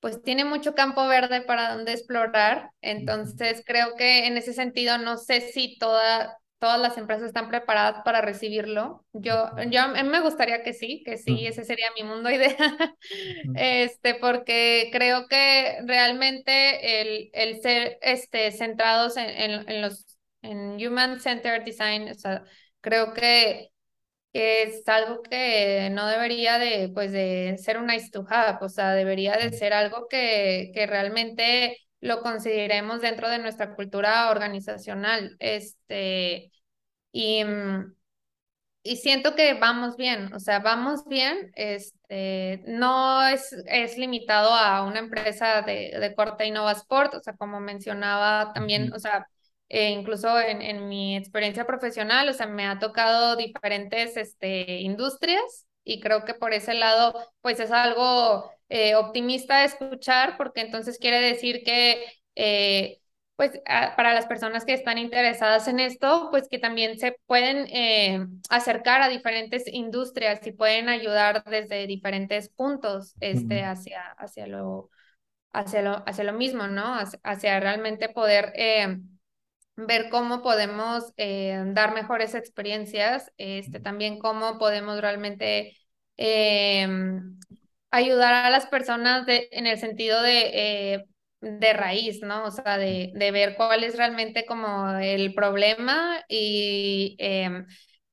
pues 0.00 0.22
tiene 0.22 0.44
mucho 0.44 0.74
campo 0.74 1.06
verde 1.08 1.40
para 1.40 1.74
donde 1.74 1.92
explorar. 1.92 2.70
Entonces 2.82 3.62
creo 3.64 3.96
que 3.96 4.26
en 4.26 4.36
ese 4.36 4.52
sentido 4.52 4.98
no 4.98 5.16
sé 5.16 5.40
si 5.40 5.78
toda, 5.78 6.36
todas 6.64 6.80
las 6.80 6.96
empresas 6.96 7.26
están 7.26 7.50
preparadas 7.50 8.00
para 8.06 8.22
recibirlo. 8.22 9.04
Yo, 9.12 9.50
yo 9.70 9.82
a 9.82 9.88
mí 9.88 10.02
me 10.08 10.22
gustaría 10.22 10.62
que 10.62 10.72
sí, 10.72 11.02
que 11.04 11.18
sí, 11.18 11.46
ese 11.46 11.62
sería 11.62 11.88
mi 11.94 12.04
mundo 12.04 12.30
ideal, 12.30 12.56
este, 13.54 14.14
porque 14.14 14.88
creo 14.90 15.28
que 15.28 15.76
realmente 15.84 17.02
el, 17.02 17.28
el 17.34 17.60
ser 17.60 17.98
este, 18.00 18.50
centrados 18.50 19.18
en, 19.18 19.28
en, 19.28 19.68
en 19.68 19.82
los 19.82 20.06
en 20.40 20.76
Human 20.76 21.20
Centered 21.20 21.64
Design, 21.64 22.08
o 22.08 22.14
sea, 22.14 22.44
creo 22.80 23.12
que 23.12 23.68
es 24.32 24.88
algo 24.88 25.22
que 25.22 25.90
no 25.92 26.08
debería 26.08 26.58
de, 26.58 26.90
pues, 26.94 27.12
de 27.12 27.56
ser 27.62 27.76
un 27.78 27.88
nice 27.88 28.10
to 28.10 28.24
have, 28.30 28.58
o 28.62 28.70
sea, 28.70 28.94
debería 28.94 29.36
de 29.36 29.52
ser 29.52 29.74
algo 29.74 30.08
que, 30.08 30.70
que 30.74 30.86
realmente 30.86 31.76
lo 32.04 32.20
consideremos 32.22 33.00
dentro 33.00 33.30
de 33.30 33.38
nuestra 33.38 33.74
cultura 33.74 34.30
organizacional. 34.30 35.36
Este, 35.40 36.52
y, 37.12 37.44
mm, 37.44 37.94
y 38.82 38.96
siento 38.98 39.34
que 39.34 39.54
vamos 39.54 39.96
bien, 39.96 40.32
o 40.34 40.40
sea, 40.40 40.58
vamos 40.60 41.06
bien, 41.06 41.50
este, 41.54 42.62
no 42.66 43.26
es, 43.26 43.52
es 43.66 43.96
limitado 43.98 44.52
a 44.54 44.82
una 44.84 44.98
empresa 44.98 45.62
de, 45.62 45.96
de 45.98 46.14
corte 46.14 46.46
Innova 46.46 46.72
Sport, 46.72 47.14
o 47.14 47.20
sea, 47.22 47.34
como 47.36 47.60
mencionaba 47.60 48.52
también, 48.52 48.92
o 48.92 48.98
sea, 48.98 49.26
eh, 49.70 49.90
incluso 49.90 50.38
en, 50.40 50.60
en, 50.62 50.88
mi 50.88 51.16
experiencia 51.16 51.66
profesional, 51.66 52.28
o 52.28 52.34
sea, 52.34 52.46
me 52.46 52.66
ha 52.66 52.78
tocado 52.78 53.36
diferentes 53.36 54.16
este, 54.18 54.80
industrias 54.80 55.66
y 55.84 56.00
creo 56.00 56.24
que 56.24 56.34
por 56.34 56.52
ese 56.52 56.74
lado, 56.74 57.14
pues 57.40 57.60
es 57.60 57.70
algo 57.70 58.50
eh, 58.68 58.94
optimista 58.94 59.60
de 59.60 59.66
escuchar, 59.66 60.36
porque 60.36 60.62
entonces 60.62 60.98
quiere 60.98 61.20
decir 61.20 61.62
que, 61.64 62.04
eh, 62.34 63.00
pues 63.36 63.60
para 63.66 64.14
las 64.14 64.26
personas 64.26 64.64
que 64.64 64.74
están 64.74 64.96
interesadas 64.96 65.66
en 65.68 65.80
esto, 65.80 66.28
pues 66.30 66.48
que 66.48 66.58
también 66.58 66.98
se 66.98 67.16
pueden 67.26 67.66
eh, 67.68 68.24
acercar 68.48 69.02
a 69.02 69.08
diferentes 69.08 69.64
industrias 69.66 70.46
y 70.46 70.52
pueden 70.52 70.88
ayudar 70.88 71.42
desde 71.44 71.86
diferentes 71.86 72.48
puntos 72.48 73.14
este, 73.20 73.64
hacia, 73.64 74.02
hacia, 74.18 74.46
lo, 74.46 74.90
hacia, 75.52 75.82
lo, 75.82 76.04
hacia 76.06 76.24
lo 76.24 76.32
mismo, 76.34 76.68
¿no? 76.68 76.94
Hacia, 76.94 77.20
hacia 77.24 77.60
realmente 77.60 78.08
poder 78.08 78.52
ver 79.76 80.08
cómo 80.10 80.42
podemos 80.42 81.12
eh, 81.16 81.62
dar 81.68 81.94
mejores 81.94 82.34
experiencias, 82.34 83.32
este, 83.38 83.80
también 83.80 84.18
cómo 84.18 84.58
podemos 84.58 85.00
realmente 85.00 85.76
eh, 86.16 86.86
ayudar 87.90 88.34
a 88.34 88.50
las 88.50 88.66
personas 88.66 89.26
de, 89.26 89.48
en 89.52 89.66
el 89.66 89.78
sentido 89.78 90.22
de, 90.22 90.50
eh, 90.94 91.04
de 91.40 91.72
raíz, 91.72 92.20
¿no? 92.22 92.44
O 92.44 92.50
sea, 92.50 92.78
de, 92.78 93.12
de, 93.14 93.30
ver 93.30 93.56
cuál 93.56 93.84
es 93.84 93.96
realmente 93.96 94.46
como 94.46 94.90
el 94.98 95.34
problema 95.34 96.24
y, 96.28 97.16
em, 97.18 97.66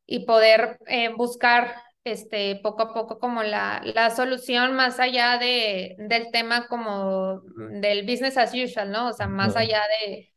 y 0.05 0.25
poder 0.25 0.77
buscar 1.15 1.75
este, 2.03 2.59
poco 2.63 2.83
a 2.83 2.93
poco 2.93 3.19
como 3.19 3.43
la, 3.43 3.81
la 3.83 4.09
solución 4.09 4.75
más 4.75 4.99
allá 4.99 5.37
de, 5.37 5.95
del 5.99 6.31
tema 6.31 6.67
como 6.67 7.41
del 7.79 8.03
business 8.05 8.37
as 8.37 8.53
usual, 8.53 8.91
¿no? 8.91 9.09
O 9.09 9.13
sea, 9.13 9.27
más 9.27 9.55
allá 9.55 9.81
de 10.01 10.30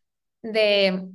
de, 0.44 1.08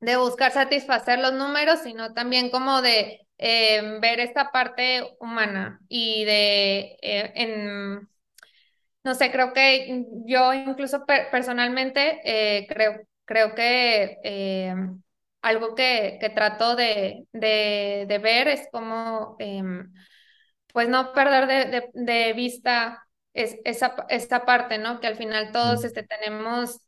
de 0.00 0.16
buscar 0.16 0.52
satisfacer 0.52 1.18
los 1.18 1.32
números, 1.32 1.80
sino 1.82 2.12
también 2.14 2.50
como 2.50 2.82
de 2.82 3.26
eh, 3.38 3.98
ver 4.00 4.20
esta 4.20 4.52
parte 4.52 5.16
humana 5.20 5.80
y 5.88 6.24
de, 6.24 6.98
eh, 7.02 7.32
en, 7.34 8.08
no 9.04 9.14
sé, 9.14 9.32
creo 9.32 9.52
que 9.52 10.06
yo 10.26 10.52
incluso 10.54 11.04
personalmente 11.06 12.20
eh, 12.24 12.66
creo, 12.68 13.00
creo 13.24 13.54
que 13.54 14.18
algo 15.42 15.74
que, 15.74 16.18
que 16.20 16.30
trato 16.30 16.76
de, 16.76 17.26
de, 17.32 18.06
de, 18.08 18.18
ver 18.18 18.48
es 18.48 18.68
como, 18.70 19.36
em, 19.40 19.92
pues 20.72 20.88
no 20.88 21.12
perder 21.12 21.70
de, 21.70 21.90
de 21.94 22.32
vista 22.34 23.06
es, 23.34 23.58
esa, 23.64 23.94
esta 24.08 24.44
parte, 24.44 24.78
¿no? 24.78 25.00
Que 25.00 25.06
al 25.08 25.16
final 25.16 25.52
todos 25.52 25.84
este, 25.84 26.02
tenemos 26.04 26.80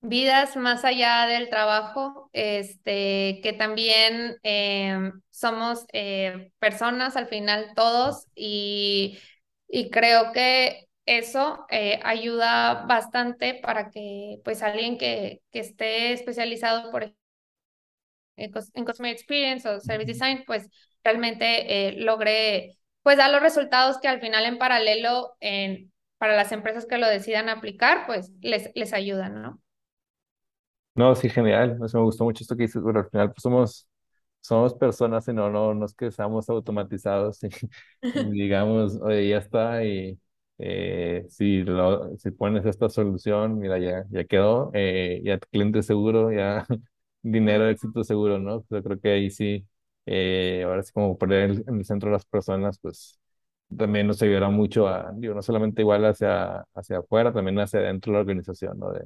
vidas 0.00 0.56
más 0.56 0.84
allá 0.84 1.26
del 1.26 1.48
trabajo, 1.50 2.30
este, 2.32 3.40
que 3.42 3.52
también 3.58 4.36
eh, 4.42 5.12
somos 5.30 5.86
eh, 5.92 6.52
personas 6.58 7.16
al 7.16 7.26
final 7.28 7.72
todos 7.74 8.26
y, 8.34 9.18
y 9.68 9.90
creo 9.90 10.32
que 10.32 10.88
eso 11.06 11.66
eh, 11.70 12.00
ayuda 12.04 12.84
bastante 12.86 13.54
para 13.54 13.90
que 13.90 14.40
pues 14.44 14.62
alguien 14.62 14.98
que, 14.98 15.42
que 15.52 15.60
esté 15.60 16.12
especializado 16.12 16.90
por 16.90 17.14
en 18.36 18.84
Customer 18.84 19.12
Experience 19.12 19.68
o 19.68 19.80
Service 19.80 20.12
Design 20.12 20.44
pues 20.46 20.68
realmente 21.04 21.92
logre 21.98 22.78
pues 23.02 23.16
dar 23.16 23.30
los 23.30 23.42
resultados 23.42 23.98
que 24.00 24.08
al 24.08 24.20
final 24.20 24.44
en 24.44 24.58
paralelo 24.58 25.36
en, 25.40 25.92
para 26.18 26.36
las 26.36 26.52
empresas 26.52 26.86
que 26.86 26.98
lo 26.98 27.08
decidan 27.08 27.48
aplicar 27.48 28.06
pues 28.06 28.30
les, 28.40 28.70
les 28.74 28.92
ayudan, 28.92 29.42
¿no? 29.42 29.60
No, 30.98 31.14
sí, 31.14 31.28
genial. 31.28 31.78
me 31.78 32.00
gustó 32.02 32.24
mucho 32.24 32.42
esto 32.42 32.56
que 32.56 32.64
dices, 32.64 32.82
pero 32.84 32.98
al 33.00 33.08
final 33.10 33.28
pues 33.32 33.42
somos, 33.42 33.88
somos 34.40 34.74
personas 34.74 35.28
y 35.28 35.32
no, 35.32 35.48
no, 35.48 35.72
no 35.74 35.86
es 35.86 35.94
que 35.94 36.10
seamos 36.10 36.48
automatizados 36.50 37.38
y, 38.12 38.30
digamos, 38.30 38.96
oye, 39.00 39.28
ya 39.28 39.38
está 39.38 39.84
y 39.84 40.18
eh, 40.58 41.24
si, 41.28 41.62
lo, 41.62 42.16
si 42.18 42.32
pones 42.32 42.66
esta 42.66 42.88
solución, 42.88 43.58
mira, 43.60 43.78
ya, 43.78 44.04
ya 44.10 44.24
quedó, 44.24 44.70
eh, 44.74 45.20
ya 45.24 45.38
cliente 45.38 45.82
seguro, 45.84 46.32
ya 46.32 46.66
dinero, 47.22 47.68
éxito 47.68 48.02
seguro, 48.02 48.38
¿no? 48.40 48.64
Yo 48.68 48.82
creo 48.82 48.98
que 49.00 49.10
ahí 49.12 49.30
sí, 49.30 49.64
eh, 50.06 50.62
ahora 50.66 50.82
sí 50.82 50.92
como 50.92 51.16
poner 51.16 51.62
en 51.68 51.76
el 51.78 51.84
centro 51.84 52.08
de 52.10 52.14
las 52.14 52.24
personas, 52.26 52.78
pues 52.80 53.20
también 53.76 54.06
nos 54.06 54.22
ayudará 54.22 54.48
mucho 54.50 54.88
a, 54.88 55.12
digo, 55.14 55.34
no 55.34 55.42
solamente 55.42 55.82
igual 55.82 56.04
hacia, 56.06 56.64
hacia 56.74 56.98
afuera, 56.98 57.32
también 57.32 57.58
hacia 57.58 57.80
adentro 57.80 58.12
de 58.12 58.14
la 58.16 58.20
organización, 58.20 58.78
¿no? 58.78 58.92
De, 58.92 59.04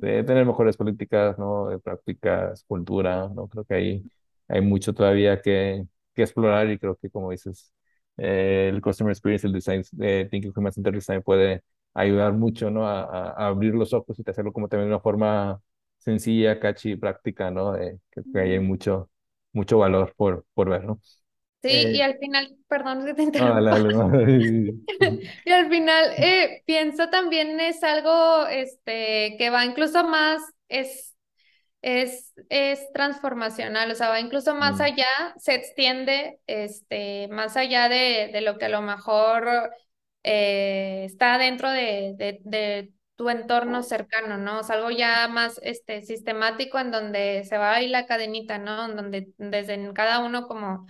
de 0.00 0.24
tener 0.24 0.46
mejores 0.46 0.76
políticas, 0.76 1.38
¿no? 1.38 1.68
De 1.68 1.78
prácticas, 1.78 2.64
cultura, 2.64 3.28
¿no? 3.34 3.48
Creo 3.48 3.64
que 3.64 3.74
ahí 3.74 4.06
hay 4.48 4.60
mucho 4.62 4.94
todavía 4.94 5.40
que, 5.42 5.86
que 6.14 6.22
explorar 6.22 6.70
y 6.70 6.78
creo 6.78 6.96
que, 6.96 7.10
como 7.10 7.30
dices, 7.30 7.72
eh, 8.16 8.70
el 8.72 8.80
Customer 8.80 9.12
Experience, 9.12 9.46
el 9.46 9.52
Design, 9.52 9.82
eh, 10.00 10.28
Thinking 10.30 10.52
Human 10.56 10.72
Centered 10.72 10.96
Design 10.96 11.22
puede 11.22 11.62
ayudar 11.94 12.32
mucho, 12.32 12.70
¿no? 12.70 12.86
A, 12.86 13.02
a, 13.02 13.46
abrir 13.48 13.74
los 13.74 13.92
ojos 13.92 14.18
y 14.18 14.30
hacerlo 14.30 14.52
como 14.52 14.68
también 14.68 14.88
de 14.88 14.94
una 14.94 15.00
forma 15.02 15.60
sencilla, 15.98 16.58
catchy, 16.60 16.96
práctica, 16.96 17.50
¿no? 17.50 17.76
Eh, 17.76 17.98
que, 18.10 18.22
que 18.32 18.38
hay 18.40 18.58
mucho, 18.60 19.10
mucho 19.52 19.78
valor 19.78 20.14
por, 20.16 20.46
por 20.54 20.68
ver, 20.70 20.84
¿no? 20.84 21.00
Sí, 21.62 21.68
y 21.68 22.00
eh, 22.00 22.02
al 22.02 22.18
final, 22.18 22.56
perdón 22.68 23.04
que 23.04 23.14
te 23.14 23.22
interrumpa. 23.22 23.76
y 25.44 25.50
al 25.52 25.68
final 25.68 26.12
eh, 26.16 26.62
pienso 26.64 27.10
también 27.10 27.60
es 27.60 27.82
algo 27.82 28.46
este, 28.46 29.36
que 29.38 29.50
va 29.50 29.66
incluso 29.66 30.04
más, 30.04 30.42
es, 30.68 31.14
es, 31.82 32.32
es 32.48 32.90
transformacional, 32.92 33.90
o 33.90 33.94
sea, 33.94 34.08
va 34.08 34.20
incluso 34.20 34.54
más 34.54 34.78
mm. 34.78 34.82
allá, 34.82 35.34
se 35.36 35.54
extiende 35.54 36.40
este, 36.46 37.28
más 37.28 37.56
allá 37.56 37.88
de, 37.88 38.30
de 38.32 38.40
lo 38.40 38.56
que 38.56 38.66
a 38.66 38.70
lo 38.70 38.80
mejor 38.80 39.70
eh, 40.22 41.04
está 41.04 41.36
dentro 41.36 41.70
de, 41.70 42.14
de, 42.16 42.40
de 42.42 42.92
tu 43.16 43.28
entorno 43.28 43.82
cercano, 43.82 44.38
¿no? 44.38 44.60
Es 44.60 44.70
algo 44.70 44.90
ya 44.90 45.28
más 45.28 45.60
este, 45.62 46.00
sistemático 46.00 46.78
en 46.78 46.90
donde 46.90 47.44
se 47.44 47.58
va 47.58 47.74
ahí 47.74 47.86
la 47.86 48.06
cadenita, 48.06 48.56
¿no? 48.56 48.86
En 48.86 48.96
donde 48.96 49.28
desde 49.36 49.92
cada 49.92 50.20
uno 50.20 50.48
como 50.48 50.86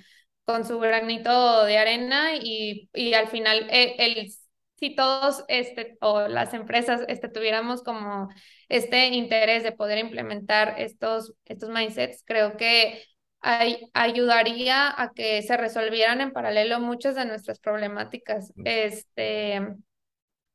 con 0.50 0.64
su 0.64 0.78
granito 0.80 1.64
de 1.64 1.78
arena 1.78 2.34
y, 2.34 2.88
y 2.92 3.14
al 3.14 3.28
final 3.28 3.68
eh, 3.70 3.94
el, 3.98 4.32
si 4.76 4.94
todos 4.96 5.44
este, 5.48 5.96
o 6.00 6.26
las 6.26 6.54
empresas 6.54 7.02
este, 7.08 7.28
tuviéramos 7.28 7.82
como 7.82 8.28
este 8.68 9.08
interés 9.08 9.62
de 9.62 9.72
poder 9.72 9.98
implementar 9.98 10.74
estos, 10.78 11.34
estos 11.44 11.68
mindsets, 11.70 12.24
creo 12.26 12.56
que 12.56 13.04
hay, 13.40 13.88
ayudaría 13.94 14.92
a 15.00 15.12
que 15.12 15.42
se 15.42 15.56
resolvieran 15.56 16.20
en 16.20 16.32
paralelo 16.32 16.80
muchas 16.80 17.14
de 17.14 17.26
nuestras 17.26 17.58
problemáticas. 17.60 18.52
Este, 18.64 19.60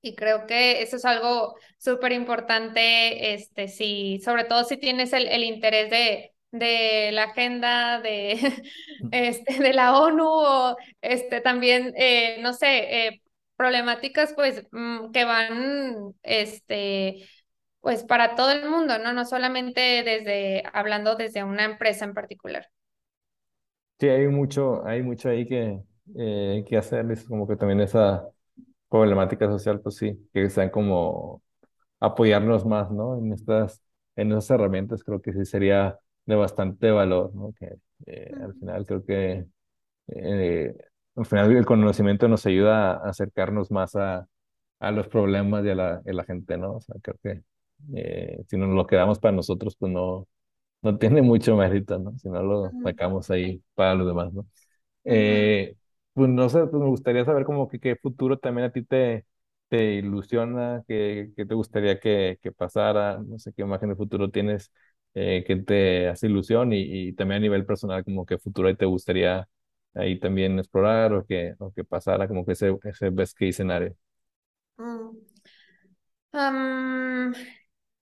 y 0.02 0.16
creo 0.16 0.46
que 0.48 0.82
eso 0.82 0.98
es 0.98 1.06
algo 1.06 1.56
súper 1.78 2.12
importante, 2.12 3.34
este, 3.34 3.68
si, 3.70 4.20
sobre 4.24 4.44
todo 4.44 4.64
si 4.66 4.78
tienes 4.78 5.14
el, 5.14 5.28
el 5.28 5.44
interés 5.44 5.90
de, 5.90 6.35
de 6.60 7.12
la 7.14 7.24
agenda 7.26 8.02
de, 8.02 8.34
este, 9.12 9.60
de 9.60 9.74
la 9.74 10.00
ONU 10.00 10.26
o 10.28 10.78
este, 11.02 11.42
también, 11.42 11.94
eh, 11.98 12.38
no 12.42 12.54
sé, 12.54 13.08
eh, 13.08 13.22
problemáticas 13.56 14.34
pues 14.36 14.66
mm, 14.72 15.12
que 15.12 15.26
van, 15.26 16.14
este, 16.24 17.28
pues 17.82 18.04
para 18.04 18.36
todo 18.36 18.52
el 18.52 18.70
mundo, 18.70 19.00
¿no? 19.00 19.14
No 19.14 19.26
solamente 19.26 19.82
desde, 20.04 20.64
hablando 20.74 21.16
desde 21.16 21.44
una 21.44 21.66
empresa 21.66 22.06
en 22.06 22.14
particular. 22.14 22.68
Sí, 24.00 24.08
hay 24.10 24.28
mucho, 24.28 24.86
hay 24.86 25.02
mucho 25.04 25.30
ahí 25.30 25.48
que, 25.48 25.82
eh, 26.18 26.66
que 26.68 26.78
hacer, 26.78 27.10
es 27.12 27.24
como 27.26 27.48
que 27.48 27.56
también 27.56 27.80
esa 27.80 28.28
problemática 28.90 29.48
social, 29.48 29.82
pues 29.82 29.96
sí, 29.98 30.30
que 30.34 30.50
sean 30.50 30.70
como 30.70 31.44
apoyarnos 32.00 32.66
más, 32.66 32.92
¿no? 32.92 33.18
En 33.20 33.34
estas, 33.34 33.82
en 34.16 34.32
esas 34.34 34.50
herramientas 34.52 35.04
creo 35.04 35.22
que 35.22 35.34
sí 35.34 35.46
sería 35.46 36.00
de 36.26 36.36
bastante 36.36 36.92
valor, 36.92 37.34
¿no? 37.36 37.54
Que 37.60 37.78
eh, 38.08 38.32
al 38.42 38.54
final 38.56 38.86
creo 38.86 39.06
que 39.06 39.46
eh, 40.08 40.76
al 41.16 41.26
final 41.26 41.52
el 41.56 41.66
conocimiento 41.66 42.28
nos 42.28 42.46
ayuda 42.46 42.94
a 42.94 43.10
acercarnos 43.10 43.72
más 43.72 43.96
a, 43.96 44.28
a 44.80 44.92
los 44.92 45.08
problemas 45.08 45.64
de 45.64 45.76
la, 45.76 46.02
de 46.02 46.14
la 46.14 46.24
gente, 46.26 46.58
¿no? 46.58 46.76
O 46.78 46.82
sea, 46.82 46.96
creo 47.02 47.18
que 47.24 47.44
eh, 47.96 48.44
si 48.50 48.58
nos 48.58 48.70
lo 48.76 48.88
quedamos 48.88 49.20
para 49.20 49.36
nosotros, 49.36 49.76
pues 49.78 49.92
no, 49.92 50.28
no 50.84 50.98
tiene 51.00 51.22
mucho 51.22 51.56
mérito, 51.58 52.00
¿no? 52.00 52.18
Si 52.20 52.30
no 52.30 52.44
lo 52.44 52.74
sacamos 52.84 53.32
ahí 53.32 53.64
para 53.76 53.96
los 53.96 54.08
demás, 54.08 54.34
¿no? 54.34 54.48
Eh, 55.04 55.76
pues 56.14 56.30
no 56.30 56.50
sé, 56.50 56.60
pues 56.68 56.82
me 56.84 56.90
gustaría 56.90 57.26
saber 57.26 57.46
como 57.46 57.68
que 57.68 57.80
qué 57.80 57.96
futuro 57.96 58.38
también 58.40 58.68
a 58.68 58.72
ti 58.72 58.84
te, 58.84 59.26
te 59.70 59.96
ilusiona, 59.96 60.84
qué, 60.88 61.32
qué 61.36 61.46
te 61.46 61.54
gustaría 61.56 62.00
que, 62.00 62.40
que 62.42 62.52
pasara, 62.52 63.20
no 63.20 63.38
sé 63.40 63.54
qué 63.54 63.62
imagen 63.64 63.90
de 63.90 63.96
futuro 63.96 64.32
tienes 64.32 64.72
eh, 65.16 65.44
que 65.48 65.58
te 65.58 66.08
hace 66.10 66.28
ilusión 66.28 66.74
y, 66.74 67.10
y 67.10 67.14
también 67.14 67.38
a 67.40 67.42
nivel 67.42 67.66
personal 67.66 68.04
como 68.06 68.26
qué 68.26 68.38
futuro 68.40 68.68
ahí 68.70 68.76
te 68.76 68.86
gustaría 68.86 69.48
ahí 69.96 70.20
también 70.20 70.60
explorar 70.60 71.14
o 71.14 71.26
que, 71.26 71.56
o 71.60 71.72
que 71.74 71.84
pasara 71.86 72.28
como 72.28 72.46
que 72.46 72.54
ese, 72.54 72.78
ese 72.86 73.10
best 73.12 73.38
case 73.38 73.54
scenario. 73.54 73.96
Mm. 74.78 75.18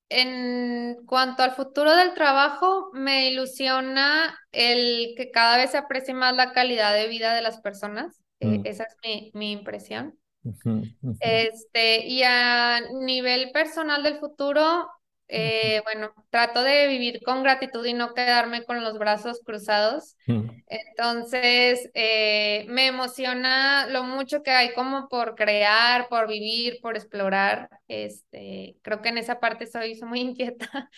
en 0.10 1.06
cuanto 1.06 1.44
al 1.44 1.56
futuro 1.56 1.96
del 1.96 2.14
trabajo, 2.14 2.92
me 2.94 3.30
ilusiona 3.30 4.38
el 4.52 5.14
que 5.18 5.32
cada 5.32 5.58
vez 5.58 5.72
se 5.72 5.78
aprecie 5.78 6.14
más 6.14 6.36
la 6.36 6.54
calidad 6.54 6.94
de 6.94 7.08
vida 7.08 7.34
de 7.34 7.42
las 7.42 7.60
personas. 7.62 8.22
Eh, 8.40 8.62
Mm, 8.62 8.66
esa 8.66 8.84
es 8.86 8.96
mi, 9.04 9.32
mi 9.34 9.52
impresión. 9.52 10.18
ujú, 10.44 10.72
ujú, 11.02 11.20
Este, 11.20 12.06
y 12.06 12.24
a 12.24 12.82
nivel 13.02 13.52
personal 13.52 14.04
del 14.04 14.20
futuro, 14.20 14.90
eh, 15.28 15.82
bueno, 15.86 16.14
trato 16.30 16.64
de 16.64 16.88
vivir 16.88 17.22
con 17.24 17.44
gratitud 17.44 17.86
y 17.86 17.94
no 17.94 18.14
quedarme 18.14 18.66
con 18.66 18.84
los 18.84 18.98
brazos 19.00 19.42
cruzados. 19.46 20.18
ujú, 20.28 20.64
Entonces, 20.68 21.90
eh, 21.94 22.66
me 22.70 22.88
emociona 22.88 23.88
lo 23.88 24.04
mucho 24.04 24.42
que 24.44 24.52
hay 24.52 24.74
como 24.74 25.08
por 25.10 25.36
crear, 25.36 26.08
por 26.10 26.28
vivir, 26.28 26.80
por 26.82 26.96
explorar. 26.98 27.70
Este, 27.88 28.78
creo 28.82 29.02
que 29.02 29.10
en 29.10 29.18
esa 29.20 29.40
parte 29.40 29.68
soy, 29.68 29.96
soy 29.96 30.08
muy 30.10 30.20
inquieta. 30.22 30.90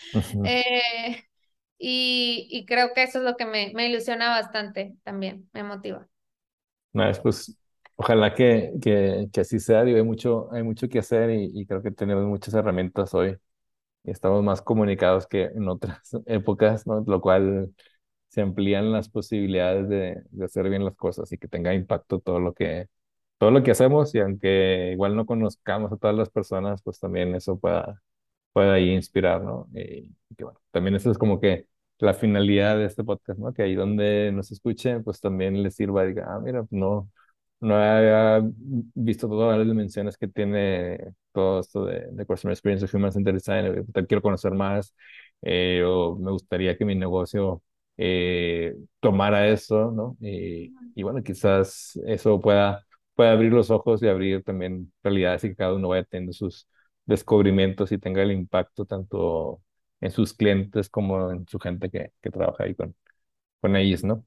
Eh, 0.43 1.23
y, 1.77 2.47
y 2.51 2.65
creo 2.65 2.93
que 2.93 3.03
eso 3.03 3.19
es 3.19 3.25
lo 3.25 3.35
que 3.37 3.45
me, 3.45 3.71
me 3.75 3.87
ilusiona 3.89 4.29
bastante 4.29 4.95
también, 5.03 5.49
me 5.53 5.63
motiva. 5.63 6.07
Nice, 6.93 7.19
pues 7.21 7.57
ojalá 7.97 8.33
que, 8.33 8.71
que, 8.81 9.27
que 9.31 9.41
así 9.41 9.59
sea, 9.59 9.83
digo, 9.83 9.97
hay 9.97 10.03
mucho, 10.03 10.51
hay 10.53 10.63
mucho 10.63 10.87
que 10.87 10.99
hacer 10.99 11.29
y, 11.31 11.51
y 11.53 11.65
creo 11.65 11.81
que 11.81 11.91
tenemos 11.91 12.23
muchas 12.25 12.53
herramientas 12.53 13.13
hoy 13.13 13.37
estamos 14.11 14.43
más 14.43 14.61
comunicados 14.61 15.27
que 15.27 15.43
en 15.45 15.67
otras 15.69 15.99
épocas, 16.25 16.87
¿no? 16.87 17.03
Lo 17.07 17.21
cual 17.21 17.73
se 18.29 18.41
amplían 18.41 18.91
las 18.91 19.09
posibilidades 19.09 19.87
de, 19.89 20.23
de 20.31 20.45
hacer 20.45 20.69
bien 20.69 20.85
las 20.85 20.95
cosas 20.95 21.31
y 21.31 21.37
que 21.37 21.47
tenga 21.47 21.73
impacto 21.73 22.19
todo 22.19 22.39
lo 22.39 22.53
que, 22.53 22.87
todo 23.37 23.51
lo 23.51 23.63
que 23.63 23.71
hacemos 23.71 24.13
y 24.15 24.19
aunque 24.19 24.91
igual 24.93 25.15
no 25.15 25.25
conozcamos 25.25 25.91
a 25.91 25.97
todas 25.97 26.15
las 26.15 26.29
personas, 26.29 26.81
pues 26.83 26.99
también 26.99 27.35
eso 27.35 27.59
pueda, 27.59 28.01
pueda 28.53 28.73
ahí 28.73 28.91
inspirar, 28.91 29.43
¿no? 29.43 29.67
Y, 29.73 30.11
y 30.29 30.35
que 30.35 30.43
bueno, 30.45 30.59
también 30.71 30.95
eso 30.95 31.11
es 31.11 31.17
como 31.17 31.39
que 31.39 31.67
la 31.99 32.13
finalidad 32.13 32.77
de 32.77 32.85
este 32.85 33.03
podcast, 33.03 33.39
¿no? 33.39 33.53
Que 33.53 33.63
ahí 33.63 33.75
donde 33.75 34.31
nos 34.33 34.51
escuchen, 34.51 35.03
pues 35.03 35.19
también 35.21 35.61
les 35.63 35.75
sirva 35.75 36.05
diga, 36.05 36.25
ah, 36.29 36.39
mira, 36.39 36.65
no, 36.71 37.09
no 37.65 37.75
había 37.75 38.41
visto 38.93 39.27
todas 39.27 39.57
las 39.57 39.67
dimensiones 39.67 40.17
que 40.17 40.27
tiene 40.27 40.99
todo 41.31 41.59
esto 41.61 41.85
de, 41.85 42.25
Customer 42.25 42.53
Experience 42.53 42.85
o 42.85 42.97
Human 42.97 43.11
Centered 43.11 43.35
Design, 43.35 43.85
quiero 44.07 44.21
conocer 44.21 44.53
más, 44.53 44.95
eh, 45.41 45.83
o 45.85 46.15
me 46.17 46.31
gustaría 46.31 46.77
que 46.77 46.85
mi 46.85 46.95
negocio 46.95 47.63
eh, 47.97 48.75
tomara 48.99 49.47
eso, 49.47 49.91
¿no? 49.91 50.17
Y, 50.21 50.73
bueno, 51.03 51.23
quizás 51.23 51.99
eso 52.05 52.39
pueda, 52.39 52.85
pueda 53.15 53.31
abrir 53.31 53.51
los 53.51 53.69
ojos 53.71 54.01
y 54.03 54.07
abrir 54.07 54.43
también 54.43 54.93
realidades 55.03 55.43
y 55.43 55.49
que 55.49 55.55
cada 55.55 55.73
uno 55.73 55.89
vaya 55.89 56.03
teniendo 56.03 56.33
sus 56.33 56.67
descubrimientos 57.05 57.91
y 57.91 57.97
tenga 57.97 58.21
el 58.23 58.31
impacto 58.31 58.85
tanto 58.85 59.61
en 60.01 60.11
sus 60.11 60.33
clientes 60.33 60.89
como 60.89 61.31
en 61.31 61.47
su 61.47 61.59
gente 61.59 61.89
que, 61.89 62.11
que 62.21 62.31
trabaja 62.31 62.63
ahí 62.63 62.75
con, 62.75 62.95
con 63.61 63.75
ellos, 63.75 64.03
¿no? 64.03 64.25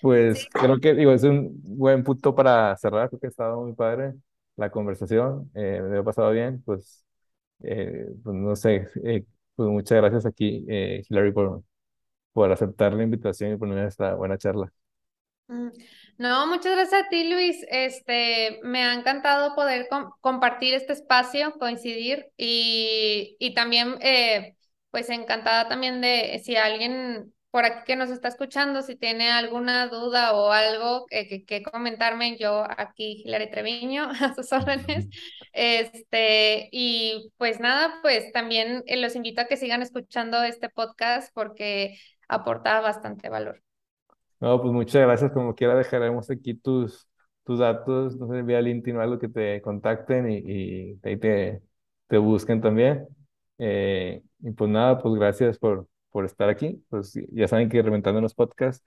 Pues 0.00 0.48
creo 0.52 0.78
que, 0.80 0.94
digo, 0.94 1.12
es 1.12 1.24
un 1.24 1.50
buen 1.62 2.04
punto 2.04 2.34
para 2.34 2.76
cerrar, 2.76 3.08
creo 3.08 3.20
que 3.20 3.26
ha 3.26 3.30
estado 3.30 3.60
muy 3.62 3.74
padre 3.74 4.14
la 4.56 4.70
conversación, 4.70 5.50
eh, 5.54 5.80
me 5.82 5.98
ha 5.98 6.02
pasado 6.04 6.30
bien, 6.30 6.62
pues, 6.64 7.04
eh, 7.62 8.06
pues 8.24 8.36
no 8.36 8.56
sé, 8.56 8.88
eh, 9.04 9.24
pues 9.56 9.68
muchas 9.70 9.98
gracias 9.98 10.26
aquí, 10.26 10.64
eh, 10.68 11.02
Hilary, 11.08 11.32
por, 11.32 11.64
por 12.32 12.52
aceptar 12.52 12.94
la 12.94 13.04
invitación 13.04 13.52
y 13.54 13.56
ponerme 13.58 13.86
esta 13.88 14.14
buena 14.16 14.38
charla. 14.38 14.72
Mm, 15.48 15.70
No, 16.18 16.46
muchas 16.46 16.72
gracias 16.76 17.04
a 17.06 17.08
ti, 17.08 17.30
Luis. 17.30 17.64
Este, 17.70 18.60
me 18.62 18.82
ha 18.84 18.94
encantado 18.94 19.54
poder 19.54 19.88
com- 19.88 20.10
compartir 20.20 20.74
este 20.74 20.92
espacio, 20.92 21.52
coincidir 21.58 22.26
y, 22.36 23.36
y 23.38 23.54
también, 23.54 23.96
eh, 24.02 24.56
pues 24.90 25.08
encantada 25.10 25.68
también 25.68 26.00
de 26.00 26.40
si 26.44 26.56
alguien 26.56 27.32
por 27.50 27.64
aquí 27.64 27.84
que 27.86 27.96
nos 27.96 28.10
está 28.10 28.28
escuchando, 28.28 28.82
si 28.82 28.96
tiene 28.96 29.30
alguna 29.30 29.88
duda 29.88 30.34
o 30.34 30.52
algo 30.52 31.06
que, 31.06 31.26
que, 31.26 31.44
que 31.44 31.62
comentarme, 31.62 32.36
yo 32.38 32.64
aquí, 32.76 33.22
Hilary 33.24 33.50
Treviño, 33.50 34.10
a 34.20 34.34
sus 34.34 34.52
órdenes. 34.52 35.08
Este, 35.52 36.68
y 36.70 37.32
pues 37.36 37.58
nada, 37.58 37.98
pues 38.02 38.30
también 38.32 38.84
eh, 38.86 38.96
los 38.96 39.16
invito 39.16 39.40
a 39.40 39.46
que 39.46 39.56
sigan 39.56 39.82
escuchando 39.82 40.40
este 40.44 40.68
podcast 40.68 41.32
porque 41.34 41.98
aporta 42.28 42.80
bastante 42.80 43.28
valor. 43.28 43.62
No, 44.40 44.60
pues 44.60 44.72
muchas 44.72 45.02
gracias. 45.02 45.32
Como 45.32 45.54
quiera, 45.54 45.74
dejaremos 45.74 46.30
aquí 46.30 46.54
tus, 46.54 47.08
tus 47.44 47.58
datos, 47.58 48.16
no 48.16 48.28
sé, 48.28 48.42
vía 48.42 48.60
LinkedIn 48.60 48.96
o 48.98 49.00
algo 49.00 49.18
que 49.18 49.28
te 49.28 49.60
contacten 49.62 50.30
y, 50.30 50.36
y 50.38 51.00
ahí 51.02 51.16
te, 51.16 51.60
te 52.06 52.18
busquen 52.18 52.60
también. 52.60 53.08
Eh, 53.58 54.22
y 54.40 54.50
pues 54.52 54.70
nada, 54.70 54.98
pues 54.98 55.14
gracias 55.14 55.58
por, 55.58 55.88
por 56.18 56.24
estar 56.24 56.48
aquí. 56.48 56.82
Pues 56.90 57.16
ya 57.30 57.46
saben 57.46 57.68
que 57.68 57.80
Reventando 57.80 58.18
en 58.18 58.24
los 58.24 58.34
Podcasts 58.34 58.84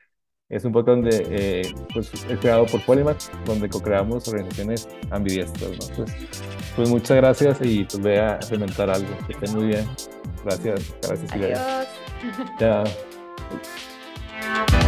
es 0.50 0.66
un 0.66 0.74
podcast 0.74 0.98
donde 0.98 1.26
eh, 1.30 1.74
pues, 1.94 2.14
es 2.14 2.40
creado 2.40 2.66
por 2.66 2.84
Polymath, 2.84 3.32
donde 3.46 3.70
co-creamos 3.70 4.28
organizaciones 4.28 4.90
ambidiestras, 5.12 5.72
¿no? 5.72 5.96
Pues, 5.96 6.12
pues 6.76 6.90
muchas 6.90 7.16
gracias 7.16 7.60
y 7.62 7.86
pues 7.86 8.02
voy 8.02 8.16
a 8.16 8.38
reventar 8.50 8.90
algo. 8.90 9.08
Que 9.28 9.32
estén 9.32 9.56
muy 9.56 9.68
bien. 9.68 9.86
Gracias, 10.44 10.94
gracias. 11.04 11.32
Adiós. 11.32 11.88
Chao. 12.60 12.84